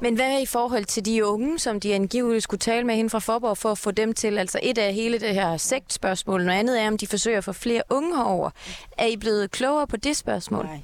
Men 0.00 0.14
hvad 0.14 0.26
er 0.26 0.38
i 0.38 0.46
forhold 0.46 0.84
til 0.84 1.04
de 1.04 1.26
unge, 1.26 1.58
som 1.58 1.80
de 1.80 1.94
angiveligt 1.94 2.42
skulle 2.42 2.58
tale 2.58 2.86
med 2.86 2.94
hende 2.94 3.10
fra 3.10 3.18
Forborg 3.18 3.58
for 3.58 3.70
at 3.70 3.78
få 3.78 3.90
dem 3.90 4.12
til? 4.12 4.38
Altså 4.38 4.60
et 4.62 4.78
af 4.78 4.94
hele 4.94 5.18
det 5.18 5.34
her 5.34 5.56
sektspørgsmål, 5.56 6.44
noget 6.44 6.58
andet 6.58 6.82
er, 6.82 6.88
om 6.88 6.98
de 6.98 7.06
forsøger 7.06 7.38
at 7.38 7.44
få 7.44 7.52
flere 7.52 7.82
unge 7.90 8.16
herover. 8.16 8.50
Er 8.98 9.06
I 9.06 9.16
blevet 9.16 9.50
klogere 9.50 9.86
på 9.86 9.96
det 9.96 10.16
spørgsmål? 10.16 10.64
Nej, 10.64 10.78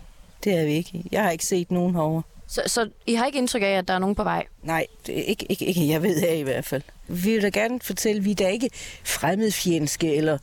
det 0.45 0.59
er 0.59 0.65
vi 0.65 0.73
ikke. 0.73 1.05
Jeg 1.13 1.23
har 1.23 1.31
ikke 1.31 1.47
set 1.47 1.71
nogen 1.71 1.95
herover. 1.95 2.23
Så, 2.47 2.63
så 2.67 2.89
I 3.07 3.15
har 3.15 3.27
ikke 3.27 3.39
indtryk 3.39 3.63
af, 3.63 3.67
at 3.67 3.89
der 3.89 3.95
er 3.95 3.99
nogen 3.99 4.15
på 4.15 4.25
vej? 4.25 4.45
Nej, 4.63 4.87
det 5.07 5.19
er 5.19 5.23
ikke, 5.23 5.47
ikke, 5.49 5.65
ikke 5.65 5.89
jeg 5.89 6.03
ved 6.03 6.23
af 6.23 6.37
i 6.37 6.43
hvert 6.43 6.65
fald. 6.65 6.83
Vi 7.09 7.31
vil 7.31 7.43
da 7.43 7.49
gerne 7.49 7.81
fortælle, 7.81 8.19
at 8.19 8.25
vi 8.25 8.31
er 8.31 8.35
da 8.35 8.49
ikke 8.49 8.71
fremmedfjendske 9.05 10.15
eller 10.15 10.39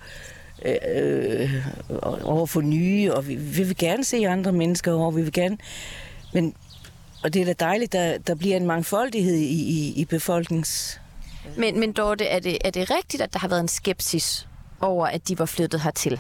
øh, 0.66 0.76
øh, 0.96 1.52
over 2.24 2.46
for 2.46 2.62
nye, 2.62 3.14
og 3.14 3.28
vi, 3.28 3.36
vi 3.36 3.64
vil 3.64 3.78
gerne 3.78 4.04
se 4.04 4.28
andre 4.28 4.52
mennesker 4.52 4.94
over. 4.94 5.12
Vi 5.12 5.22
vil 5.22 5.34
gerne 5.34 5.58
men, 6.34 6.56
og 7.24 7.34
det 7.34 7.42
er 7.42 7.46
da 7.46 7.54
dejligt, 7.54 7.94
der, 7.94 8.18
der 8.18 8.36
bliver 8.36 8.58
en 8.58 8.66
mangfoldighed 8.66 9.36
i, 9.36 9.64
i, 9.64 9.94
i 9.96 10.06
befolknings... 10.06 11.02
Men, 11.58 11.80
men 11.80 11.92
Dorte, 11.92 12.26
er 12.26 12.40
det, 12.40 12.58
er 12.66 12.70
det 12.70 12.92
rigtigt, 12.92 13.24
at 13.24 13.34
der 13.34 13.40
har 13.40 13.48
været 13.48 13.60
en 13.60 13.68
skepsis 13.68 14.48
over, 14.82 15.08
at 15.08 15.28
de 15.28 15.40
var 15.40 15.46
flyttet 15.46 15.82
hertil? 15.82 16.20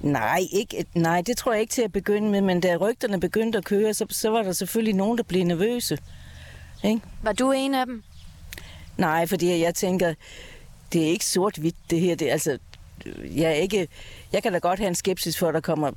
Nej, 0.00 0.40
ikke, 0.52 0.84
nej, 0.94 1.22
det 1.26 1.36
tror 1.36 1.52
jeg 1.52 1.60
ikke 1.60 1.70
til 1.70 1.82
at 1.82 1.92
begynde 1.92 2.30
med, 2.30 2.40
men 2.40 2.60
da 2.60 2.76
rygterne 2.76 3.20
begyndte 3.20 3.58
at 3.58 3.64
køre, 3.64 3.94
så, 3.94 4.06
så 4.10 4.30
var 4.30 4.42
der 4.42 4.52
selvfølgelig 4.52 4.94
nogen, 4.94 5.18
der 5.18 5.24
blev 5.24 5.44
nervøse. 5.44 5.98
Ikke? 6.84 7.00
Var 7.22 7.32
du 7.32 7.52
en 7.52 7.74
af 7.74 7.86
dem? 7.86 8.02
Nej, 8.96 9.26
fordi 9.26 9.62
jeg 9.62 9.74
tænker, 9.74 10.14
det 10.92 11.02
er 11.02 11.06
ikke 11.06 11.26
sort-hvidt, 11.26 11.76
det 11.90 12.00
her. 12.00 12.14
Det, 12.14 12.30
altså, 12.30 12.58
jeg, 13.36 13.58
ikke, 13.58 13.88
jeg 14.32 14.42
kan 14.42 14.52
da 14.52 14.58
godt 14.58 14.78
have 14.78 14.88
en 14.88 14.94
skepsis 14.94 15.38
for, 15.38 15.48
at 15.48 15.54
der 15.54 15.60
kommer 15.60 15.90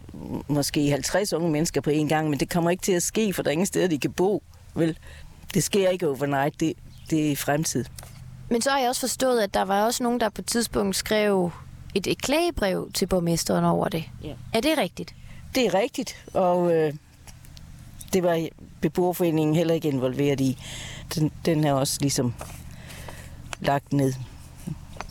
måske 0.47 0.89
50 0.89 1.33
unge 1.33 1.51
mennesker 1.51 1.81
på 1.81 1.89
en 1.89 2.07
gang, 2.07 2.29
men 2.29 2.39
det 2.39 2.49
kommer 2.49 2.69
ikke 2.69 2.83
til 2.83 2.91
at 2.91 3.03
ske, 3.03 3.33
for 3.33 3.43
der 3.43 3.49
er 3.49 3.51
ingen 3.51 3.65
steder, 3.65 3.87
de 3.87 3.99
kan 3.99 4.11
bo. 4.11 4.43
Vel, 4.73 4.97
det 5.53 5.63
sker 5.63 5.89
ikke 5.89 6.07
overnight, 6.07 6.59
det, 6.59 6.73
det 7.09 7.31
er 7.31 7.35
fremtid. 7.35 7.85
Men 8.49 8.61
så 8.61 8.69
har 8.69 8.79
jeg 8.79 8.89
også 8.89 9.01
forstået, 9.01 9.41
at 9.41 9.53
der 9.53 9.61
var 9.61 9.85
også 9.85 10.03
nogen, 10.03 10.19
der 10.19 10.29
på 10.29 10.41
et 10.41 10.45
tidspunkt 10.45 10.95
skrev 10.95 11.51
et, 11.95 12.07
et 12.07 12.21
klagebrev 12.21 12.91
til 12.93 13.07
borgmesteren 13.07 13.65
over 13.65 13.89
det. 13.89 14.03
Ja. 14.23 14.33
Er 14.53 14.61
det 14.61 14.77
rigtigt? 14.77 15.15
Det 15.55 15.65
er 15.65 15.73
rigtigt, 15.73 16.25
og 16.33 16.75
øh, 16.75 16.93
det 18.13 18.23
var 18.23 18.47
beboerforeningen 18.81 19.55
heller 19.55 19.73
ikke 19.73 19.87
involveret 19.87 20.39
i. 20.39 20.57
Den, 21.15 21.31
den 21.45 21.63
er 21.63 21.73
også 21.73 21.97
ligesom 22.01 22.33
lagt 23.59 23.93
ned. 23.93 24.13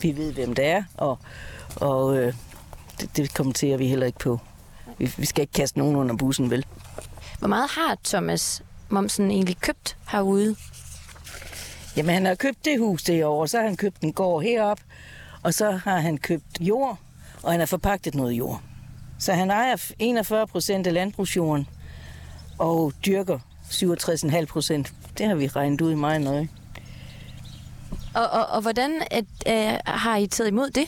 Vi 0.01 0.17
ved, 0.17 0.33
hvem 0.33 0.55
det 0.55 0.65
er, 0.65 0.83
og, 0.97 1.19
og 1.75 2.17
øh, 2.17 2.33
det, 2.99 3.17
det 3.17 3.33
kommenterer 3.33 3.77
vi 3.77 3.87
heller 3.87 4.05
ikke 4.05 4.19
på. 4.19 4.39
Vi, 4.97 5.13
vi 5.17 5.25
skal 5.25 5.41
ikke 5.41 5.53
kaste 5.53 5.79
nogen 5.79 5.95
under 5.95 6.15
bussen, 6.15 6.51
vel? 6.51 6.65
Hvor 7.39 7.47
meget 7.47 7.69
har 7.69 7.97
Thomas 8.03 8.63
Momsen 8.89 9.31
egentlig 9.31 9.57
købt 9.57 9.97
herude? 10.11 10.55
Jamen, 11.97 12.13
han 12.13 12.25
har 12.25 12.35
købt 12.35 12.65
det 12.65 12.79
hus 12.79 13.03
derovre, 13.03 13.47
så 13.47 13.57
har 13.57 13.65
han 13.65 13.77
købt 13.77 14.01
en 14.01 14.13
gård 14.13 14.43
herop, 14.43 14.79
og 15.43 15.53
så 15.53 15.71
har 15.71 15.99
han 15.99 16.17
købt 16.17 16.59
jord, 16.59 16.97
og 17.43 17.51
han 17.51 17.59
har 17.59 17.67
forpagtet 17.67 18.15
noget 18.15 18.33
jord. 18.33 18.61
Så 19.19 19.33
han 19.33 19.51
ejer 19.51 19.91
41 19.99 20.47
procent 20.47 20.87
af 20.87 20.93
landbrugsjorden 20.93 21.67
og 22.57 22.93
dyrker 23.05 23.39
67,5 23.69 24.45
procent. 24.45 24.93
Det 25.17 25.25
har 25.27 25.35
vi 25.35 25.47
regnet 25.47 25.81
ud 25.81 25.91
i 25.91 25.95
meget 25.95 26.21
nøje. 26.21 26.49
Og, 28.13 28.29
og, 28.29 28.47
og 28.47 28.61
hvordan 28.61 29.01
at, 29.11 29.25
uh, 29.47 29.79
har 29.85 30.17
I 30.17 30.27
taget 30.27 30.47
imod 30.47 30.69
det? 30.69 30.87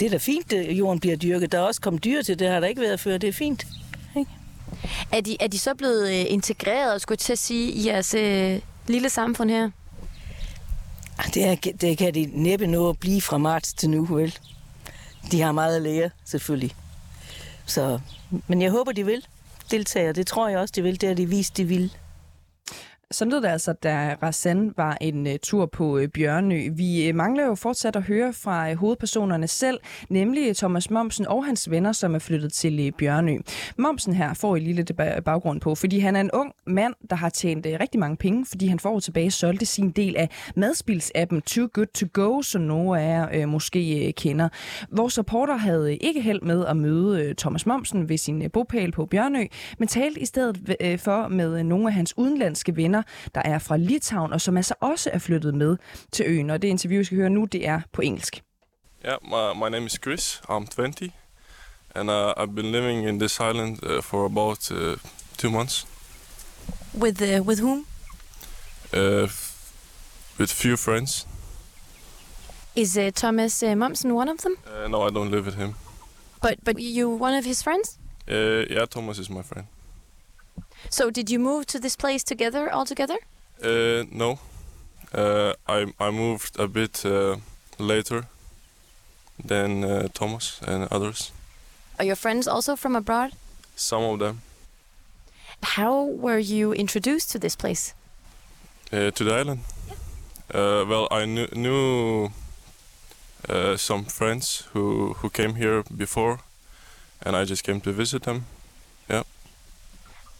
Det 0.00 0.06
er 0.06 0.10
da 0.10 0.16
fint, 0.16 0.52
at 0.52 0.72
jorden 0.72 1.00
bliver 1.00 1.16
dyrket. 1.16 1.52
Der 1.52 1.58
er 1.58 1.62
også 1.62 1.80
kommet 1.80 2.04
dyr 2.04 2.22
til 2.22 2.38
det, 2.38 2.48
har 2.48 2.60
der 2.60 2.66
ikke 2.66 2.80
været 2.80 3.00
før. 3.00 3.18
Det 3.18 3.28
er 3.28 3.32
fint. 3.32 3.66
Ikke? 4.16 4.30
Er, 5.12 5.20
de, 5.20 5.36
er 5.40 5.46
de 5.46 5.58
så 5.58 5.74
blevet 5.74 6.04
uh, 6.04 6.32
integreret, 6.32 7.02
skulle 7.02 7.16
jeg 7.16 7.18
til 7.18 7.32
at 7.32 7.38
sige, 7.38 7.72
i 7.72 7.86
jeres 7.86 8.14
uh, 8.14 8.90
lille 8.90 9.10
samfund 9.10 9.50
her? 9.50 9.70
Ah, 11.18 11.34
det, 11.34 11.44
er, 11.44 11.54
det 11.80 11.98
kan 11.98 12.14
de 12.14 12.30
næppe 12.32 12.66
nå 12.66 12.88
at 12.88 12.98
blive 12.98 13.20
fra 13.20 13.38
marts 13.38 13.72
til 13.74 13.90
nu, 13.90 14.04
vel? 14.04 14.38
De 15.30 15.40
har 15.40 15.52
meget 15.52 15.76
at 15.76 15.82
lære, 15.82 16.10
selvfølgelig. 16.24 16.74
Så, 17.66 18.00
men 18.46 18.62
jeg 18.62 18.70
håber, 18.70 18.92
de 18.92 19.06
vil 19.06 19.26
deltage, 19.70 20.12
det 20.12 20.26
tror 20.26 20.48
jeg 20.48 20.58
også, 20.58 20.72
de 20.76 20.82
vil. 20.82 21.00
Det 21.00 21.08
har 21.08 21.16
de 21.16 21.28
vist, 21.28 21.56
de 21.56 21.64
vil. 21.64 21.92
Så 23.10 23.24
lød 23.24 23.40
det 23.40 23.48
altså, 23.48 23.72
da 23.72 24.16
Rassan 24.22 24.72
var 24.76 24.98
en 25.00 25.26
uh, 25.26 25.32
tur 25.42 25.66
på 25.66 25.98
uh, 25.98 26.04
Bjørnø. 26.14 26.68
Vi 26.76 27.10
uh, 27.10 27.14
mangler 27.14 27.46
jo 27.46 27.54
fortsat 27.54 27.96
at 27.96 28.02
høre 28.02 28.32
fra 28.32 28.70
uh, 28.70 28.76
hovedpersonerne 28.76 29.48
selv, 29.48 29.78
nemlig 30.08 30.56
Thomas 30.56 30.90
Momsen 30.90 31.26
og 31.26 31.44
hans 31.44 31.70
venner, 31.70 31.92
som 31.92 32.14
er 32.14 32.18
flyttet 32.18 32.52
til 32.52 32.86
uh, 32.86 32.98
Bjørnø. 32.98 33.38
Momsen 33.78 34.14
her 34.14 34.34
får 34.34 34.56
I 34.56 34.60
lille 34.60 34.84
baggrund 35.24 35.60
på, 35.60 35.74
fordi 35.74 35.98
han 35.98 36.16
er 36.16 36.20
en 36.20 36.30
ung 36.32 36.52
mand, 36.66 36.94
der 37.10 37.16
har 37.16 37.28
tjent 37.28 37.66
uh, 37.66 37.72
rigtig 37.80 38.00
mange 38.00 38.16
penge, 38.16 38.46
fordi 38.46 38.66
han 38.66 38.78
får 38.78 39.00
tilbage 39.00 39.30
solgte 39.30 39.66
sin 39.66 39.90
del 39.90 40.16
af 40.16 40.28
madspilsappen 40.56 41.42
Too 41.42 41.68
Good 41.72 41.86
To 41.86 42.06
Go, 42.12 42.42
som 42.42 42.62
nogle 42.62 43.00
af 43.00 43.08
jer 43.08 43.42
uh, 43.42 43.48
måske 43.48 44.04
uh, 44.06 44.12
kender. 44.22 44.48
Vores 44.90 45.18
reporter 45.18 45.56
havde 45.56 45.84
uh, 45.84 45.96
ikke 46.00 46.20
held 46.20 46.40
med 46.42 46.66
at 46.66 46.76
møde 46.76 47.28
uh, 47.28 47.34
Thomas 47.34 47.66
Momsen 47.66 48.08
ved 48.08 48.18
sin 48.18 48.42
uh, 48.42 48.50
bopæl 48.52 48.92
på 48.92 49.06
Bjørnø, 49.06 49.44
men 49.78 49.88
talte 49.88 50.20
i 50.20 50.26
stedet 50.26 50.76
uh, 50.84 50.98
for 50.98 51.28
med 51.28 51.60
uh, 51.60 51.66
nogle 51.66 51.86
af 51.86 51.92
hans 51.92 52.14
udenlandske 52.18 52.76
venner, 52.76 52.93
der 53.34 53.40
er 53.44 53.58
fra 53.58 53.76
Litauen, 53.76 54.32
og 54.32 54.40
som 54.40 54.56
altså 54.56 54.74
også 54.80 55.10
er 55.12 55.18
flyttet 55.18 55.54
med 55.54 55.76
til 56.12 56.26
øen. 56.28 56.50
Og 56.50 56.62
det 56.62 56.68
interview, 56.68 56.98
vi 56.98 57.04
skal 57.04 57.16
høre 57.16 57.30
nu, 57.30 57.44
det 57.44 57.66
er 57.68 57.80
på 57.92 58.02
engelsk. 58.02 58.42
Yeah, 59.04 59.18
my, 59.22 59.64
my 59.64 59.68
name 59.68 59.86
is 59.86 59.98
Chris. 60.02 60.40
I'm 60.48 60.66
20, 60.66 61.12
and 61.94 62.10
uh, 62.10 62.32
I've 62.36 62.54
been 62.54 62.72
living 62.72 63.08
in 63.08 63.18
this 63.18 63.40
island 63.40 63.78
uh, 63.82 64.02
for 64.02 64.24
about 64.24 64.70
uh, 64.70 64.96
two 65.36 65.50
months. 65.50 65.86
With 66.94 67.22
uh, 67.22 67.46
with 67.46 67.60
whom? 67.60 67.86
Uh, 68.92 69.28
with 70.38 70.52
few 70.52 70.76
friends. 70.76 71.26
Is 72.74 72.96
uh, 72.96 73.10
Thomas 73.14 73.62
uh, 73.62 73.74
Momsen 73.74 74.14
one 74.14 74.28
of 74.28 74.38
them? 74.38 74.56
Uh, 74.66 74.88
no, 74.88 75.02
I 75.02 75.10
don't 75.10 75.30
live 75.30 75.44
with 75.44 75.56
him. 75.56 75.74
But 76.42 76.64
but 76.64 76.78
you 76.78 77.08
one 77.08 77.38
of 77.38 77.44
his 77.44 77.62
friends? 77.62 77.98
Uh, 78.28 78.64
yeah, 78.70 78.86
Thomas 78.86 79.18
is 79.18 79.28
my 79.28 79.42
friend. 79.42 79.66
So 80.90 81.10
did 81.10 81.30
you 81.30 81.38
move 81.38 81.64
to 81.66 81.78
this 81.80 81.96
place 81.96 82.22
together 82.24 82.70
all 82.72 82.84
together? 82.86 83.16
Uh, 83.62 84.04
no, 84.12 84.38
uh, 85.14 85.52
I 85.68 85.86
I 85.98 86.10
moved 86.10 86.58
a 86.60 86.66
bit 86.66 87.04
uh, 87.04 87.36
later 87.78 88.24
than 89.46 89.84
uh, 89.84 90.08
Thomas 90.12 90.60
and 90.66 90.88
others. 90.90 91.32
Are 91.98 92.04
your 92.06 92.16
friends 92.16 92.46
also 92.48 92.76
from 92.76 92.96
abroad? 92.96 93.30
Some 93.76 94.02
of 94.12 94.18
them 94.18 94.40
How 95.76 96.04
were 96.04 96.38
you 96.40 96.72
introduced 96.74 97.30
to 97.32 97.38
this 97.38 97.56
place? 97.56 97.94
uh, 98.92 99.10
to 99.10 99.24
the 99.24 99.32
island. 99.40 99.60
Uh, 100.54 100.84
well, 100.88 101.08
I 101.10 101.24
knew, 101.26 101.46
knew 101.54 102.30
uh, 103.48 103.76
some 103.76 104.04
friends 104.04 104.68
who 104.74 105.14
who 105.22 105.30
came 105.30 105.54
here 105.54 105.82
before, 105.96 106.38
and 107.26 107.36
I 107.36 107.44
just 107.50 107.64
came 107.64 107.80
to 107.80 107.92
visit 107.92 108.22
them. 108.22 108.44
Yeah, 109.10 109.22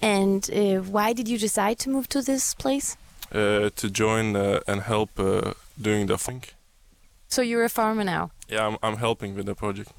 And 0.05 0.51
uh, 0.51 0.93
why 0.93 1.15
did 1.15 1.29
you 1.29 1.39
decide 1.39 1.75
to 1.79 1.91
move 1.91 2.07
to 2.09 2.23
this 2.23 2.55
place? 2.55 2.97
uh, 3.35 3.71
to 3.77 3.91
join 3.91 4.37
uh, 4.37 4.61
and 4.67 4.83
help 4.83 5.19
uh, 5.19 5.53
doing 5.81 6.07
the 6.07 6.19
thing. 6.19 6.45
So 7.29 7.43
you're 7.43 7.65
a 7.65 7.69
farmer 7.69 8.05
now. 8.05 8.31
Yeah, 8.49 8.67
I'm 8.67 8.77
I'm 8.83 8.97
helping 8.97 9.35
with 9.35 9.47
the 9.47 9.55
project. 9.55 9.91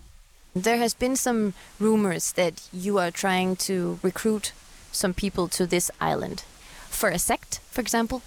There 0.53 0.77
has 0.77 0.93
been 0.93 1.15
some 1.15 1.53
rumors 1.79 2.31
that 2.33 2.69
you 2.71 2.97
are 2.97 3.11
trying 3.11 3.57
to 3.67 3.99
recruit 4.01 4.53
some 4.91 5.13
people 5.13 5.47
to 5.49 5.67
this 5.67 5.91
island 5.99 6.43
for 6.89 7.09
a 7.09 7.19
sect, 7.19 7.59
for 7.71 7.81
example. 7.81 8.21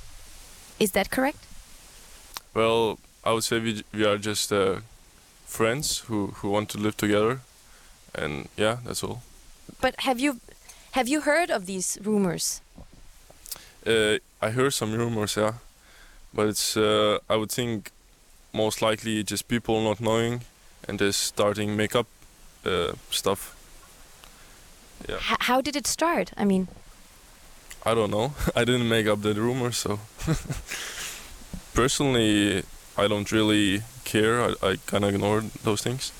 Is 0.78 0.90
that 0.90 1.08
correct? 1.10 1.38
Well, 2.54 2.98
I 3.24 3.32
would 3.32 3.44
say 3.44 3.60
we 3.60 3.82
we 3.94 4.04
are 4.04 4.18
just 4.18 4.52
uh, 4.52 4.80
friends 5.46 6.04
who 6.08 6.32
who 6.42 6.50
want 6.50 6.68
to 6.70 6.78
live 6.78 6.96
together, 6.96 7.40
and 8.14 8.48
yeah, 8.56 8.78
that's 8.84 9.02
all. 9.02 9.22
But 9.80 9.94
have 10.00 10.20
you 10.20 10.40
have 10.98 11.06
you 11.06 11.20
heard 11.20 11.48
of 11.48 11.66
these 11.66 11.96
rumors? 12.02 12.60
Uh, 13.86 14.18
I 14.42 14.50
heard 14.50 14.72
some 14.74 14.92
rumors, 14.92 15.36
yeah, 15.36 15.52
but 16.34 16.48
it's 16.48 16.76
uh, 16.76 17.18
I 17.30 17.36
would 17.36 17.52
think 17.52 17.92
most 18.52 18.82
likely 18.82 19.22
just 19.22 19.46
people 19.46 19.80
not 19.80 20.00
knowing 20.00 20.40
and 20.88 20.98
just 20.98 21.20
starting 21.20 21.76
makeup 21.76 22.06
uh, 22.66 22.92
stuff. 23.10 23.54
Yeah, 25.08 25.18
H- 25.18 25.46
how 25.48 25.60
did 25.60 25.76
it 25.76 25.86
start? 25.86 26.32
I 26.36 26.44
mean, 26.44 26.66
I 27.86 27.94
don't 27.94 28.10
know. 28.10 28.32
I 28.56 28.64
didn't 28.64 28.88
make 28.88 29.06
up 29.06 29.22
the 29.22 29.34
rumors, 29.34 29.76
so 29.76 30.00
personally, 31.74 32.64
I 32.96 33.06
don't 33.06 33.30
really 33.30 33.82
care. 34.04 34.42
I, 34.42 34.54
I 34.70 34.76
kind 34.86 35.04
of 35.04 35.14
ignore 35.14 35.44
those 35.62 35.80
things. 35.82 36.12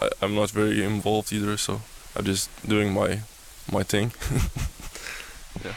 I, 0.00 0.08
I'm 0.22 0.34
not 0.34 0.50
very 0.50 0.82
involved 0.82 1.30
either, 1.30 1.58
so 1.58 1.82
I'm 2.16 2.24
just 2.24 2.48
doing 2.66 2.94
my 2.94 3.20
my 3.70 3.82
thing. 3.82 4.12
yeah. 5.64 5.72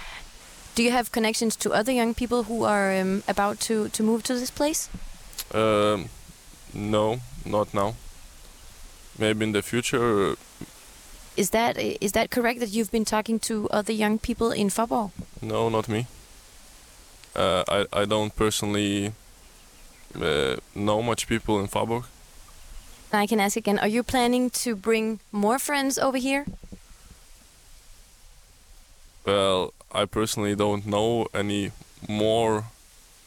do 0.75 0.83
you 0.83 0.91
have 0.91 1.11
connections 1.11 1.55
to 1.57 1.71
other 1.71 1.91
young 1.91 2.13
people 2.13 2.43
who 2.43 2.63
are 2.63 2.91
um, 2.99 3.23
about 3.27 3.59
to, 3.61 3.89
to 3.89 4.03
move 4.03 4.23
to 4.23 4.33
this 4.33 4.51
place? 4.51 4.89
Um, 5.53 6.09
no, 6.73 7.19
not 7.45 7.73
now. 7.73 7.95
Maybe 9.17 9.45
in 9.45 9.51
the 9.53 9.61
future. 9.61 10.31
uh, 10.31 10.35
Is 11.37 11.49
that 11.51 11.77
is 11.77 12.11
that 12.11 12.29
correct 12.29 12.59
that 12.59 12.69
you've 12.69 12.91
been 12.91 13.05
talking 13.05 13.39
to 13.39 13.67
other 13.69 13.93
young 13.93 14.19
people 14.19 14.51
in 14.51 14.69
Faaborg? 14.69 15.11
No, 15.41 15.69
not 15.69 15.87
me. 15.87 16.05
Uh, 17.35 17.63
I 17.67 18.01
I 18.01 18.05
don't 18.05 18.35
personally 18.35 19.13
uh, 20.15 20.55
know 20.73 21.01
much 21.01 21.27
people 21.27 21.59
in 21.59 21.67
Faaborg. 21.67 22.03
I 23.13 23.27
can 23.27 23.39
ask 23.39 23.55
again. 23.57 23.79
Are 23.79 23.87
you 23.91 24.03
planning 24.03 24.49
to 24.63 24.75
bring 24.75 25.19
more 25.31 25.59
friends 25.59 25.97
over 25.97 26.17
here? 26.19 26.45
Well, 29.27 29.73
I 29.91 30.05
personally 30.05 30.55
don't 30.55 30.85
know 30.85 31.27
any 31.33 31.71
more 32.07 32.63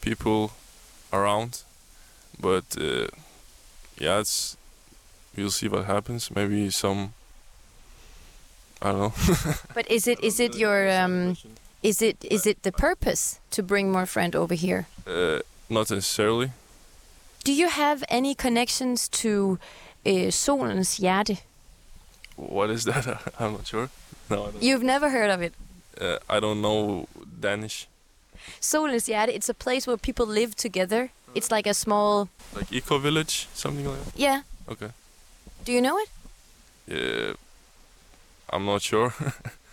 people 0.01 0.51
around, 1.13 1.61
but 2.39 2.63
uh, 2.75 3.07
yeah, 3.99 4.19
it's 4.19 4.57
we'll 5.37 5.51
see 5.51 5.67
what 5.67 5.85
happens. 5.85 6.31
Maybe 6.35 6.71
some. 6.71 7.13
I 8.81 8.91
don't 8.91 8.99
know. 8.99 9.13
But 9.75 9.91
is 9.91 10.07
it 10.07 10.19
is 10.23 10.39
it 10.39 10.55
your 10.55 10.89
um, 10.89 11.37
is 11.83 12.01
it 12.01 12.17
is 12.31 12.47
it 12.47 12.63
the 12.63 12.71
purpose 12.71 13.39
to 13.51 13.61
bring 13.61 13.91
more 13.91 14.07
friend 14.07 14.35
over 14.35 14.55
here? 14.55 14.87
uh, 15.05 15.41
not 15.69 15.91
necessarily. 15.91 16.51
Do 17.43 17.53
you 17.53 17.69
have 17.69 18.03
any 18.09 18.33
connections 18.35 19.07
to 19.09 19.59
uh, 20.05 20.31
Solens 20.31 20.99
Hjerte? 20.99 21.41
What 22.37 22.71
is 22.71 22.85
that? 22.85 23.05
I'm 23.39 23.53
not 23.53 23.67
sure. 23.67 23.89
No, 24.29 24.47
I 24.47 24.51
don't. 24.51 24.63
You've 24.63 24.83
never 24.83 25.09
heard 25.09 25.29
of 25.29 25.41
it. 25.43 25.53
Uh, 25.99 26.17
I 26.29 26.39
don't 26.39 26.61
know 26.61 27.07
Danish. 27.39 27.87
Solens 28.59 29.07
Hjerte, 29.07 29.29
it's 29.29 29.49
a 29.49 29.53
place 29.53 29.87
where 29.87 29.97
people 29.97 30.25
live 30.25 30.55
together. 30.55 31.09
It's 31.35 31.51
like 31.51 31.67
a 31.67 31.73
small... 31.73 32.27
Like 32.55 32.71
eco 32.71 32.97
village, 32.97 33.47
something 33.53 33.87
like 33.87 34.03
that? 34.03 34.19
Yeah. 34.19 34.41
Okay. 34.67 34.89
Do 35.65 35.71
you 35.71 35.81
know 35.81 35.97
it? 35.97 36.09
Yeah, 36.87 37.33
I'm 38.49 38.65
not 38.65 38.81
sure. 38.81 39.13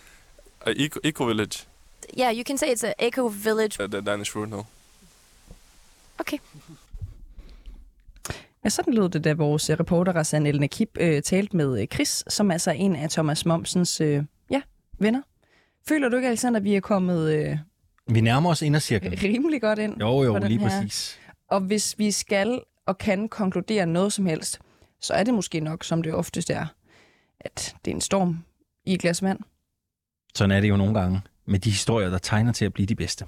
a 0.65 0.71
eco, 0.71 0.99
eco 1.03 1.25
village. 1.25 1.65
Yeah, 2.13 2.31
you 2.31 2.43
can 2.43 2.57
say 2.57 2.71
it's 2.71 2.83
an 2.83 2.93
eco 2.99 3.27
village. 3.29 3.79
Uh, 3.79 3.87
the 3.87 4.01
Danish 4.01 4.35
word, 4.35 4.49
no. 4.49 4.65
Okay. 6.19 6.39
Ja, 8.63 8.69
sådan 8.69 8.93
lød 8.93 9.09
det, 9.09 9.23
da 9.23 9.33
vores 9.33 9.69
reporter 9.69 10.13
Rassan 10.13 10.45
Elne 10.45 10.67
Kip 10.67 10.97
øh, 10.99 11.21
talte 11.21 11.57
med 11.57 11.81
øh, 11.81 11.87
Chris, 11.87 12.23
som 12.27 12.51
altså 12.51 12.69
er 12.69 12.75
en 12.75 12.95
af 12.95 13.09
Thomas 13.09 13.45
Momsens 13.45 14.01
øh, 14.01 14.23
ja, 14.49 14.61
venner. 14.99 15.21
Føler 15.87 16.09
du 16.09 16.15
ikke, 16.15 16.27
Alexander, 16.27 16.59
at 16.59 16.63
vi 16.63 16.75
er 16.75 16.79
kommet 16.79 17.31
øh, 17.31 17.57
Vi 18.07 18.21
nærmer 18.21 18.49
os 18.49 18.61
indercirklen. 18.61 19.13
rimelig 19.23 19.61
godt 19.61 19.79
ind? 19.79 19.99
Jo, 19.99 20.23
jo, 20.23 20.37
lige 20.37 20.59
her? 20.59 20.69
præcis. 20.69 21.19
Og 21.47 21.61
hvis 21.61 21.99
vi 21.99 22.11
skal 22.11 22.61
og 22.85 22.97
kan 22.97 23.29
konkludere 23.29 23.85
noget 23.85 24.13
som 24.13 24.25
helst, 24.25 24.59
så 25.01 25.13
er 25.13 25.23
det 25.23 25.33
måske 25.33 25.59
nok, 25.59 25.83
som 25.83 26.03
det 26.03 26.13
oftest 26.13 26.49
er, 26.49 26.65
at 27.39 27.75
det 27.85 27.91
er 27.91 27.95
en 27.95 28.01
storm 28.01 28.43
i 28.85 28.93
et 28.93 28.99
glas 29.01 29.23
vand. 29.23 29.39
Sådan 30.35 30.51
er 30.51 30.61
det 30.61 30.69
jo 30.69 30.77
nogle 30.77 30.99
gange 30.99 31.21
med 31.45 31.59
de 31.59 31.69
historier, 31.69 32.09
der 32.09 32.17
tegner 32.17 32.51
til 32.51 32.65
at 32.65 32.73
blive 32.73 32.85
de 32.85 32.95
bedste. 32.95 33.25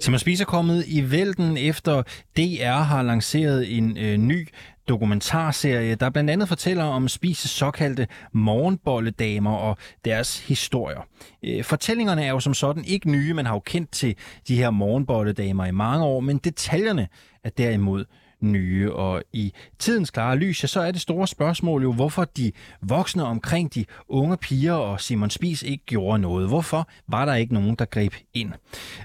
Som 0.00 0.18
Spies 0.18 0.40
er 0.40 0.44
kommet 0.44 0.84
i 0.86 1.10
vælten 1.10 1.56
efter 1.56 2.02
DR 2.36 2.82
har 2.82 3.02
lanceret 3.02 3.76
en 3.76 3.96
øh, 3.96 4.16
ny 4.16 4.48
dokumentarserie, 4.88 5.94
der 5.94 6.10
blandt 6.10 6.30
andet 6.30 6.48
fortæller 6.48 6.84
om 6.84 7.08
Spises 7.08 7.50
såkaldte 7.50 8.06
morgenbolledamer 8.32 9.52
og 9.52 9.76
deres 10.04 10.46
historier. 10.46 11.06
Øh, 11.44 11.64
fortællingerne 11.64 12.24
er 12.24 12.30
jo 12.30 12.40
som 12.40 12.54
sådan 12.54 12.84
ikke 12.84 13.10
nye, 13.10 13.34
man 13.34 13.46
har 13.46 13.54
jo 13.54 13.60
kendt 13.60 13.90
til 13.90 14.14
de 14.48 14.56
her 14.56 14.70
morgenbolledamer 14.70 15.64
i 15.66 15.70
mange 15.70 16.04
år, 16.04 16.20
men 16.20 16.38
detaljerne 16.38 17.08
er 17.44 17.50
derimod 17.50 18.04
nye. 18.42 18.92
Og 18.92 19.22
i 19.32 19.54
tidens 19.78 20.10
klare 20.10 20.36
lys, 20.36 20.62
ja, 20.62 20.66
så 20.66 20.80
er 20.80 20.90
det 20.90 21.00
store 21.00 21.26
spørgsmål 21.26 21.82
jo, 21.82 21.92
hvorfor 21.92 22.24
de 22.24 22.52
voksne 22.88 23.22
omkring 23.24 23.74
de 23.74 23.84
unge 24.08 24.36
piger 24.36 24.74
og 24.74 25.00
Simon 25.00 25.30
Spis 25.30 25.62
ikke 25.62 25.84
gjorde 25.86 26.18
noget. 26.18 26.48
Hvorfor 26.48 26.88
var 27.08 27.24
der 27.24 27.34
ikke 27.34 27.54
nogen, 27.54 27.74
der 27.74 27.84
greb 27.84 28.12
ind? 28.34 28.52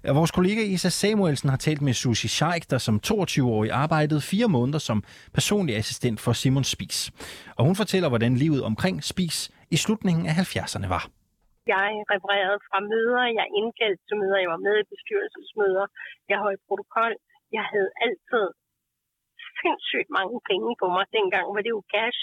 Øh, 0.06 0.16
vores 0.16 0.32
kollega 0.32 0.62
Isa 0.62 0.90
Samuelsen 0.90 1.50
har 1.50 1.58
talt 1.58 1.82
med 1.82 1.94
Susie 1.94 2.30
Scheik, 2.30 2.72
der 2.72 2.78
som 2.78 3.00
22-årig 3.08 3.72
arbejdede 3.72 4.22
fire 4.22 4.48
måneder 4.48 4.80
som 4.80 5.04
personlig 5.34 5.76
assistent 5.76 6.20
for 6.20 6.34
Simon 6.34 6.64
Spis. 6.64 7.12
Og 7.58 7.66
hun 7.66 7.76
fortæller, 7.76 8.10
hvordan 8.10 8.36
livet 8.36 8.64
omkring 8.64 9.04
Spis 9.04 9.52
i 9.72 9.78
slutningen 9.78 10.26
af 10.26 10.34
70'erne 10.44 10.88
var. 10.96 11.04
Jeg 11.76 11.90
refererede 12.14 12.60
fra 12.70 12.80
møder, 12.94 13.24
jeg 13.40 13.48
indkaldte 13.60 14.02
til 14.08 14.18
møder, 14.22 14.38
jeg 14.44 14.52
var 14.56 14.62
med 14.68 14.76
i 14.84 14.90
bestyrelsesmøder, 14.94 15.86
jeg 16.32 16.38
holdt 16.46 16.62
protokol. 16.68 17.14
Jeg 17.58 17.66
havde 17.72 17.90
altid 18.06 18.46
sindssygt 19.62 20.10
mange 20.18 20.38
penge 20.50 20.70
på 20.82 20.86
mig. 20.96 21.04
Dengang 21.18 21.46
var 21.56 21.62
det 21.66 21.74
jo 21.78 21.82
cash. 21.94 22.22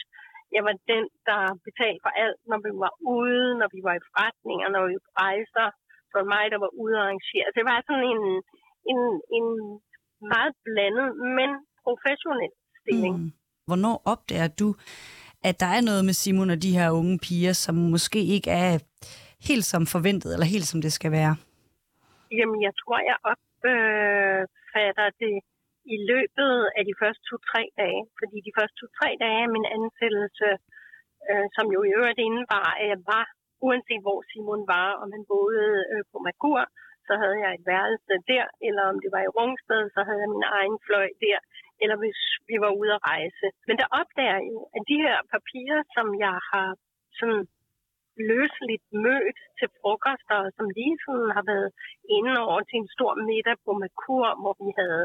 Jeg 0.56 0.62
var 0.68 0.74
den, 0.92 1.04
der 1.28 1.40
betalte 1.66 2.00
for 2.04 2.12
alt, 2.24 2.40
når 2.50 2.58
vi 2.64 2.70
var 2.84 2.94
ude, 3.16 3.46
når 3.60 3.68
vi 3.74 3.80
var 3.88 3.94
i 3.96 4.04
forretninger, 4.08 4.66
når 4.74 4.82
vi 4.90 4.96
rejser. 5.22 5.66
Så 6.10 6.14
var 6.20 6.26
mig, 6.34 6.44
der 6.52 6.60
var 6.64 6.72
ude 6.82 6.94
og 6.98 7.04
arrangere. 7.06 7.48
Det 7.56 7.64
var 7.70 7.78
sådan 7.88 8.06
en, 8.14 8.24
en, 8.92 9.02
en 9.36 9.46
meget 10.32 10.54
blandet, 10.66 11.08
men 11.38 11.50
professionel 11.84 12.52
stilling. 12.80 13.14
Mm. 13.18 13.30
Hvornår 13.68 13.96
opdager 14.12 14.50
du, 14.60 14.68
at 15.48 15.54
der 15.62 15.70
er 15.76 15.82
noget 15.88 16.02
med 16.08 16.14
Simon 16.20 16.54
og 16.54 16.62
de 16.64 16.76
her 16.78 16.88
unge 17.00 17.18
piger, 17.24 17.54
som 17.64 17.74
måske 17.94 18.20
ikke 18.36 18.50
er 18.50 18.72
helt 19.48 19.66
som 19.72 19.82
forventet, 19.94 20.30
eller 20.34 20.46
helt 20.54 20.68
som 20.72 20.80
det 20.86 20.92
skal 20.98 21.12
være? 21.20 21.34
Jamen, 22.38 22.58
jeg 22.66 22.74
tror, 22.80 22.98
jeg 23.10 23.18
opfatter 23.32 25.08
det 25.22 25.34
i 25.94 25.96
løbet 26.10 26.54
af 26.78 26.82
de 26.88 26.94
første 27.00 27.22
to-tre 27.30 27.62
dage. 27.80 28.02
Fordi 28.18 28.36
de 28.46 28.56
første 28.56 28.76
to-tre 28.80 29.08
dage 29.24 29.40
af 29.46 29.50
min 29.56 29.66
ansættelse, 29.78 30.48
øh, 31.30 31.46
som 31.56 31.66
jo 31.74 31.80
i 31.84 31.94
øvrigt 31.98 32.24
indebar, 32.26 32.68
at 32.80 32.86
jeg 32.92 33.00
var, 33.12 33.24
uanset 33.66 34.02
hvor 34.06 34.18
Simon 34.28 34.62
var, 34.74 34.88
om 35.02 35.08
han 35.14 35.24
boede 35.32 35.68
øh, 35.92 36.02
på 36.10 36.16
Magur, 36.26 36.62
så 37.06 37.12
havde 37.22 37.38
jeg 37.44 37.50
et 37.52 37.64
værelse 37.72 38.14
der, 38.32 38.46
eller 38.68 38.84
om 38.92 38.96
det 39.02 39.10
var 39.14 39.22
i 39.24 39.32
Rungsted, 39.36 39.82
så 39.94 40.00
havde 40.06 40.20
jeg 40.24 40.34
min 40.36 40.46
egen 40.58 40.76
fløj 40.86 41.08
der, 41.24 41.38
eller 41.82 41.96
hvis 42.02 42.20
vi 42.48 42.56
var 42.64 42.72
ude 42.80 42.92
at 42.98 43.04
rejse. 43.12 43.46
Men 43.68 43.74
der 43.80 43.88
opdager 44.00 44.38
jeg 44.38 44.44
jo, 44.52 44.58
at 44.76 44.82
de 44.90 44.96
her 45.06 45.18
papirer, 45.34 45.80
som 45.96 46.06
jeg 46.24 46.36
har 46.52 46.68
sådan 47.18 47.42
løseligt 48.32 48.86
mødt 49.06 49.38
til 49.58 49.68
frokoster, 49.78 50.38
som 50.56 50.66
lige 50.78 50.96
sådan 51.04 51.30
har 51.36 51.44
været 51.52 51.70
inde 52.16 52.34
over 52.46 52.60
til 52.68 52.78
en 52.82 52.90
stor 52.96 53.12
middag 53.28 53.56
på 53.64 53.70
Makur, 53.82 54.28
hvor 54.42 54.54
vi 54.64 54.70
havde 54.80 55.04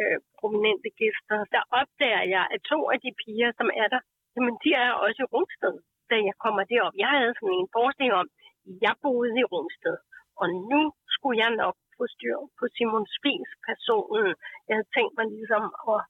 øh, 0.00 0.18
prominente 0.40 0.88
gæster, 1.00 1.38
der 1.54 1.62
opdager 1.80 2.24
jeg, 2.34 2.44
at 2.54 2.60
to 2.72 2.78
af 2.92 2.98
de 3.04 3.10
piger, 3.20 3.50
som 3.58 3.68
er 3.82 3.88
der, 3.94 4.00
jamen 4.34 4.54
de 4.64 4.70
er 4.84 4.90
også 5.04 5.20
i 5.24 5.30
Rungsted, 5.32 5.76
da 6.10 6.16
jeg 6.28 6.34
kommer 6.44 6.62
derop. 6.72 6.94
Jeg 7.04 7.10
havde 7.18 7.34
sådan 7.38 7.58
en 7.62 7.72
forestilling 7.76 8.16
om, 8.22 8.28
at 8.68 8.74
jeg 8.84 8.94
boede 9.04 9.34
i 9.42 9.48
Rungsted, 9.52 9.96
og 10.40 10.46
nu 10.70 10.80
skulle 11.14 11.38
jeg 11.44 11.50
nok 11.62 11.76
få 11.96 12.04
styr 12.14 12.36
på 12.58 12.64
Simon 12.74 13.06
Spies 13.16 13.50
personen. 13.68 14.34
Jeg 14.66 14.74
havde 14.76 14.90
tænkt 14.96 15.14
mig 15.18 15.26
ligesom 15.36 15.64
at, 15.92 16.02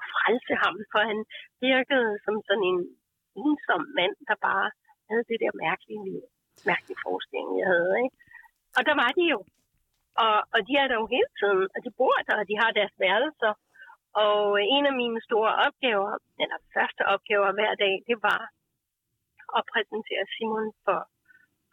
at 0.00 0.06
frelse 0.14 0.54
ham, 0.62 0.74
for 0.92 1.00
han 1.10 1.20
virkede 1.68 2.10
som 2.24 2.34
sådan 2.48 2.66
en 2.72 2.80
ensom 3.44 3.82
mand, 3.98 4.14
der 4.28 4.36
bare 4.48 4.68
havde 5.08 5.24
det 5.30 5.38
der 5.44 5.52
mærkelige 5.64 6.02
liv, 6.08 6.22
mærkelige 6.70 7.02
forestilling, 7.04 7.52
jeg 7.60 7.68
havde. 7.74 7.92
Ikke? 8.04 8.16
Og 8.76 8.82
der 8.88 8.94
var 9.02 9.10
de 9.18 9.24
jo. 9.34 9.40
Og, 10.24 10.36
og 10.54 10.60
de 10.66 10.72
er 10.82 10.86
der 10.88 10.96
jo 11.00 11.06
hele 11.16 11.32
tiden, 11.40 11.66
og 11.74 11.80
de 11.84 11.90
bor 11.98 12.16
der, 12.26 12.36
og 12.40 12.46
de 12.50 12.56
har 12.62 12.70
deres 12.78 12.94
værelser. 13.04 13.52
Og 14.24 14.40
øh, 14.58 14.64
en 14.76 14.84
af 14.90 14.94
mine 15.02 15.20
store 15.28 15.52
opgaver, 15.66 16.12
eller 16.42 16.58
første 16.74 17.02
opgaver 17.14 17.50
hver 17.58 17.74
dag, 17.84 17.94
det 18.08 18.18
var 18.28 18.42
at 19.58 19.62
præsentere 19.72 20.24
Simon 20.34 20.68
for, 20.84 20.98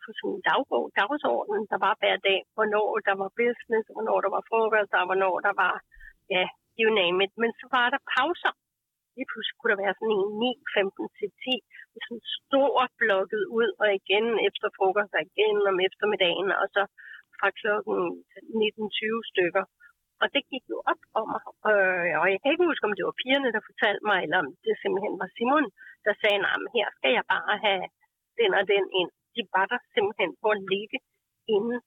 for 0.01 0.11
sådan 0.17 0.35
en 0.35 0.41
dagbog, 0.49 0.85
dagsorden, 0.99 1.61
der 1.71 1.79
var 1.85 1.93
hver 2.01 2.17
dag, 2.29 2.39
hvornår 2.55 2.89
der 3.07 3.15
var 3.21 3.29
business, 3.41 3.85
hvornår 3.95 4.17
der 4.25 4.31
var 4.35 4.43
frokost, 4.49 4.91
og 4.99 5.05
hvornår 5.09 5.35
der 5.47 5.53
var, 5.63 5.75
ja, 6.35 6.45
you 6.79 6.89
name 7.01 7.17
it. 7.23 7.33
Men 7.41 7.51
så 7.59 7.65
var 7.75 7.87
der 7.93 8.01
pauser. 8.13 8.53
Lige 9.15 9.29
pludselig 9.31 9.57
kunne 9.57 9.73
der 9.73 9.83
være 9.83 9.97
sådan 9.97 10.17
en 10.17 10.27
9, 10.39 10.51
15 10.77 11.09
til 11.17 11.29
10, 11.43 11.57
med 11.91 12.01
sådan 12.05 12.25
stor 12.39 12.77
blokket 13.01 13.43
ud, 13.59 13.69
og 13.81 13.87
igen 13.99 14.25
efter 14.47 14.67
frokost, 14.77 15.11
og 15.17 15.21
igen 15.29 15.57
om 15.71 15.77
eftermiddagen, 15.87 16.49
og 16.61 16.67
så 16.75 16.83
fra 17.39 17.49
klokken 17.61 17.97
19.20 18.61 19.31
stykker. 19.31 19.63
Og 20.21 20.27
det 20.33 20.43
gik 20.51 20.65
jo 20.73 20.77
op 20.91 21.01
for 21.13 21.23
mig. 21.31 21.41
Øh, 21.71 22.13
og 22.21 22.27
jeg 22.33 22.39
kan 22.39 22.51
ikke 22.51 22.69
huske, 22.71 22.87
om 22.87 22.95
det 22.97 23.05
var 23.09 23.19
pigerne, 23.21 23.49
der 23.55 23.69
fortalte 23.69 24.03
mig, 24.11 24.19
eller 24.25 24.37
om 24.43 24.49
det 24.65 24.73
simpelthen 24.83 25.15
var 25.21 25.29
Simon, 25.35 25.67
der 26.05 26.13
sagde, 26.21 26.39
at 26.53 26.61
her 26.77 26.87
skal 26.97 27.11
jeg 27.17 27.25
bare 27.35 27.55
have 27.65 27.83
den 28.39 28.51
og 28.59 28.63
den 28.73 28.85
ind. 28.99 29.09
De 29.35 29.41
var 29.55 29.65
der 29.71 29.79
simpelthen 29.95 30.31
på 30.41 30.47
at 30.55 30.61
ligge 30.73 30.97
inde 31.55 31.77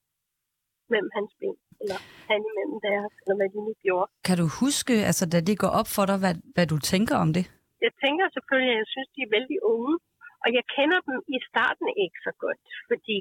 mellem 0.92 1.10
hans 1.16 1.32
ben, 1.40 1.56
eller 1.82 1.98
han 2.30 2.40
imellem 2.50 2.78
deres, 2.88 3.12
eller 3.22 3.36
hvad 3.38 3.48
de 3.54 3.60
nu 3.68 3.72
gjorde. 3.84 4.08
Kan 4.28 4.36
du 4.42 4.46
huske, 4.62 4.94
altså 5.10 5.24
da 5.32 5.38
det 5.48 5.56
går 5.62 5.72
op 5.80 5.88
for 5.96 6.04
dig, 6.10 6.18
hvad, 6.22 6.34
hvad 6.54 6.66
du 6.72 6.76
tænker 6.92 7.16
om 7.24 7.30
det? 7.36 7.44
Jeg 7.86 7.92
tænker 8.04 8.24
selvfølgelig, 8.36 8.72
at 8.74 8.80
jeg 8.82 8.90
synes, 8.94 9.08
de 9.16 9.20
er 9.26 9.30
vældig 9.36 9.58
unge, 9.74 9.94
og 10.44 10.48
jeg 10.56 10.64
kender 10.76 11.00
dem 11.08 11.16
i 11.34 11.36
starten 11.48 11.86
ikke 12.04 12.18
så 12.26 12.32
godt, 12.44 12.60
fordi 12.90 13.16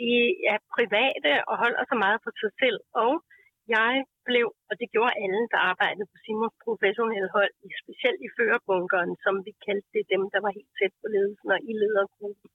de 0.00 0.12
er 0.52 0.58
private 0.76 1.32
og 1.50 1.54
holder 1.62 1.82
så 1.90 1.96
meget 2.04 2.18
for 2.24 2.32
sig 2.42 2.52
selv. 2.62 2.78
Og 3.04 3.12
jeg 3.76 3.92
blev, 4.28 4.46
og 4.68 4.74
det 4.80 4.92
gjorde 4.94 5.18
alle, 5.24 5.42
der 5.52 5.60
arbejdede 5.70 6.10
på 6.12 6.16
Simons 6.24 6.56
professionelle 6.64 7.30
hold, 7.36 7.52
specielt 7.82 8.20
i 8.26 8.34
førerbunkeren, 8.36 9.12
som 9.24 9.34
vi 9.46 9.52
kaldte 9.66 9.90
det 9.96 10.04
dem, 10.14 10.22
der 10.34 10.40
var 10.44 10.52
helt 10.58 10.72
tæt 10.78 10.94
på 11.00 11.06
ledelsen 11.14 11.48
og 11.56 11.60
i 11.70 11.72
ledergruppen. 11.82 12.48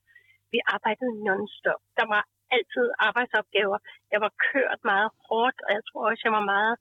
Vi 0.54 0.60
arbejdede 0.76 1.14
non-stop. 1.28 1.82
Der 2.00 2.08
var 2.14 2.24
altid 2.56 2.88
arbejdsopgaver. 3.08 3.80
Jeg 4.14 4.20
var 4.26 4.32
kørt 4.52 4.80
meget 4.92 5.10
hårdt, 5.28 5.58
og 5.66 5.72
jeg 5.78 5.84
tror 5.90 6.04
også, 6.10 6.24
jeg 6.28 6.36
var 6.40 6.46
meget 6.56 6.76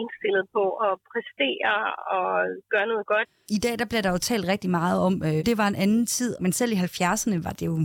indstillet 0.00 0.44
på 0.56 0.64
at 0.86 0.92
præstere 1.10 1.74
og 2.18 2.30
gøre 2.72 2.86
noget 2.92 3.06
godt. 3.12 3.28
I 3.56 3.58
dag 3.64 3.74
der 3.78 3.86
bliver 3.90 4.02
der 4.02 4.12
jo 4.16 4.18
talt 4.30 4.46
rigtig 4.52 4.70
meget 4.70 4.98
om, 5.06 5.14
øh, 5.28 5.38
det 5.48 5.58
var 5.58 5.68
en 5.68 5.80
anden 5.84 6.06
tid, 6.06 6.36
men 6.40 6.52
selv 6.52 6.72
i 6.72 6.82
70'erne 6.86 7.38
var 7.46 7.54
det 7.58 7.66
jo 7.66 7.76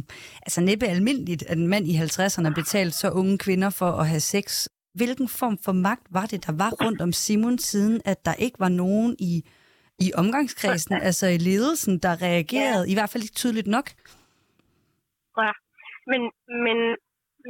altså 0.45 0.61
næppe 0.61 0.85
almindeligt, 0.85 1.43
at 1.51 1.57
en 1.57 1.67
mand 1.73 1.85
i 1.87 1.95
50'erne 2.05 2.53
betalte 2.61 2.95
så 3.01 3.09
unge 3.21 3.37
kvinder 3.45 3.69
for 3.79 3.91
at 4.01 4.07
have 4.07 4.25
sex. 4.35 4.67
Hvilken 4.99 5.27
form 5.39 5.57
for 5.65 5.71
magt 5.87 6.07
var 6.17 6.25
det, 6.31 6.39
der 6.47 6.53
var 6.63 6.71
rundt 6.85 7.01
om 7.01 7.11
Simon 7.11 7.57
siden, 7.57 8.01
at 8.05 8.25
der 8.25 8.33
ikke 8.45 8.59
var 8.59 8.69
nogen 8.83 9.15
i, 9.19 9.33
i 10.05 10.07
omgangskredsen, 10.21 10.95
altså 11.07 11.27
i 11.27 11.37
ledelsen, 11.37 11.99
der 12.05 12.21
reagerede, 12.21 12.85
ja. 12.85 12.91
i 12.91 12.93
hvert 12.95 13.09
fald 13.09 13.23
ikke 13.23 13.41
tydeligt 13.43 13.67
nok? 13.67 13.87
Ja, 15.43 15.51
men, 16.11 16.21
men 16.65 16.77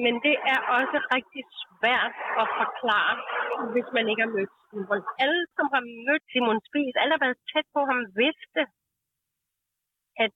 men 0.04 0.14
det 0.26 0.36
er 0.54 0.60
også 0.80 0.98
rigtig 1.16 1.44
svært 1.86 2.14
at 2.42 2.48
forklare, 2.62 3.16
hvis 3.74 3.90
man 3.98 4.06
ikke 4.10 4.24
har 4.26 4.34
mødt 4.38 4.54
Simon. 4.70 5.02
Alle, 5.24 5.42
som 5.58 5.66
har 5.74 5.84
mødt 6.08 6.26
Simon 6.32 6.60
Spies, 6.68 6.96
alle 7.02 7.14
har 7.16 7.24
været 7.26 7.44
tæt 7.52 7.68
på 7.76 7.82
ham, 7.90 8.00
vidste, 8.22 8.62
at 10.24 10.34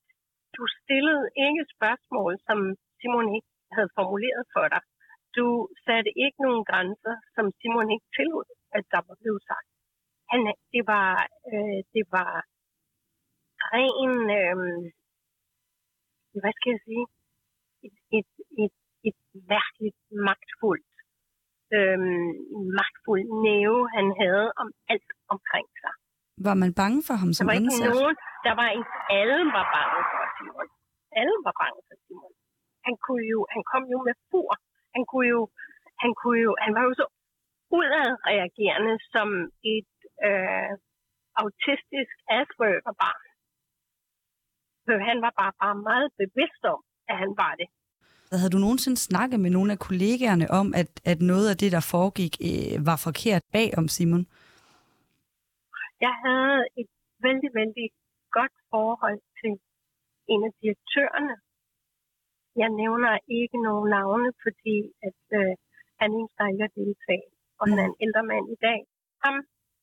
du 0.56 0.64
stillede 0.80 1.26
ikke 1.46 1.64
spørgsmål, 1.76 2.32
som 2.48 2.58
Simon 3.00 3.28
ikke 3.38 3.52
havde 3.76 3.92
formuleret 3.98 4.44
for 4.56 4.66
dig. 4.74 4.82
Du 5.38 5.48
satte 5.86 6.12
ikke 6.24 6.40
nogen 6.46 6.64
grænser, 6.70 7.16
som 7.36 7.46
Simon 7.60 7.90
ikke 7.96 8.10
tillod, 8.18 8.50
at 8.78 8.84
der 8.94 9.02
var 9.08 9.16
blevet 9.22 9.44
sagt. 9.50 9.70
Han, 10.32 10.40
det 10.74 10.84
var, 10.94 11.10
øh, 11.52 11.80
det 11.96 12.06
var 12.18 12.32
ren, 13.74 14.16
øh, 14.40 14.58
hvad 16.42 16.54
skal 16.58 16.72
jeg 16.76 16.82
sige, 16.88 17.06
et, 17.86 17.98
et, 18.18 18.30
et, 18.64 18.76
et 19.08 19.20
virkelig 19.54 19.94
magtfuldt, 20.28 20.89
øh, 21.78 21.98
magtfuld 22.80 23.26
næve, 23.48 23.80
han 23.98 24.08
havde 24.22 24.46
om 24.62 24.68
alt 24.94 25.10
omkring 25.34 25.68
sig. 25.82 25.94
Var 26.48 26.56
man 26.64 26.72
bange 26.82 27.00
for 27.08 27.16
ham 27.22 27.32
som 27.34 27.44
der 27.44 27.50
var 27.50 27.58
ansat? 27.60 27.76
Ikke 27.76 27.96
nogen, 27.96 28.16
der 28.48 28.54
var 28.62 28.70
ikke 28.80 28.94
alle 29.20 29.40
var 29.58 29.66
bange 29.78 30.00
for 30.12 30.24
Simon. 30.36 30.68
Alle 31.20 31.36
var 31.46 31.56
bange 31.64 31.80
for 31.88 31.96
Simon. 32.04 32.34
Han, 32.88 32.96
kunne 33.04 33.26
jo, 33.34 33.40
han 33.54 33.62
kom 33.72 33.84
jo 33.94 33.98
med 34.08 34.16
fur. 34.30 34.52
Han 34.96 35.04
kunne 35.10 35.30
jo, 35.36 35.42
han 36.04 36.12
kunne 36.20 36.40
jo, 36.48 36.52
han 36.66 36.72
var 36.78 36.84
jo 36.88 36.94
så 37.02 37.06
udadreagerende 37.78 38.96
som 39.14 39.28
et 39.76 39.94
øh, 40.28 40.72
autistisk 41.42 42.16
Asperger-barn. 42.40 43.24
Så 44.86 44.92
han 45.10 45.18
var 45.26 45.34
bare, 45.40 45.54
bare 45.64 45.78
meget 45.90 46.10
bevidst 46.22 46.64
om, 46.74 46.80
at 47.12 47.16
han 47.24 47.32
var 47.42 47.54
det. 47.62 47.68
Havde 48.32 48.54
du 48.56 48.62
nogensinde 48.66 49.00
snakket 49.10 49.40
med 49.40 49.52
nogle 49.58 49.72
af 49.76 49.80
kollegaerne 49.88 50.48
om, 50.60 50.68
at, 50.82 50.90
at 51.12 51.20
noget 51.32 51.48
af 51.52 51.58
det, 51.62 51.72
der 51.76 51.84
foregik, 51.94 52.34
øh, 52.50 52.76
var 52.90 52.98
forkert 53.08 53.44
bag 53.56 53.70
om 53.80 53.88
Simon? 53.96 54.24
Jeg 56.06 56.14
havde 56.26 56.60
et 56.82 56.90
vældig, 57.26 57.50
vældig 57.60 57.88
godt 58.38 58.56
forhold 58.74 59.20
til 59.40 59.54
en 60.34 60.42
af 60.48 60.54
direktørerne. 60.62 61.36
Jeg 62.62 62.70
nævner 62.82 63.14
ikke 63.40 63.58
nogen 63.68 63.88
navne, 63.98 64.30
fordi 64.44 64.78
at, 65.08 65.22
øh, 65.40 65.52
han 66.02 66.10
ønsker 66.20 66.44
ikke 66.52 66.66
at 66.70 66.76
deltage, 66.82 67.28
og 67.60 67.64
han 67.70 67.78
er 67.84 67.88
en 67.92 68.00
ældre 68.06 68.24
mand 68.32 68.46
i 68.56 68.58
dag. 68.68 68.80
Ham 69.24 69.36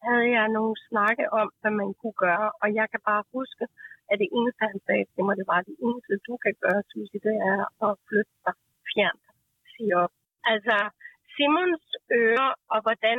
havde 0.07 0.29
jeg 0.37 0.47
nogle 0.57 0.75
snakke 0.89 1.25
om, 1.41 1.49
hvad 1.61 1.73
man 1.81 1.91
kunne 2.01 2.19
gøre, 2.27 2.49
og 2.63 2.69
jeg 2.79 2.87
kan 2.93 3.01
bare 3.11 3.23
huske, 3.37 3.65
at 4.11 4.17
det 4.23 4.29
eneste, 4.39 4.63
han 4.73 4.81
sagde 4.87 5.07
til 5.13 5.23
mig, 5.27 5.35
det 5.41 5.47
var, 5.53 5.61
det 5.71 5.77
eneste, 5.87 6.13
du 6.29 6.35
kan 6.45 6.55
gøre, 6.65 6.81
Susie, 6.91 7.21
det 7.29 7.37
er 7.53 7.61
at 7.87 7.93
flytte 8.07 8.35
dig 8.45 8.55
fjernt, 8.91 9.27
sige 9.73 9.93
op. 10.03 10.13
Altså, 10.53 10.77
Simons 11.33 11.87
ører, 12.21 12.53
og 12.73 12.79
hvordan, 12.87 13.19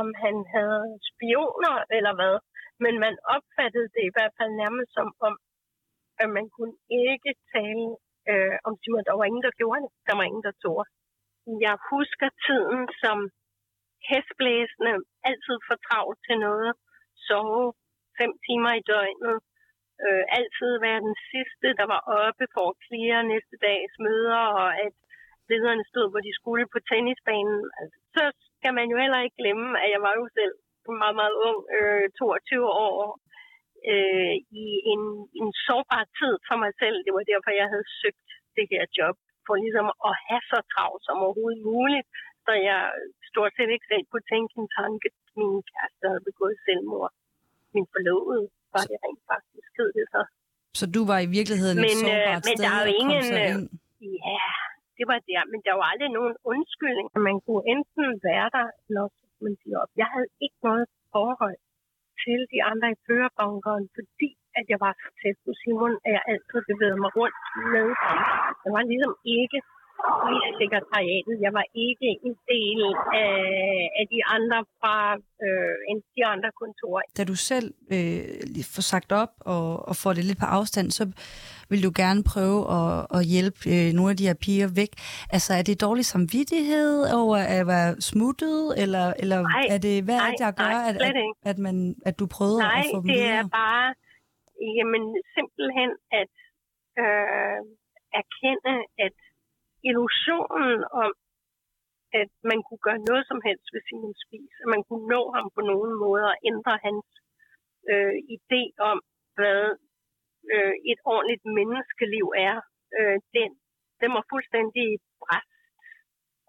om 0.00 0.06
han 0.24 0.36
havde 0.56 0.84
spioner 1.10 1.76
eller 1.96 2.12
hvad, 2.18 2.36
men 2.84 2.94
man 3.04 3.14
opfattede 3.36 3.88
det 3.94 4.02
i 4.06 4.14
hvert 4.16 4.34
fald 4.38 4.52
nærmest 4.62 4.90
som 4.98 5.08
om, 5.28 5.34
at 6.22 6.28
man 6.36 6.46
kunne 6.56 6.76
ikke 7.06 7.32
tale 7.54 7.86
øh, 8.30 8.56
om 8.66 8.72
Simon. 8.80 9.08
Der 9.08 9.16
var 9.18 9.26
ingen, 9.30 9.44
der 9.48 9.58
gjorde 9.60 9.82
det. 9.84 9.92
Der 10.08 10.14
var 10.18 10.24
ingen, 10.30 10.44
der 10.48 10.54
tog 10.64 10.78
Jeg 11.66 11.76
husker 11.92 12.28
tiden 12.46 12.80
som 13.02 13.18
hæsblæsende, 14.08 14.94
altid 15.28 15.56
for 15.68 15.76
travlt 15.86 16.18
til 16.26 16.36
noget, 16.46 16.72
sove 17.26 17.64
fem 18.18 18.32
timer 18.46 18.72
i 18.80 18.86
døgnet, 18.92 19.36
øh, 20.06 20.24
altid 20.38 20.72
være 20.86 21.00
den 21.08 21.16
sidste, 21.30 21.66
der 21.80 21.86
var 21.94 22.00
oppe 22.22 22.44
for 22.54 22.64
at 22.70 22.80
klire 22.86 23.28
næste 23.32 23.56
dags 23.68 23.94
møder, 24.06 24.42
og 24.60 24.68
at 24.86 24.94
lederne 25.50 25.84
stod, 25.92 26.06
hvor 26.10 26.22
de 26.26 26.38
skulle 26.40 26.66
på 26.74 26.78
tennisbanen. 26.90 27.60
Altså, 27.80 27.98
så 28.16 28.22
skal 28.58 28.72
man 28.78 28.86
jo 28.92 28.96
heller 29.02 29.20
ikke 29.24 29.40
glemme, 29.42 29.68
at 29.82 29.88
jeg 29.94 30.00
var 30.06 30.14
jo 30.20 30.24
selv 30.38 30.54
meget, 31.02 31.16
meget 31.20 31.36
ung, 31.48 31.58
øh, 31.78 32.06
22 32.18 32.68
år, 32.88 32.98
øh, 33.92 34.34
i 34.62 34.66
en, 34.92 35.02
en 35.40 35.50
sårbar 35.66 36.04
tid 36.18 36.34
for 36.48 36.56
mig 36.62 36.72
selv. 36.82 36.96
Det 37.06 37.12
var 37.16 37.24
derfor, 37.32 37.50
jeg 37.60 37.68
havde 37.72 37.88
søgt 38.02 38.28
det 38.56 38.66
her 38.72 38.84
job, 38.98 39.16
for 39.46 39.54
ligesom 39.64 39.88
at 40.08 40.14
have 40.28 40.44
så 40.52 40.58
travlt 40.72 41.02
som 41.06 41.24
overhovedet 41.24 41.62
muligt, 41.72 42.06
så 42.44 42.52
jeg 42.68 42.80
stort 43.30 43.52
set 43.56 43.70
ikke 43.74 43.90
selv 43.92 44.04
kunne 44.10 44.28
tænke 44.32 44.52
en 44.60 44.68
tanke, 44.80 45.08
min 45.40 45.54
kæreste 45.70 46.04
havde 46.10 46.28
begået 46.30 46.56
selvmord. 46.66 47.12
Min 47.74 47.86
forlovede 47.94 48.46
var 48.74 48.84
det 48.90 48.96
rent 49.04 49.22
faktisk, 49.32 49.68
hed 49.78 49.88
det 49.98 50.04
så. 50.14 50.22
Så 50.80 50.84
du 50.96 51.00
var 51.10 51.18
i 51.26 51.28
virkeligheden 51.38 51.78
men, 51.80 51.90
et 51.90 51.98
sårbart 52.02 52.44
men 52.46 52.56
sted 52.56 52.64
der 52.64 52.70
er 52.76 52.80
jo 52.84 52.90
ingen, 53.02 53.24
øh, 53.38 53.50
ind? 53.50 53.62
Ja, 54.34 54.48
det 54.98 55.04
var 55.10 55.18
der, 55.30 55.42
men 55.52 55.60
der 55.66 55.74
var 55.80 55.86
aldrig 55.92 56.10
nogen 56.18 56.34
undskyldning. 56.52 57.06
Man 57.28 57.36
kunne 57.44 57.64
enten 57.74 58.08
være 58.28 58.48
der, 58.56 58.66
eller 58.86 59.04
kunne 59.14 59.44
man 59.46 59.54
sige 59.62 59.76
op. 59.82 59.90
Jeg 60.02 60.08
havde 60.14 60.28
ikke 60.44 60.60
noget 60.68 60.84
forhold 61.14 61.58
til 62.22 62.38
de 62.52 62.58
andre 62.70 62.86
i 62.94 62.98
førerbunkeren, 63.06 63.84
fordi 63.96 64.30
at 64.58 64.64
jeg 64.72 64.78
var 64.86 64.92
så 65.02 65.08
tæt 65.20 65.36
på 65.44 65.50
Simon, 65.60 65.94
at 66.06 66.10
jeg 66.16 66.22
altid 66.32 66.60
bevægede 66.70 67.00
mig 67.04 67.12
rundt 67.18 67.38
med 67.74 67.88
ham. 68.02 68.18
Jeg 68.64 68.70
var 68.76 68.82
ligesom 68.92 69.14
ikke 69.38 69.58
i 70.32 70.36
sekretariatet. 70.60 71.34
Jeg 71.46 71.52
var 71.58 71.66
ikke 71.88 72.08
en 72.26 72.36
del 72.52 72.80
af, 73.24 73.34
af 74.00 74.04
de 74.12 74.20
andre 74.36 74.58
fra 74.78 74.96
øh, 75.46 75.74
en, 75.90 75.98
de 76.16 76.22
andre 76.34 76.50
kontorer. 76.62 77.02
Da 77.18 77.22
du 77.24 77.36
selv 77.50 77.68
øh, 77.94 78.24
får 78.74 78.84
sagt 78.92 79.10
op 79.22 79.32
og, 79.54 79.88
og 79.88 79.94
får 80.02 80.12
det 80.16 80.24
lidt 80.24 80.40
på 80.44 80.48
afstand, 80.58 80.88
så 80.98 81.04
vil 81.70 81.80
du 81.86 81.90
gerne 82.02 82.20
prøve 82.32 82.60
at, 82.78 82.90
at 83.16 83.22
hjælpe 83.32 83.60
øh, 83.74 83.88
nogle 83.96 84.10
af 84.12 84.16
de 84.20 84.28
her 84.28 84.38
piger 84.44 84.68
væk. 84.80 84.92
Altså, 85.34 85.50
er 85.58 85.62
det 85.68 85.84
dårlig 85.86 86.04
samvittighed 86.14 86.92
over 87.20 87.38
at 87.56 87.62
være 87.72 87.90
smuttet, 88.10 88.58
eller, 88.82 89.06
eller 89.22 89.38
nej, 89.42 89.74
er 89.74 89.78
det, 89.86 89.94
hvad 90.06 90.18
nej, 90.18 90.26
er 90.26 90.30
det, 90.30 90.40
der 90.46 90.52
gør, 90.62 90.74
nej, 90.78 90.88
at, 90.88 90.96
at, 91.08 91.14
at, 91.50 91.58
man, 91.66 91.76
at 92.08 92.14
du 92.20 92.24
prøvede 92.36 92.58
nej, 92.58 92.78
at 92.80 92.84
få 92.94 92.98
dem 93.02 93.08
det 93.08 93.16
videre? 93.16 93.38
er 93.42 93.48
bare 93.62 93.86
jamen, 94.78 95.04
simpelthen 95.34 95.90
at 96.20 96.34
øh, 97.02 97.58
erkende, 98.20 98.74
at 99.06 99.16
illusionen 99.88 100.78
om, 101.04 101.12
at 102.20 102.30
man 102.50 102.58
kunne 102.66 102.82
gøre 102.86 103.06
noget 103.10 103.24
som 103.30 103.40
helst 103.46 103.66
ved 103.72 103.82
Simon 103.86 104.14
Spies, 104.22 104.54
at 104.62 104.68
man 104.74 104.82
kunne 104.88 105.06
nå 105.14 105.22
ham 105.36 105.46
på 105.56 105.60
nogen 105.70 105.92
måde 106.04 106.24
og 106.32 106.36
ændre 106.50 106.74
hans 106.86 107.06
øh, 107.92 108.16
idé 108.36 108.62
om, 108.90 108.98
hvad 109.36 109.62
øh, 110.54 110.74
et 110.90 111.00
ordentligt 111.12 111.44
menneskeliv 111.58 112.26
er, 112.48 112.56
øh, 112.98 113.18
den, 113.36 113.50
den 114.00 114.10
var 114.16 114.24
fuldstændig 114.32 114.88
bræst. 115.22 115.52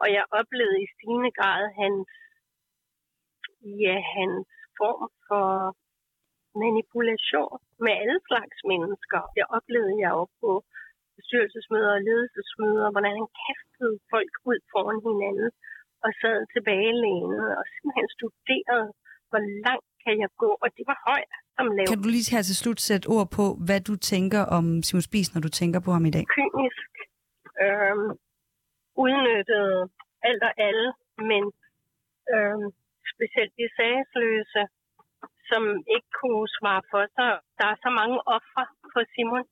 Og 0.01 0.07
jeg 0.15 0.23
oplevede 0.39 0.79
i 0.83 0.91
stigende 0.93 1.31
grad 1.39 1.61
hans, 1.81 2.09
ja, 3.83 3.95
hans 4.15 4.47
form 4.79 5.09
for 5.27 5.47
manipulation 6.63 7.57
med 7.83 7.93
alle 8.01 8.19
slags 8.29 8.57
mennesker. 8.71 9.21
Det 9.35 9.43
oplevede 9.57 9.97
jeg 10.03 10.11
jo 10.19 10.25
på 10.41 10.51
bestyrelsesmøder 11.17 11.91
og 11.97 12.01
ledelsesmøder, 12.07 12.87
hvordan 12.93 13.13
han 13.19 13.29
kastede 13.45 13.95
folk 14.13 14.33
ud 14.49 14.59
foran 14.71 14.99
hinanden 15.07 15.49
og 16.05 16.11
sad 16.21 16.37
tilbagelænet 16.55 17.45
og 17.59 17.63
simpelthen 17.73 18.07
studerede, 18.17 18.89
hvor 19.29 19.41
langt 19.65 19.89
kan 20.03 20.15
jeg 20.23 20.31
gå, 20.43 20.51
og 20.63 20.69
det 20.77 20.85
var 20.91 20.97
højt 21.09 21.33
som 21.55 21.65
lav. 21.77 21.85
Kan 21.91 22.01
du 22.03 22.09
lige 22.15 22.31
her 22.35 22.43
til 22.49 22.57
slut 22.61 22.79
sætte 22.89 23.05
ord 23.15 23.27
på, 23.37 23.45
hvad 23.67 23.81
du 23.89 23.93
tænker 24.11 24.41
om 24.57 24.65
Simon 24.85 25.05
Spies, 25.07 25.29
når 25.33 25.41
du 25.47 25.51
tænker 25.59 25.79
på 25.85 25.91
ham 25.95 26.05
i 26.09 26.13
dag? 26.15 26.23
Kynisk, 26.37 26.91
øh, 27.65 27.95
udnyttet 29.03 29.69
alt 30.29 30.43
og 30.49 30.53
alle, 30.67 30.87
men 31.31 31.43
øh, 32.33 32.59
specielt 33.13 33.53
de 33.59 33.67
sagsløse, 33.77 34.61
som 35.49 35.63
ikke 35.95 36.09
kunne 36.21 36.47
svare 36.57 36.83
for 36.91 37.03
sig. 37.15 37.29
Der 37.59 37.65
er 37.73 37.77
så 37.85 37.89
mange 37.99 38.17
ofre 38.37 38.63
for 38.93 39.03
Simon. 39.13 39.43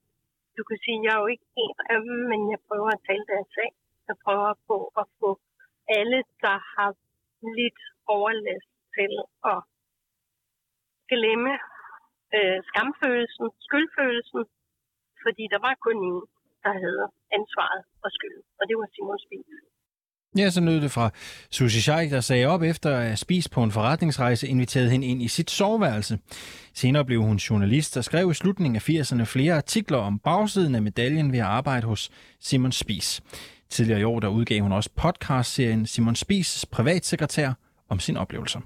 Du 0.58 0.62
kan 0.68 0.78
sige, 0.84 1.04
jeg 1.06 1.12
er 1.14 1.20
jo 1.24 1.28
ikke 1.34 1.48
en 1.64 1.76
af 1.92 1.98
dem, 2.06 2.16
men 2.30 2.40
jeg 2.52 2.60
prøver 2.68 2.90
at 2.94 3.04
tale 3.08 3.24
deres 3.32 3.48
sag. 3.56 3.70
Jeg 4.08 4.16
prøver 4.24 4.52
på 4.68 4.76
at 5.00 5.06
få 5.20 5.30
alle, 5.98 6.18
der 6.44 6.56
har 6.74 6.90
lidt 7.58 7.80
overlast 8.16 8.70
til 8.96 9.12
at 9.52 9.60
glemme 11.10 11.52
øh, 12.36 12.58
skamfølelsen, 12.68 13.46
skyldfølelsen, 13.66 14.42
fordi 15.24 15.44
der 15.54 15.60
var 15.66 15.74
kun 15.86 15.96
en, 16.08 16.18
der 16.64 16.72
havde 16.82 17.06
ansvaret 17.38 17.82
og 18.04 18.10
skyld, 18.16 18.38
og 18.58 18.62
det 18.68 18.74
var 18.80 18.88
Simon 18.94 19.18
Spies. 19.24 19.73
Ja, 20.38 20.50
så 20.50 20.60
nød 20.60 20.80
det 20.80 20.90
fra 20.90 21.10
Susie 21.50 21.80
Scheik, 21.82 22.10
der 22.10 22.20
sagde 22.20 22.46
op 22.46 22.62
efter 22.62 22.96
at 22.96 23.04
have 23.04 23.16
spist 23.16 23.50
på 23.50 23.62
en 23.62 23.70
forretningsrejse, 23.70 24.48
inviterede 24.48 24.90
hende 24.90 25.06
ind 25.06 25.22
i 25.22 25.28
sit 25.28 25.50
soveværelse. 25.50 26.18
Senere 26.74 27.04
blev 27.04 27.22
hun 27.22 27.36
journalist 27.36 27.96
og 27.96 28.04
skrev 28.04 28.30
i 28.30 28.34
slutningen 28.34 28.76
af 28.76 28.88
80'erne 28.88 29.24
flere 29.24 29.54
artikler 29.54 29.98
om 29.98 30.18
bagsiden 30.18 30.74
af 30.74 30.82
medaljen 30.82 31.32
ved 31.32 31.38
at 31.38 31.44
arbejde 31.44 31.86
hos 31.86 32.10
Simon 32.40 32.72
Spies. 32.72 33.22
Tidligere 33.70 34.00
i 34.00 34.04
år 34.04 34.20
der 34.20 34.28
udgav 34.28 34.60
hun 34.60 34.72
også 34.72 34.90
podcast-serien 34.96 35.86
Simon 35.86 36.16
Spies 36.16 36.66
privatsekretær 36.70 37.52
om 37.88 38.00
sine 38.00 38.20
oplevelser. 38.20 38.60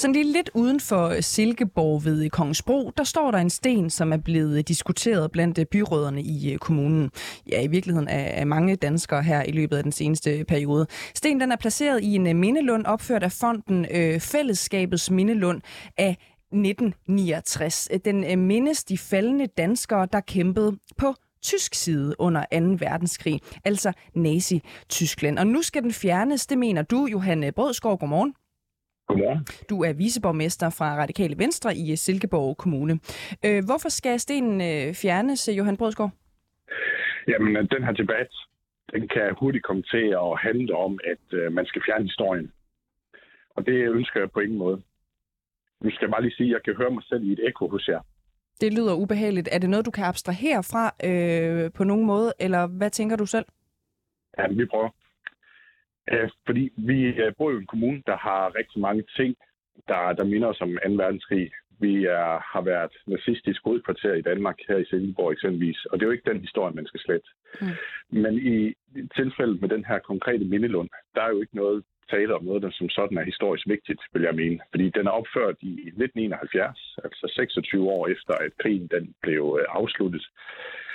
Sådan 0.00 0.14
lige 0.14 0.32
lidt 0.32 0.50
uden 0.54 0.80
for 0.80 1.08
øh, 1.08 1.22
Silkeborg 1.22 2.04
ved 2.04 2.30
Kongensbro, 2.30 2.92
der 2.96 3.04
står 3.04 3.30
der 3.30 3.38
en 3.38 3.50
sten, 3.50 3.90
som 3.90 4.12
er 4.12 4.16
blevet 4.16 4.58
øh, 4.58 4.64
diskuteret 4.68 5.30
blandt 5.30 5.58
øh, 5.58 5.66
byråderne 5.66 6.22
i 6.22 6.56
kommunen. 6.60 7.10
Ja, 7.52 7.62
i 7.62 7.66
virkeligheden 7.66 8.08
af 8.08 8.46
mange 8.46 8.76
danskere 8.76 9.22
her 9.22 9.42
i 9.42 9.50
løbet 9.50 9.76
af 9.76 9.82
den 9.82 9.92
seneste 9.92 10.44
periode. 10.48 10.86
Sten 11.14 11.40
den 11.40 11.52
er 11.52 11.56
placeret 11.56 12.02
i 12.02 12.14
en 12.14 12.40
mindelund 12.40 12.86
opført 12.86 13.22
af 13.22 13.32
fonden 13.32 13.86
øh, 13.90 14.20
Fællesskabets 14.20 15.10
Mindelund 15.10 15.60
af 15.96 16.16
1969. 16.52 17.88
Den 18.04 18.38
mindes 18.38 18.84
de 18.84 18.98
faldende 18.98 19.46
danskere, 19.46 20.08
der 20.12 20.20
kæmpede 20.20 20.76
på 20.98 21.14
tysk 21.42 21.74
side 21.74 22.14
under 22.18 22.44
2. 22.52 22.86
verdenskrig, 22.86 23.40
altså 23.64 23.92
Nazi-Tyskland. 24.14 25.38
Og 25.38 25.46
nu 25.46 25.62
skal 25.62 25.82
den 25.82 25.92
fjernes, 25.92 26.46
det 26.46 26.58
mener 26.58 26.82
du, 26.82 27.08
Johanne 27.12 27.52
Brødskov. 27.52 27.98
Godmorgen. 27.98 28.34
Godmorgen. 29.10 29.46
Du 29.70 29.76
er 29.82 29.92
viceborgmester 29.92 30.70
fra 30.78 30.88
Radikale 31.02 31.38
Venstre 31.38 31.76
i 31.76 31.96
Silkeborg 31.96 32.56
Kommune. 32.56 32.94
Øh, 33.46 33.60
hvorfor 33.68 33.88
skal 33.88 34.20
stenen 34.20 34.60
øh, 34.70 34.94
fjernes, 34.94 35.48
Johan 35.58 35.76
Brødskov? 35.76 36.10
Jamen, 37.28 37.54
den 37.74 37.82
her 37.86 37.92
debat, 37.92 38.30
den 38.92 39.08
kan 39.08 39.26
hurtigt 39.40 39.64
komme 39.64 39.82
til 39.82 40.06
at 40.26 40.32
handle 40.46 40.76
om, 40.76 40.92
at 41.12 41.52
man 41.52 41.66
skal 41.66 41.82
fjerne 41.86 42.04
historien. 42.04 42.52
Og 43.56 43.66
det 43.66 43.76
ønsker 43.98 44.20
jeg 44.20 44.30
på 44.30 44.40
ingen 44.40 44.58
måde. 44.58 44.82
Nu 45.82 45.90
skal 45.90 46.04
jeg 46.06 46.10
bare 46.10 46.22
lige 46.22 46.36
sige, 46.36 46.48
at 46.48 46.52
jeg 46.52 46.62
kan 46.64 46.76
høre 46.76 46.90
mig 46.90 47.02
selv 47.08 47.22
i 47.24 47.32
et 47.32 47.40
ekko 47.48 47.68
hos 47.68 47.88
jer. 47.88 48.00
Det 48.60 48.74
lyder 48.74 48.94
ubehageligt. 48.94 49.48
Er 49.52 49.58
det 49.58 49.70
noget, 49.70 49.86
du 49.86 49.90
kan 49.90 50.04
abstrahere 50.04 50.62
fra 50.62 50.84
øh, 51.08 51.72
på 51.72 51.84
nogen 51.84 52.06
måde, 52.06 52.32
eller 52.40 52.66
hvad 52.66 52.90
tænker 52.90 53.16
du 53.16 53.26
selv? 53.26 53.46
Ja, 54.38 54.48
vi 54.48 54.66
prøver. 54.66 54.88
Øh, 56.12 56.30
fordi 56.46 56.72
vi 56.76 56.98
øh, 57.06 57.32
bor 57.38 57.50
i 57.50 57.54
en 57.56 57.66
kommune, 57.66 58.02
der 58.06 58.16
har 58.16 58.54
rigtig 58.54 58.80
mange 58.80 59.04
ting, 59.16 59.36
der, 59.88 60.12
der 60.12 60.24
minder 60.24 60.48
os 60.48 60.60
om 60.60 60.78
2. 60.86 60.92
verdenskrig. 60.92 61.50
Vi 61.80 62.04
er, 62.04 62.30
har 62.52 62.60
været 62.60 62.92
nazistisk 63.06 63.60
hovedkvarter 63.64 64.14
i 64.14 64.22
Danmark, 64.22 64.58
her 64.68 64.76
i 64.76 64.84
Silkeborg 64.84 65.32
eksempelvis, 65.32 65.84
og 65.84 65.94
det 65.98 66.02
er 66.02 66.06
jo 66.06 66.12
ikke 66.12 66.30
den 66.30 66.40
historie, 66.40 66.74
man 66.74 66.86
skal 66.86 67.00
slette. 67.00 67.28
Mm. 67.60 67.66
Men 68.22 68.34
i 68.54 68.74
tilfældet 69.16 69.60
med 69.60 69.68
den 69.68 69.84
her 69.84 69.98
konkrete 69.98 70.44
mindelund, 70.44 70.88
der 71.14 71.22
er 71.22 71.28
jo 71.28 71.40
ikke 71.40 71.56
noget 71.56 71.84
tale 72.10 72.34
om 72.34 72.44
noget, 72.44 72.62
der 72.62 72.70
som 72.70 72.88
sådan 72.88 73.18
er 73.18 73.24
historisk 73.24 73.64
vigtigt, 73.68 74.00
vil 74.12 74.22
jeg 74.22 74.34
mene. 74.34 74.58
Fordi 74.70 74.86
den 74.90 75.06
er 75.06 75.10
opført 75.20 75.56
i 75.60 75.72
1971, 75.72 76.96
altså 77.04 77.32
26 77.34 77.90
år 77.90 78.08
efter, 78.14 78.34
at 78.44 78.52
krigen 78.62 78.88
den 78.94 79.14
blev 79.22 79.58
øh, 79.60 79.66
afsluttet. 79.78 80.24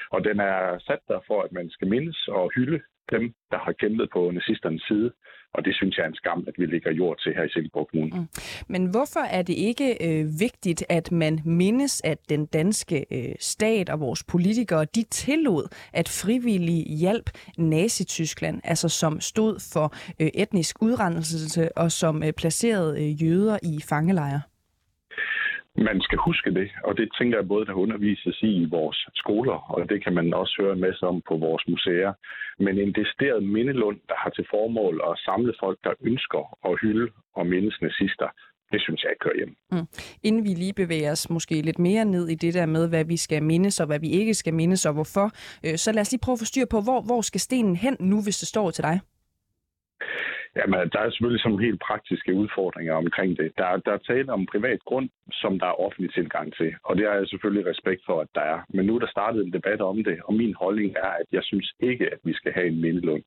Og 0.10 0.24
den 0.24 0.40
er 0.40 0.80
sat 0.88 1.04
der 1.08 1.20
for, 1.28 1.42
at 1.42 1.52
man 1.52 1.70
skal 1.70 1.88
mindes 1.88 2.28
og 2.28 2.52
hylde 2.56 2.80
dem, 3.12 3.34
der 3.52 3.58
har 3.66 3.74
kæmpet 3.82 4.10
på 4.14 4.32
nazisternes 4.32 4.84
side. 4.88 5.12
Og 5.54 5.66
det 5.66 5.76
synes 5.76 5.98
jeg 5.98 6.04
er 6.04 6.08
en 6.08 6.16
skam, 6.16 6.44
at 6.48 6.54
vi 6.58 6.66
ligger 6.66 6.92
jord 6.92 7.18
til 7.20 7.34
her 7.36 7.44
i 7.44 7.50
Silkeborg 7.50 7.88
Kommune. 7.92 8.20
Mm. 8.20 8.28
Men 8.68 8.86
hvorfor 8.86 9.20
er 9.20 9.42
det 9.42 9.54
ikke 9.54 9.90
øh, 10.08 10.26
vigtigt, 10.40 10.84
at 10.90 11.12
man 11.12 11.40
mindes, 11.46 12.02
at 12.04 12.30
den 12.30 12.46
danske 12.46 13.06
øh, 13.12 13.36
stat 13.40 13.90
og 13.90 14.00
vores 14.00 14.24
politikere, 14.24 14.86
de 14.86 15.04
tillod, 15.04 15.64
at 15.94 16.10
frivillig 16.10 16.98
hjælp 17.00 17.30
Nazi-Tyskland, 17.58 18.62
altså 18.64 18.90
som 18.90 19.22
stod 19.22 19.74
for 19.74 19.94
øh, 20.22 20.28
etnisk 20.34 20.82
udrenselse 20.82 21.78
og 21.78 21.92
som 21.92 22.24
øh, 22.24 22.34
placerede 22.34 23.04
øh, 23.04 23.24
jøder 23.24 23.58
i 23.64 23.80
fangelejre? 23.90 24.42
Man 25.78 26.02
skal 26.02 26.18
huske 26.18 26.54
det, 26.54 26.70
og 26.84 26.98
det 26.98 27.10
tænker 27.18 27.38
jeg 27.38 27.48
både, 27.48 27.66
der 27.66 27.74
undervises 27.74 28.42
i 28.42 28.52
i 28.64 28.66
vores 28.66 29.08
skoler, 29.16 29.58
og 29.74 29.90
det 29.90 30.04
kan 30.04 30.14
man 30.14 30.34
også 30.34 30.56
høre 30.62 30.74
en 30.74 30.80
masse 30.80 31.04
om 31.08 31.22
på 31.30 31.38
vores 31.38 31.64
museer. 31.68 32.14
Men 32.60 32.80
en 32.80 32.94
decideret 32.94 33.44
mindelund, 33.44 34.00
der 34.08 34.16
har 34.18 34.30
til 34.30 34.46
formål 34.50 35.02
at 35.10 35.20
samle 35.26 35.54
folk, 35.60 35.80
der 35.84 35.94
ønsker 36.02 36.58
at 36.70 36.80
hylde 36.82 37.12
og 37.34 37.48
mindes 37.48 37.82
nazister, 37.82 38.30
det 38.72 38.82
synes 38.82 39.04
jeg 39.04 39.12
ikke 39.12 39.26
hører 39.26 39.38
hjem. 39.38 39.56
Mm. 39.72 39.88
Inden 40.24 40.44
vi 40.44 40.50
lige 40.50 40.74
bevæger 40.74 41.12
os 41.12 41.30
måske 41.30 41.62
lidt 41.62 41.80
mere 41.80 42.06
ned 42.06 42.28
i 42.28 42.36
det 42.36 42.54
der 42.54 42.66
med, 42.66 42.90
hvad 42.90 43.06
vi 43.06 43.18
skal 43.18 43.44
mindes 43.44 43.80
og 43.80 43.88
hvad 43.88 44.00
vi 44.00 44.10
ikke 44.10 44.34
skal 44.34 44.54
mindes 44.54 44.86
og 44.86 44.94
hvorfor, 44.94 45.32
øh, 45.66 45.78
så 45.78 45.92
lad 45.92 46.02
os 46.02 46.12
lige 46.12 46.22
prøve 46.24 46.34
at 46.34 46.40
få 46.40 46.46
styr 46.46 46.66
på, 46.72 46.82
hvor, 46.82 47.02
hvor 47.02 47.22
skal 47.22 47.42
stenen 47.42 47.76
hen 47.76 47.98
nu, 48.00 48.24
hvis 48.24 48.38
det 48.38 48.48
står 48.48 48.72
til 48.72 48.84
dig? 48.84 49.00
Jamen, 50.58 50.90
der 50.94 51.00
er 51.00 51.10
selvfølgelig 51.10 51.42
sådan 51.42 51.66
helt 51.68 51.82
praktiske 51.90 52.34
udfordringer 52.34 52.94
omkring 52.94 53.38
det. 53.38 53.52
Der, 53.58 53.78
der 53.86 53.92
er 53.94 53.98
tale 53.98 54.34
om 54.34 54.46
privat 54.46 54.80
grund, 54.90 55.10
som 55.32 55.60
der 55.60 55.68
er 55.68 55.82
offentlig 55.86 56.14
tilgang 56.14 56.56
til, 56.56 56.76
og 56.84 56.96
det 56.98 57.06
har 57.08 57.16
jeg 57.16 57.28
selvfølgelig 57.28 57.66
respekt 57.72 58.02
for, 58.06 58.22
at 58.22 58.28
der 58.36 58.42
er. 58.42 58.60
Men 58.70 58.86
nu 58.86 58.96
er 58.96 59.00
der 59.00 59.08
startet 59.08 59.46
en 59.46 59.54
debat 59.54 59.82
om 59.82 60.04
det, 60.04 60.18
og 60.24 60.34
min 60.34 60.54
holdning 60.54 60.96
er, 60.96 61.14
at 61.22 61.28
jeg 61.32 61.44
synes 61.44 61.74
ikke, 61.80 62.06
at 62.14 62.20
vi 62.24 62.34
skal 62.34 62.52
have 62.54 62.68
en 62.68 62.82
mindelund. 62.82 63.24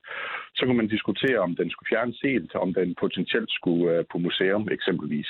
Så 0.55 0.65
kan 0.65 0.75
man 0.75 0.87
diskutere, 0.87 1.39
om 1.39 1.55
den 1.55 1.69
skulle 1.69 1.89
fjernes 1.89 2.19
helt, 2.23 2.55
om 2.55 2.73
den 2.73 2.95
potentielt 2.99 3.51
skulle 3.51 3.97
øh, 3.97 4.05
på 4.11 4.17
museum 4.17 4.67
eksempelvis 4.71 5.29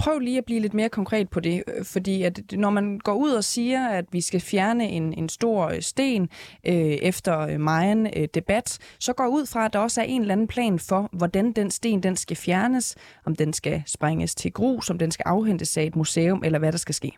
prøv 0.00 0.18
lige 0.18 0.38
at 0.38 0.44
blive 0.44 0.60
lidt 0.60 0.74
mere 0.74 0.88
konkret 0.88 1.30
på 1.30 1.40
det, 1.40 1.62
øh, 1.68 1.84
fordi 1.84 2.22
at 2.22 2.40
når 2.52 2.70
man 2.70 2.98
går 2.98 3.14
ud 3.14 3.30
og 3.30 3.44
siger, 3.44 3.88
at 3.88 4.04
vi 4.12 4.20
skal 4.20 4.40
fjerne 4.40 4.88
en, 4.88 5.12
en 5.12 5.28
stor 5.28 5.66
øh, 5.68 5.82
sten 5.82 6.22
øh, 6.66 6.74
efter 6.74 7.38
øh, 7.38 7.60
meget 7.60 8.10
øh, 8.16 8.28
debat, 8.34 8.78
så 8.98 9.12
går 9.12 9.26
ud 9.26 9.46
fra, 9.46 9.64
at 9.64 9.72
der 9.72 9.78
også 9.78 10.00
er 10.00 10.04
en 10.04 10.20
eller 10.20 10.32
anden 10.32 10.48
plan 10.48 10.78
for, 10.78 11.08
hvordan 11.12 11.52
den 11.52 11.70
sten 11.70 12.02
den 12.02 12.16
skal 12.16 12.36
fjernes, 12.36 12.96
om 13.26 13.36
den 13.36 13.52
skal 13.52 13.82
sprænges 13.86 14.34
til 14.34 14.52
grus, 14.52 14.90
om 14.90 14.98
den 14.98 15.10
skal 15.10 15.24
afhentes 15.26 15.76
af 15.76 15.82
et 15.82 15.96
museum, 15.96 16.42
eller 16.44 16.58
hvad 16.58 16.72
der 16.72 16.78
skal 16.78 16.94
ske. 16.94 17.12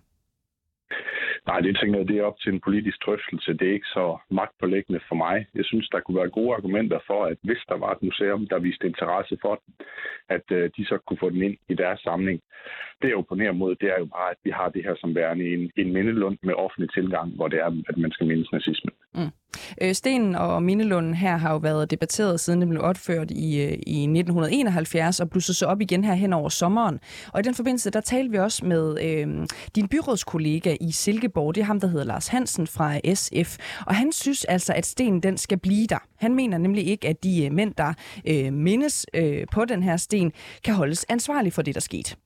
Nej, 1.46 1.60
det 1.60 1.76
tænker 1.76 1.98
jeg, 1.98 2.08
det 2.08 2.18
er 2.18 2.24
op 2.24 2.38
til 2.40 2.52
en 2.52 2.60
politisk 2.60 2.98
drøftelse. 3.06 3.52
Det 3.52 3.68
er 3.68 3.72
ikke 3.72 3.94
så 3.98 4.18
magtpålæggende 4.30 5.00
for 5.08 5.14
mig. 5.14 5.46
Jeg 5.54 5.64
synes, 5.64 5.88
der 5.88 6.00
kunne 6.00 6.16
være 6.16 6.30
gode 6.30 6.54
argumenter 6.54 6.98
for, 7.06 7.24
at 7.24 7.38
hvis 7.42 7.62
der 7.68 7.76
var 7.76 7.90
et 7.92 8.02
museum, 8.02 8.46
der 8.46 8.58
viste 8.58 8.86
interesse 8.86 9.38
for 9.40 9.54
den, 9.54 9.86
at 10.28 10.46
øh, 10.50 10.70
de 10.76 10.86
så 10.86 10.98
kunne 10.98 11.18
få 11.20 11.30
den 11.30 11.42
ind 11.42 11.56
i 11.68 11.74
deres 11.74 12.00
samling. 12.00 12.40
Det 13.02 13.08
jeg 13.08 13.16
oponerer 13.16 13.52
mod, 13.52 13.74
det 13.74 13.88
er 13.88 13.98
jo 13.98 14.04
bare, 14.04 14.30
at 14.30 14.36
vi 14.44 14.50
har 14.50 14.68
det 14.68 14.84
her 14.84 14.94
som 14.96 15.14
værende 15.14 15.44
en, 15.54 15.70
en 15.76 15.92
mindelund 15.92 16.38
med 16.42 16.54
offentlig 16.54 16.90
tilgang, 16.92 17.36
hvor 17.36 17.48
det 17.48 17.58
er, 17.58 17.82
at 17.88 17.96
man 17.96 18.12
skal 18.12 18.26
mindes 18.26 18.52
nazismen. 18.52 18.94
Mm. 19.14 19.30
Øh, 19.82 19.94
Stenen 19.94 20.34
og 20.34 20.62
Mindelunden 20.62 21.14
her 21.14 21.36
har 21.36 21.52
jo 21.52 21.56
været 21.56 21.90
debatteret 21.90 22.40
siden 22.40 22.60
det 22.60 22.68
blev 22.68 22.82
opført 22.82 23.30
i, 23.30 23.62
øh, 23.62 23.72
i 23.86 24.06
1971 24.06 25.20
og 25.20 25.30
blussede 25.30 25.58
så 25.58 25.66
op 25.66 25.80
igen 25.80 26.04
her 26.04 26.14
hen 26.14 26.32
over 26.32 26.48
sommeren. 26.48 27.00
Og 27.32 27.40
i 27.40 27.42
den 27.42 27.54
forbindelse, 27.54 27.90
der 27.90 28.00
talte 28.00 28.30
vi 28.30 28.38
også 28.38 28.66
med 28.66 28.84
øh, 29.06 29.46
din 29.76 29.88
byrådskollega 29.88 30.76
i 30.80 30.92
Silkeborg. 30.92 31.54
Det 31.54 31.60
er 31.60 31.64
ham, 31.64 31.80
der 31.80 31.88
hedder 31.88 32.04
Lars 32.04 32.28
Hansen 32.28 32.66
fra 32.66 33.14
SF. 33.14 33.82
Og 33.86 33.94
han 33.94 34.12
synes 34.12 34.44
altså, 34.44 34.72
at 34.76 34.86
stenen 34.86 35.22
den 35.22 35.36
skal 35.36 35.58
blive 35.58 35.86
der. 35.86 36.02
Han 36.18 36.34
mener 36.34 36.58
nemlig 36.58 36.86
ikke, 36.86 37.08
at 37.08 37.24
de 37.24 37.44
øh, 37.46 37.52
mænd, 37.52 37.74
der 37.74 37.94
øh, 38.28 38.52
mindes 38.52 39.06
øh, 39.14 39.46
på 39.54 39.64
den 39.64 39.82
her 39.82 39.96
sten, 39.96 40.32
kan 40.64 40.74
holdes 40.74 41.04
ansvarlige 41.08 41.52
for 41.52 41.62
det, 41.62 41.74
der 41.74 41.80
skete. 41.80 42.16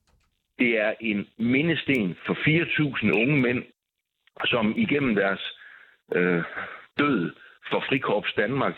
Det 0.59 0.81
er 0.81 0.93
en 1.01 1.27
mindesten 1.39 2.15
for 2.27 2.35
4.000 2.35 3.21
unge 3.21 3.37
mænd, 3.37 3.63
som 4.45 4.75
igennem 4.77 5.15
deres 5.15 5.56
øh, 6.15 6.43
død 6.99 7.33
for 7.71 7.85
Frikorps 7.89 8.33
Danmark, 8.37 8.75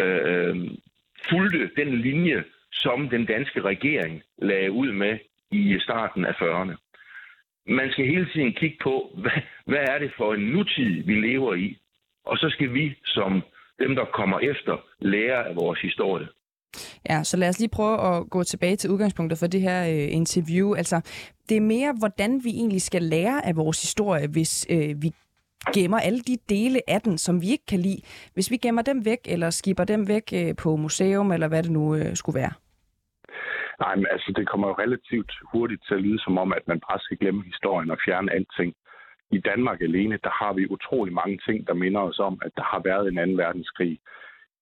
øh, 0.00 0.20
øh, 0.24 0.56
fulgte 1.30 1.70
den 1.76 2.00
linje, 2.00 2.44
som 2.72 3.08
den 3.08 3.26
danske 3.26 3.60
regering 3.62 4.22
lagde 4.38 4.72
ud 4.72 4.92
med 4.92 5.18
i 5.50 5.76
starten 5.80 6.24
af 6.24 6.32
40'erne. 6.32 6.74
Man 7.66 7.90
skal 7.92 8.06
hele 8.06 8.28
tiden 8.32 8.52
kigge 8.52 8.76
på, 8.82 9.10
hvad, 9.14 9.42
hvad 9.66 9.84
er 9.90 9.98
det 9.98 10.12
for 10.16 10.34
en 10.34 10.40
nutid, 10.40 11.02
vi 11.04 11.14
lever 11.14 11.54
i? 11.54 11.78
Og 12.24 12.36
så 12.38 12.50
skal 12.50 12.74
vi, 12.74 12.94
som 13.04 13.42
dem, 13.78 13.94
der 13.94 14.04
kommer 14.04 14.38
efter, 14.38 14.84
lære 15.00 15.48
af 15.48 15.56
vores 15.56 15.80
historie. 15.80 16.28
Ja, 17.10 17.24
så 17.24 17.36
lad 17.36 17.48
os 17.48 17.58
lige 17.58 17.68
prøve 17.68 18.16
at 18.16 18.30
gå 18.30 18.42
tilbage 18.42 18.76
til 18.76 18.90
udgangspunktet 18.90 19.38
for 19.38 19.46
det 19.46 19.60
her 19.60 19.80
øh, 19.82 20.14
interview. 20.14 20.74
Altså, 20.74 21.00
det 21.48 21.56
er 21.56 21.60
mere, 21.60 21.94
hvordan 21.98 22.40
vi 22.44 22.50
egentlig 22.50 22.82
skal 22.82 23.02
lære 23.02 23.46
af 23.46 23.56
vores 23.56 23.82
historie, 23.82 24.26
hvis 24.28 24.66
øh, 24.70 25.02
vi 25.02 25.12
gemmer 25.74 25.98
alle 25.98 26.20
de 26.20 26.36
dele 26.48 26.80
af 26.88 27.00
den, 27.00 27.18
som 27.18 27.40
vi 27.42 27.46
ikke 27.50 27.66
kan 27.66 27.78
lide, 27.78 28.02
hvis 28.34 28.50
vi 28.50 28.56
gemmer 28.56 28.82
dem 28.82 29.04
væk, 29.04 29.22
eller 29.24 29.50
skipper 29.50 29.84
dem 29.84 30.08
væk 30.08 30.26
øh, 30.34 30.56
på 30.62 30.76
museum, 30.76 31.32
eller 31.32 31.48
hvad 31.48 31.62
det 31.62 31.70
nu 31.70 31.94
øh, 31.94 32.16
skulle 32.16 32.40
være? 32.40 32.52
Nej, 33.80 33.94
men 33.96 34.06
altså, 34.10 34.32
det 34.36 34.48
kommer 34.48 34.68
jo 34.68 34.74
relativt 34.74 35.32
hurtigt 35.52 35.82
til 35.86 35.94
at 35.94 36.02
lyde 36.02 36.20
som 36.24 36.38
om, 36.38 36.52
at 36.52 36.68
man 36.68 36.80
bare 36.88 37.00
skal 37.00 37.16
glemme 37.18 37.42
historien 37.44 37.90
og 37.90 37.98
fjerne 38.06 38.32
alting. 38.32 38.74
I 39.30 39.38
Danmark 39.38 39.80
alene, 39.80 40.18
der 40.24 40.30
har 40.40 40.52
vi 40.52 40.72
utrolig 40.76 41.14
mange 41.14 41.38
ting, 41.46 41.66
der 41.66 41.74
minder 41.74 42.00
os 42.00 42.18
om, 42.18 42.40
at 42.46 42.52
der 42.56 42.62
har 42.62 42.80
været 42.84 43.08
en 43.08 43.18
anden 43.18 43.38
verdenskrig. 43.38 44.00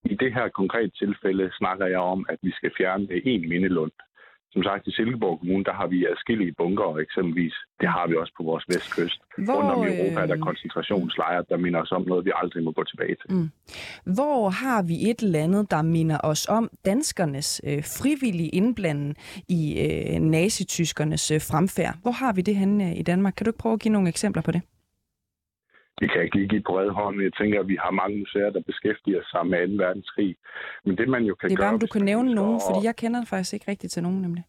I 0.05 0.15
det 0.15 0.35
her 0.35 0.49
konkrete 0.49 0.91
tilfælde 0.91 1.51
snakker 1.53 1.87
jeg 1.87 1.99
om, 1.99 2.27
at 2.29 2.39
vi 2.43 2.53
skal 2.53 2.71
fjerne 2.79 3.09
en 3.25 3.49
mindelund. 3.49 3.93
Som 4.55 4.63
sagt, 4.63 4.87
i 4.87 4.93
Silkeborg 4.93 5.39
Kommune, 5.39 5.65
der 5.65 5.73
har 5.73 5.87
vi 5.87 6.07
adskillige 6.13 6.55
bunker 6.59 6.99
eksempelvis. 6.99 7.55
Det 7.81 7.89
har 7.89 8.07
vi 8.09 8.15
også 8.17 8.33
på 8.37 8.43
vores 8.43 8.65
vestkyst. 8.69 9.21
Hvor, 9.39 9.55
Rundt 9.55 9.71
om 9.71 9.83
i 9.83 9.87
Europa, 9.87 10.21
der 10.27 10.35
er 10.35 10.41
øh, 10.43 10.49
koncentrationslejre, 10.49 11.45
der 11.49 11.57
minder 11.57 11.81
os 11.81 11.93
om 11.93 12.03
noget, 12.07 12.25
vi 12.25 12.33
aldrig 12.35 12.65
må 12.65 12.73
gå 12.73 12.85
tilbage 12.85 13.17
til. 13.21 13.29
Mm. 13.37 13.51
Hvor 14.15 14.49
har 14.49 14.83
vi 14.83 15.11
et 15.11 15.21
eller 15.23 15.39
andet, 15.39 15.71
der 15.71 15.83
minder 15.83 16.19
os 16.23 16.47
om 16.49 16.71
danskernes 16.85 17.61
øh, 17.65 17.83
frivillige 17.99 18.49
indblanden 18.49 19.17
i 19.49 19.63
øh, 19.81 20.21
nazityskernes 20.21 21.31
øh, 21.31 21.41
fremfærd? 21.41 21.95
Hvor 22.03 22.11
har 22.11 22.33
vi 22.33 22.43
det 22.43 22.57
henne 22.57 22.85
øh, 22.85 22.99
i 22.99 23.03
Danmark? 23.03 23.35
Kan 23.37 23.45
du 23.45 23.49
ikke 23.49 23.59
prøve 23.59 23.73
at 23.73 23.81
give 23.81 23.93
nogle 23.93 24.09
eksempler 24.09 24.43
på 24.43 24.53
det? 24.53 24.63
Det 26.01 26.13
kan 26.13 26.23
ikke 26.23 26.37
lige 26.37 26.49
give 26.49 26.63
på 26.67 26.79
red 26.81 26.91
hånd. 26.91 27.23
Jeg 27.23 27.33
tænker, 27.33 27.61
at 27.61 27.69
vi 27.69 27.77
har 27.85 27.91
mange 27.91 28.19
museer, 28.19 28.51
der 28.51 28.63
beskæftiger 28.71 29.23
sig 29.33 29.47
med 29.47 29.79
2. 29.79 29.85
verdenskrig. 29.85 30.37
Men 30.85 30.97
det 30.99 31.09
man 31.09 31.25
jo 31.25 31.35
kan 31.35 31.51
det 31.51 31.59
er 31.59 31.63
bare, 31.63 31.75
om 31.75 31.81
du 31.81 31.87
kan 31.87 32.03
nævne 32.03 32.35
nogen, 32.35 32.61
fordi 32.67 32.87
jeg 32.87 32.97
kender 32.97 33.25
faktisk 33.25 33.55
ikke 33.55 33.71
rigtigt 33.71 33.93
til 33.93 34.03
nogen 34.03 34.23
nemlig. 34.23 34.45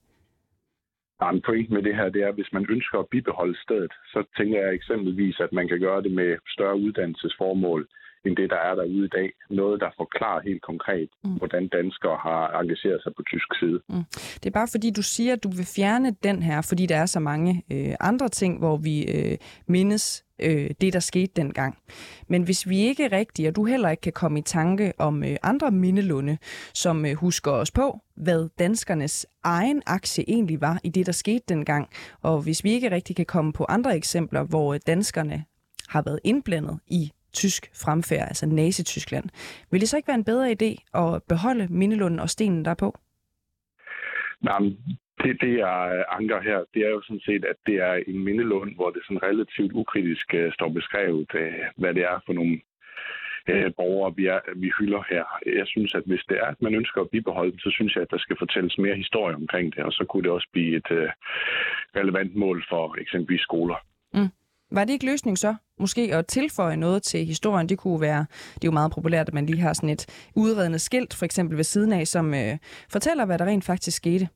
Nej, 1.21 1.31
en 1.31 1.41
point 1.41 1.69
med 1.69 1.83
det 1.83 1.95
her, 1.95 2.09
det 2.09 2.21
er, 2.23 2.27
at 2.27 2.35
hvis 2.39 2.53
man 2.53 2.65
ønsker 2.69 2.99
at 2.99 3.09
bibeholde 3.11 3.57
stedet, 3.65 3.93
så 4.13 4.23
tænker 4.37 4.57
jeg 4.61 4.73
eksempelvis, 4.73 5.39
at 5.39 5.51
man 5.53 5.67
kan 5.67 5.79
gøre 5.79 6.01
det 6.01 6.11
med 6.11 6.37
større 6.47 6.77
uddannelsesformål, 6.79 7.87
end 8.25 8.35
det, 8.35 8.49
der 8.49 8.55
er 8.69 8.75
derude 8.75 9.05
i 9.05 9.07
dag. 9.07 9.29
Noget, 9.49 9.81
der 9.81 9.89
forklarer 9.97 10.41
helt 10.41 10.61
konkret, 10.61 11.09
mm. 11.23 11.31
hvordan 11.31 11.67
danskere 11.67 12.17
har 12.17 12.59
engageret 12.59 13.03
sig 13.03 13.11
på 13.17 13.23
tysk 13.31 13.49
side. 13.59 13.79
Mm. 13.89 14.03
Det 14.39 14.45
er 14.45 14.59
bare 14.59 14.67
fordi, 14.71 14.89
du 14.91 15.01
siger, 15.01 15.33
at 15.33 15.43
du 15.43 15.49
vil 15.49 15.67
fjerne 15.75 16.15
den 16.23 16.43
her, 16.43 16.61
fordi 16.61 16.85
der 16.85 16.97
er 16.97 17.05
så 17.05 17.19
mange 17.19 17.63
øh, 17.71 17.95
andre 17.99 18.29
ting, 18.29 18.59
hvor 18.59 18.77
vi 18.77 18.95
øh, 19.15 19.37
mindes 19.67 20.25
øh, 20.39 20.69
det, 20.81 20.93
der 20.93 20.99
skete 20.99 21.31
dengang. 21.35 21.77
Men 22.27 22.43
hvis 22.43 22.69
vi 22.69 22.77
ikke 22.79 23.07
rigtigt, 23.07 23.47
og 23.47 23.55
du 23.55 23.65
heller 23.65 23.89
ikke 23.89 24.01
kan 24.01 24.13
komme 24.13 24.39
i 24.39 24.41
tanke 24.41 24.93
om 24.97 25.23
øh, 25.23 25.35
andre 25.43 25.71
mindelunde, 25.71 26.37
som 26.73 27.05
øh, 27.05 27.13
husker 27.13 27.51
os 27.51 27.71
på, 27.71 27.99
hvad 28.15 28.49
danskernes 28.59 29.27
egen 29.43 29.81
aktie 29.85 30.29
egentlig 30.29 30.61
var 30.61 30.79
i 30.83 30.89
det, 30.89 31.05
der 31.05 31.11
skete 31.11 31.43
dengang, 31.49 31.89
og 32.21 32.41
hvis 32.41 32.63
vi 32.63 32.71
ikke 32.71 32.91
rigtig 32.91 33.15
kan 33.15 33.25
komme 33.25 33.53
på 33.53 33.65
andre 33.69 33.95
eksempler, 33.95 34.43
hvor 34.43 34.73
øh, 34.73 34.79
danskerne 34.87 35.43
har 35.87 36.01
været 36.01 36.19
indblandet 36.23 36.79
i 36.87 37.11
tysk 37.33 37.71
fremfærd, 37.83 38.27
altså 38.27 38.45
Nazi-Tyskland. 38.45 39.29
Vil 39.71 39.81
det 39.81 39.89
så 39.89 39.97
ikke 39.97 40.07
være 40.07 40.17
en 40.17 40.23
bedre 40.23 40.51
idé 40.51 40.99
at 40.99 41.23
beholde 41.23 41.67
mindelunden 41.69 42.19
og 42.19 42.29
stenen 42.29 42.65
derpå? 42.65 42.97
Nej, 44.41 44.59
det, 45.23 45.41
det 45.41 45.57
jeg 45.57 46.05
anker 46.09 46.41
her, 46.41 46.59
det 46.73 46.81
er 46.85 46.89
jo 46.89 47.01
sådan 47.01 47.19
set, 47.19 47.45
at 47.45 47.55
det 47.65 47.75
er 47.75 47.93
en 48.07 48.23
mindelund, 48.23 48.75
hvor 48.75 48.89
det 48.89 49.01
sådan 49.03 49.23
relativt 49.23 49.71
ukritisk 49.73 50.33
uh, 50.33 50.53
står 50.53 50.69
beskrevet, 50.69 51.27
uh, 51.33 51.63
hvad 51.77 51.93
det 51.93 52.03
er 52.03 52.19
for 52.25 52.33
nogle 52.33 52.59
uh, 53.51 53.71
borgere, 53.77 54.15
vi, 54.15 54.25
er, 54.25 54.39
vi 54.55 54.71
hylder 54.79 55.03
her. 55.09 55.25
Jeg 55.45 55.67
synes, 55.67 55.95
at 55.95 56.03
hvis 56.05 56.23
det 56.29 56.37
er, 56.37 56.45
at 56.45 56.61
man 56.61 56.75
ønsker 56.75 57.01
at 57.01 57.09
bibeholde 57.09 57.51
dem, 57.51 57.59
så 57.59 57.71
synes 57.71 57.95
jeg, 57.95 58.01
at 58.01 58.11
der 58.11 58.17
skal 58.17 58.35
fortælles 58.39 58.77
mere 58.77 58.95
historie 58.95 59.35
omkring 59.35 59.75
det, 59.75 59.83
og 59.83 59.91
så 59.91 60.05
kunne 60.09 60.23
det 60.23 60.31
også 60.31 60.47
blive 60.51 60.77
et 60.77 60.91
uh, 60.91 61.09
relevant 61.99 62.35
mål 62.35 62.63
for 62.69 63.01
eksempelvis 63.01 63.41
skoler. 63.41 63.75
Mm. 64.13 64.31
Var 64.71 64.85
det 64.85 64.93
ikke 64.93 65.05
løsning 65.05 65.37
så? 65.37 65.55
Måske 65.79 66.01
at 66.15 66.27
tilføje 66.27 66.77
noget 66.77 67.03
til 67.03 67.25
historien, 67.25 67.69
det 67.69 67.77
kunne 67.77 68.01
være, 68.01 68.25
det 68.55 68.63
er 68.63 68.71
jo 68.71 68.79
meget 68.79 68.91
populært, 68.91 69.27
at 69.27 69.33
man 69.33 69.45
lige 69.45 69.61
har 69.61 69.73
sådan 69.73 69.89
et 69.89 70.29
udredende 70.35 70.79
skilt, 70.79 71.13
for 71.19 71.25
eksempel 71.25 71.57
ved 71.57 71.63
siden 71.63 71.91
af, 71.93 72.07
som 72.07 72.33
øh, 72.33 72.57
fortæller, 72.91 73.25
hvad 73.25 73.37
der 73.39 73.45
rent 73.45 73.65
faktisk 73.65 73.97
skete. 73.97 74.27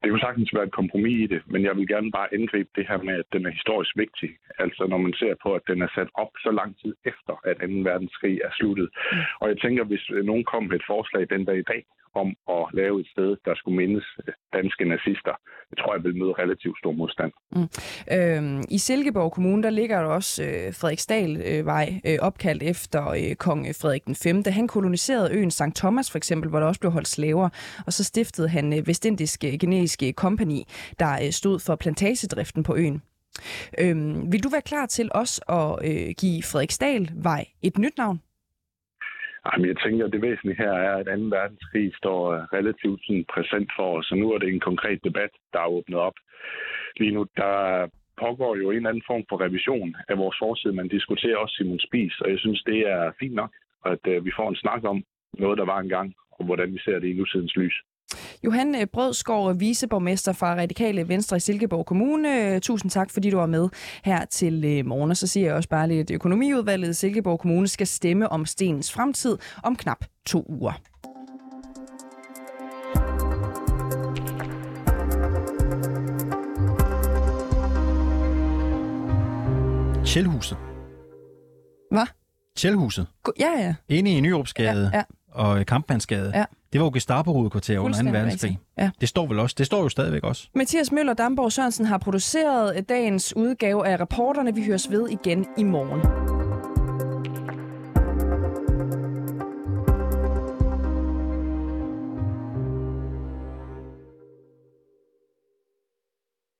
Det 0.00 0.10
kunne 0.10 0.26
sagtens 0.28 0.54
være 0.54 0.64
et 0.64 0.78
kompromis 0.80 1.18
i 1.24 1.26
det, 1.26 1.42
men 1.52 1.64
jeg 1.64 1.76
vil 1.76 1.88
gerne 1.88 2.10
bare 2.10 2.34
indgribe 2.34 2.70
det 2.76 2.86
her 2.88 2.98
med, 3.02 3.14
at 3.22 3.28
den 3.32 3.46
er 3.46 3.50
historisk 3.50 3.92
vigtig. 3.96 4.30
Altså 4.58 4.86
når 4.90 4.98
man 4.98 5.12
ser 5.12 5.34
på, 5.42 5.54
at 5.54 5.62
den 5.70 5.82
er 5.82 5.90
sat 5.94 6.10
op 6.14 6.32
så 6.44 6.50
lang 6.50 6.70
tid 6.82 6.94
efter, 7.04 7.34
at 7.50 7.56
2. 7.56 7.66
verdenskrig 7.90 8.40
er 8.44 8.52
sluttet. 8.58 8.88
Mm. 9.12 9.18
Og 9.40 9.48
jeg 9.48 9.58
tænker, 9.58 9.84
hvis 9.84 10.04
nogen 10.30 10.44
kom 10.44 10.62
med 10.62 10.76
et 10.76 10.88
forslag 10.92 11.22
den 11.30 11.44
dag 11.44 11.58
i 11.58 11.68
dag, 11.72 11.82
om 12.14 12.28
at 12.56 12.64
lave 12.74 13.00
et 13.00 13.06
sted, 13.14 13.36
der 13.44 13.54
skulle 13.56 13.76
mindes 13.76 14.06
øh, 14.26 14.34
danske 14.52 14.84
nazister. 14.84 15.34
Det 15.70 15.78
tror 15.78 15.94
jeg 15.94 16.04
vil 16.04 16.16
møde 16.16 16.32
relativt 16.32 16.78
stor 16.78 16.92
modstand. 16.92 17.32
Mm. 17.56 17.68
Øhm, 18.16 18.62
I 18.70 18.78
Silkeborg 18.78 19.32
Kommune, 19.32 19.62
der 19.62 19.70
ligger 19.70 20.00
der 20.02 20.08
også 20.08 20.42
øh, 20.42 20.74
Frederiksdalvej, 20.80 22.00
øh, 22.06 22.18
opkaldt 22.20 22.62
efter 22.62 23.02
øh, 23.10 23.34
kong 23.34 23.66
Frederik 23.80 24.04
den 24.06 24.14
5. 24.14 24.42
Han 24.46 24.68
koloniserede 24.68 25.34
øen 25.36 25.50
St. 25.50 25.76
Thomas 25.76 26.10
for 26.10 26.18
eksempel, 26.18 26.50
hvor 26.50 26.60
der 26.60 26.66
også 26.66 26.80
blev 26.80 26.92
holdt 26.92 27.08
slaver, 27.08 27.48
og 27.86 27.92
så 27.92 28.04
stiftede 28.04 28.48
han 28.48 28.78
øh, 28.78 28.86
Vestindiske 28.86 29.52
øh, 29.52 29.58
Genetiske 29.58 30.12
Kompani, 30.12 30.60
øh, 30.60 30.94
der 30.98 31.12
øh, 31.24 31.30
stod 31.30 31.58
for 31.58 31.76
plantagedriften 31.76 32.62
på 32.62 32.76
øen. 32.76 33.02
Øhm, 33.78 34.32
vil 34.32 34.42
du 34.42 34.48
være 34.48 34.62
klar 34.62 34.86
til 34.86 35.08
os 35.14 35.40
at 35.48 35.78
øh, 35.84 36.14
give 36.18 36.42
Frederiksdalvej 36.42 37.44
et 37.62 37.78
nyt 37.78 37.98
navn? 37.98 38.20
Ah, 39.44 39.52
Jamen, 39.52 39.68
jeg 39.68 39.76
tænker, 39.84 40.06
at 40.06 40.12
det 40.12 40.22
væsentlige 40.22 40.62
her 40.64 40.72
er, 40.72 40.94
at 40.96 41.06
2. 41.06 41.12
verdenskrig 41.36 41.96
står 41.96 42.20
øh, 42.32 42.42
relativt 42.56 43.00
sådan 43.06 43.24
præsent 43.34 43.70
for 43.76 43.98
os, 43.98 44.10
og 44.12 44.18
nu 44.18 44.32
er 44.32 44.38
det 44.38 44.48
en 44.48 44.66
konkret 44.68 45.04
debat, 45.04 45.30
der 45.52 45.60
er 45.60 45.74
åbnet 45.76 45.98
op. 45.98 46.16
Lige 46.96 47.14
nu, 47.16 47.26
der 47.36 47.88
pågår 48.24 48.56
jo 48.56 48.70
en 48.70 48.76
eller 48.76 48.90
anden 48.90 49.08
form 49.10 49.24
for 49.28 49.40
revision 49.40 49.96
af 50.08 50.18
vores 50.18 50.36
forside. 50.38 50.72
Man 50.72 50.88
diskuterer 50.88 51.36
også 51.36 51.54
Simon 51.54 51.80
Spis, 51.86 52.20
og 52.20 52.30
jeg 52.30 52.38
synes, 52.38 52.62
det 52.62 52.78
er 52.94 53.12
fint 53.20 53.34
nok, 53.34 53.52
at 53.86 54.02
øh, 54.12 54.24
vi 54.24 54.32
får 54.36 54.48
en 54.48 54.62
snak 54.64 54.84
om 54.84 55.04
noget, 55.32 55.58
der 55.58 55.64
var 55.64 55.78
engang, 55.80 56.14
og 56.32 56.44
hvordan 56.44 56.72
vi 56.74 56.78
ser 56.78 56.98
det 56.98 57.08
i 57.08 57.18
nutidens 57.18 57.56
lys. 57.56 57.76
Johan 58.44 58.74
øh, 58.74 58.86
Brødskov, 58.86 59.60
viceborgmester 59.60 60.32
fra 60.32 60.54
Radikale 60.54 61.08
Venstre 61.08 61.36
i 61.36 61.40
Silkeborg 61.40 61.86
Kommune. 61.86 62.54
Øh, 62.54 62.60
tusind 62.60 62.90
tak, 62.90 63.10
fordi 63.10 63.30
du 63.30 63.36
var 63.36 63.46
med 63.46 63.68
her 64.04 64.24
til 64.24 64.64
øh, 64.64 64.86
morgen. 64.86 65.10
Og 65.10 65.16
så 65.16 65.26
siger 65.26 65.46
jeg 65.46 65.54
også 65.54 65.68
bare 65.68 65.88
lidt, 65.88 66.10
at 66.10 66.14
økonomiudvalget 66.14 66.90
i 66.90 66.94
Silkeborg 66.94 67.40
Kommune 67.40 67.68
skal 67.68 67.86
stemme 67.86 68.28
om 68.28 68.46
Stenens 68.46 68.92
fremtid 68.92 69.38
om 69.62 69.76
knap 69.76 70.04
to 70.26 70.46
uger. 70.48 70.72
Tjælhuset. 80.04 80.58
Hvad? 81.90 82.06
Tjælhuset. 82.56 83.06
Ja, 83.40 83.50
ja. 83.58 83.74
Inde 83.88 84.16
i 84.16 84.20
Nyropsgade 84.20 84.90
ja, 84.92 84.98
ja. 84.98 85.02
Og 85.32 85.66
Kampmandsgade. 85.66 86.32
Ja. 86.34 86.44
Det 86.72 86.80
var 86.80 86.86
jo 86.86 86.90
Gestapo-hovedkvarter 86.94 87.78
under 87.78 88.02
2. 88.02 88.10
verdenskrig. 88.10 88.58
Ja. 88.78 88.90
Det 89.00 89.08
står 89.08 89.26
vel 89.26 89.38
også. 89.38 89.54
Det 89.58 89.66
står 89.66 89.82
jo 89.82 89.88
stadigvæk 89.88 90.24
også. 90.24 90.48
Mathias 90.54 90.92
Møller 90.92 91.14
Damborg 91.14 91.52
Sørensen 91.52 91.86
har 91.86 91.98
produceret 91.98 92.88
dagens 92.88 93.36
udgave 93.36 93.86
af 93.86 94.00
rapporterne. 94.00 94.54
Vi 94.54 94.64
høres 94.64 94.90
ved 94.90 95.08
igen 95.08 95.46
i 95.58 95.62
morgen. 95.62 96.49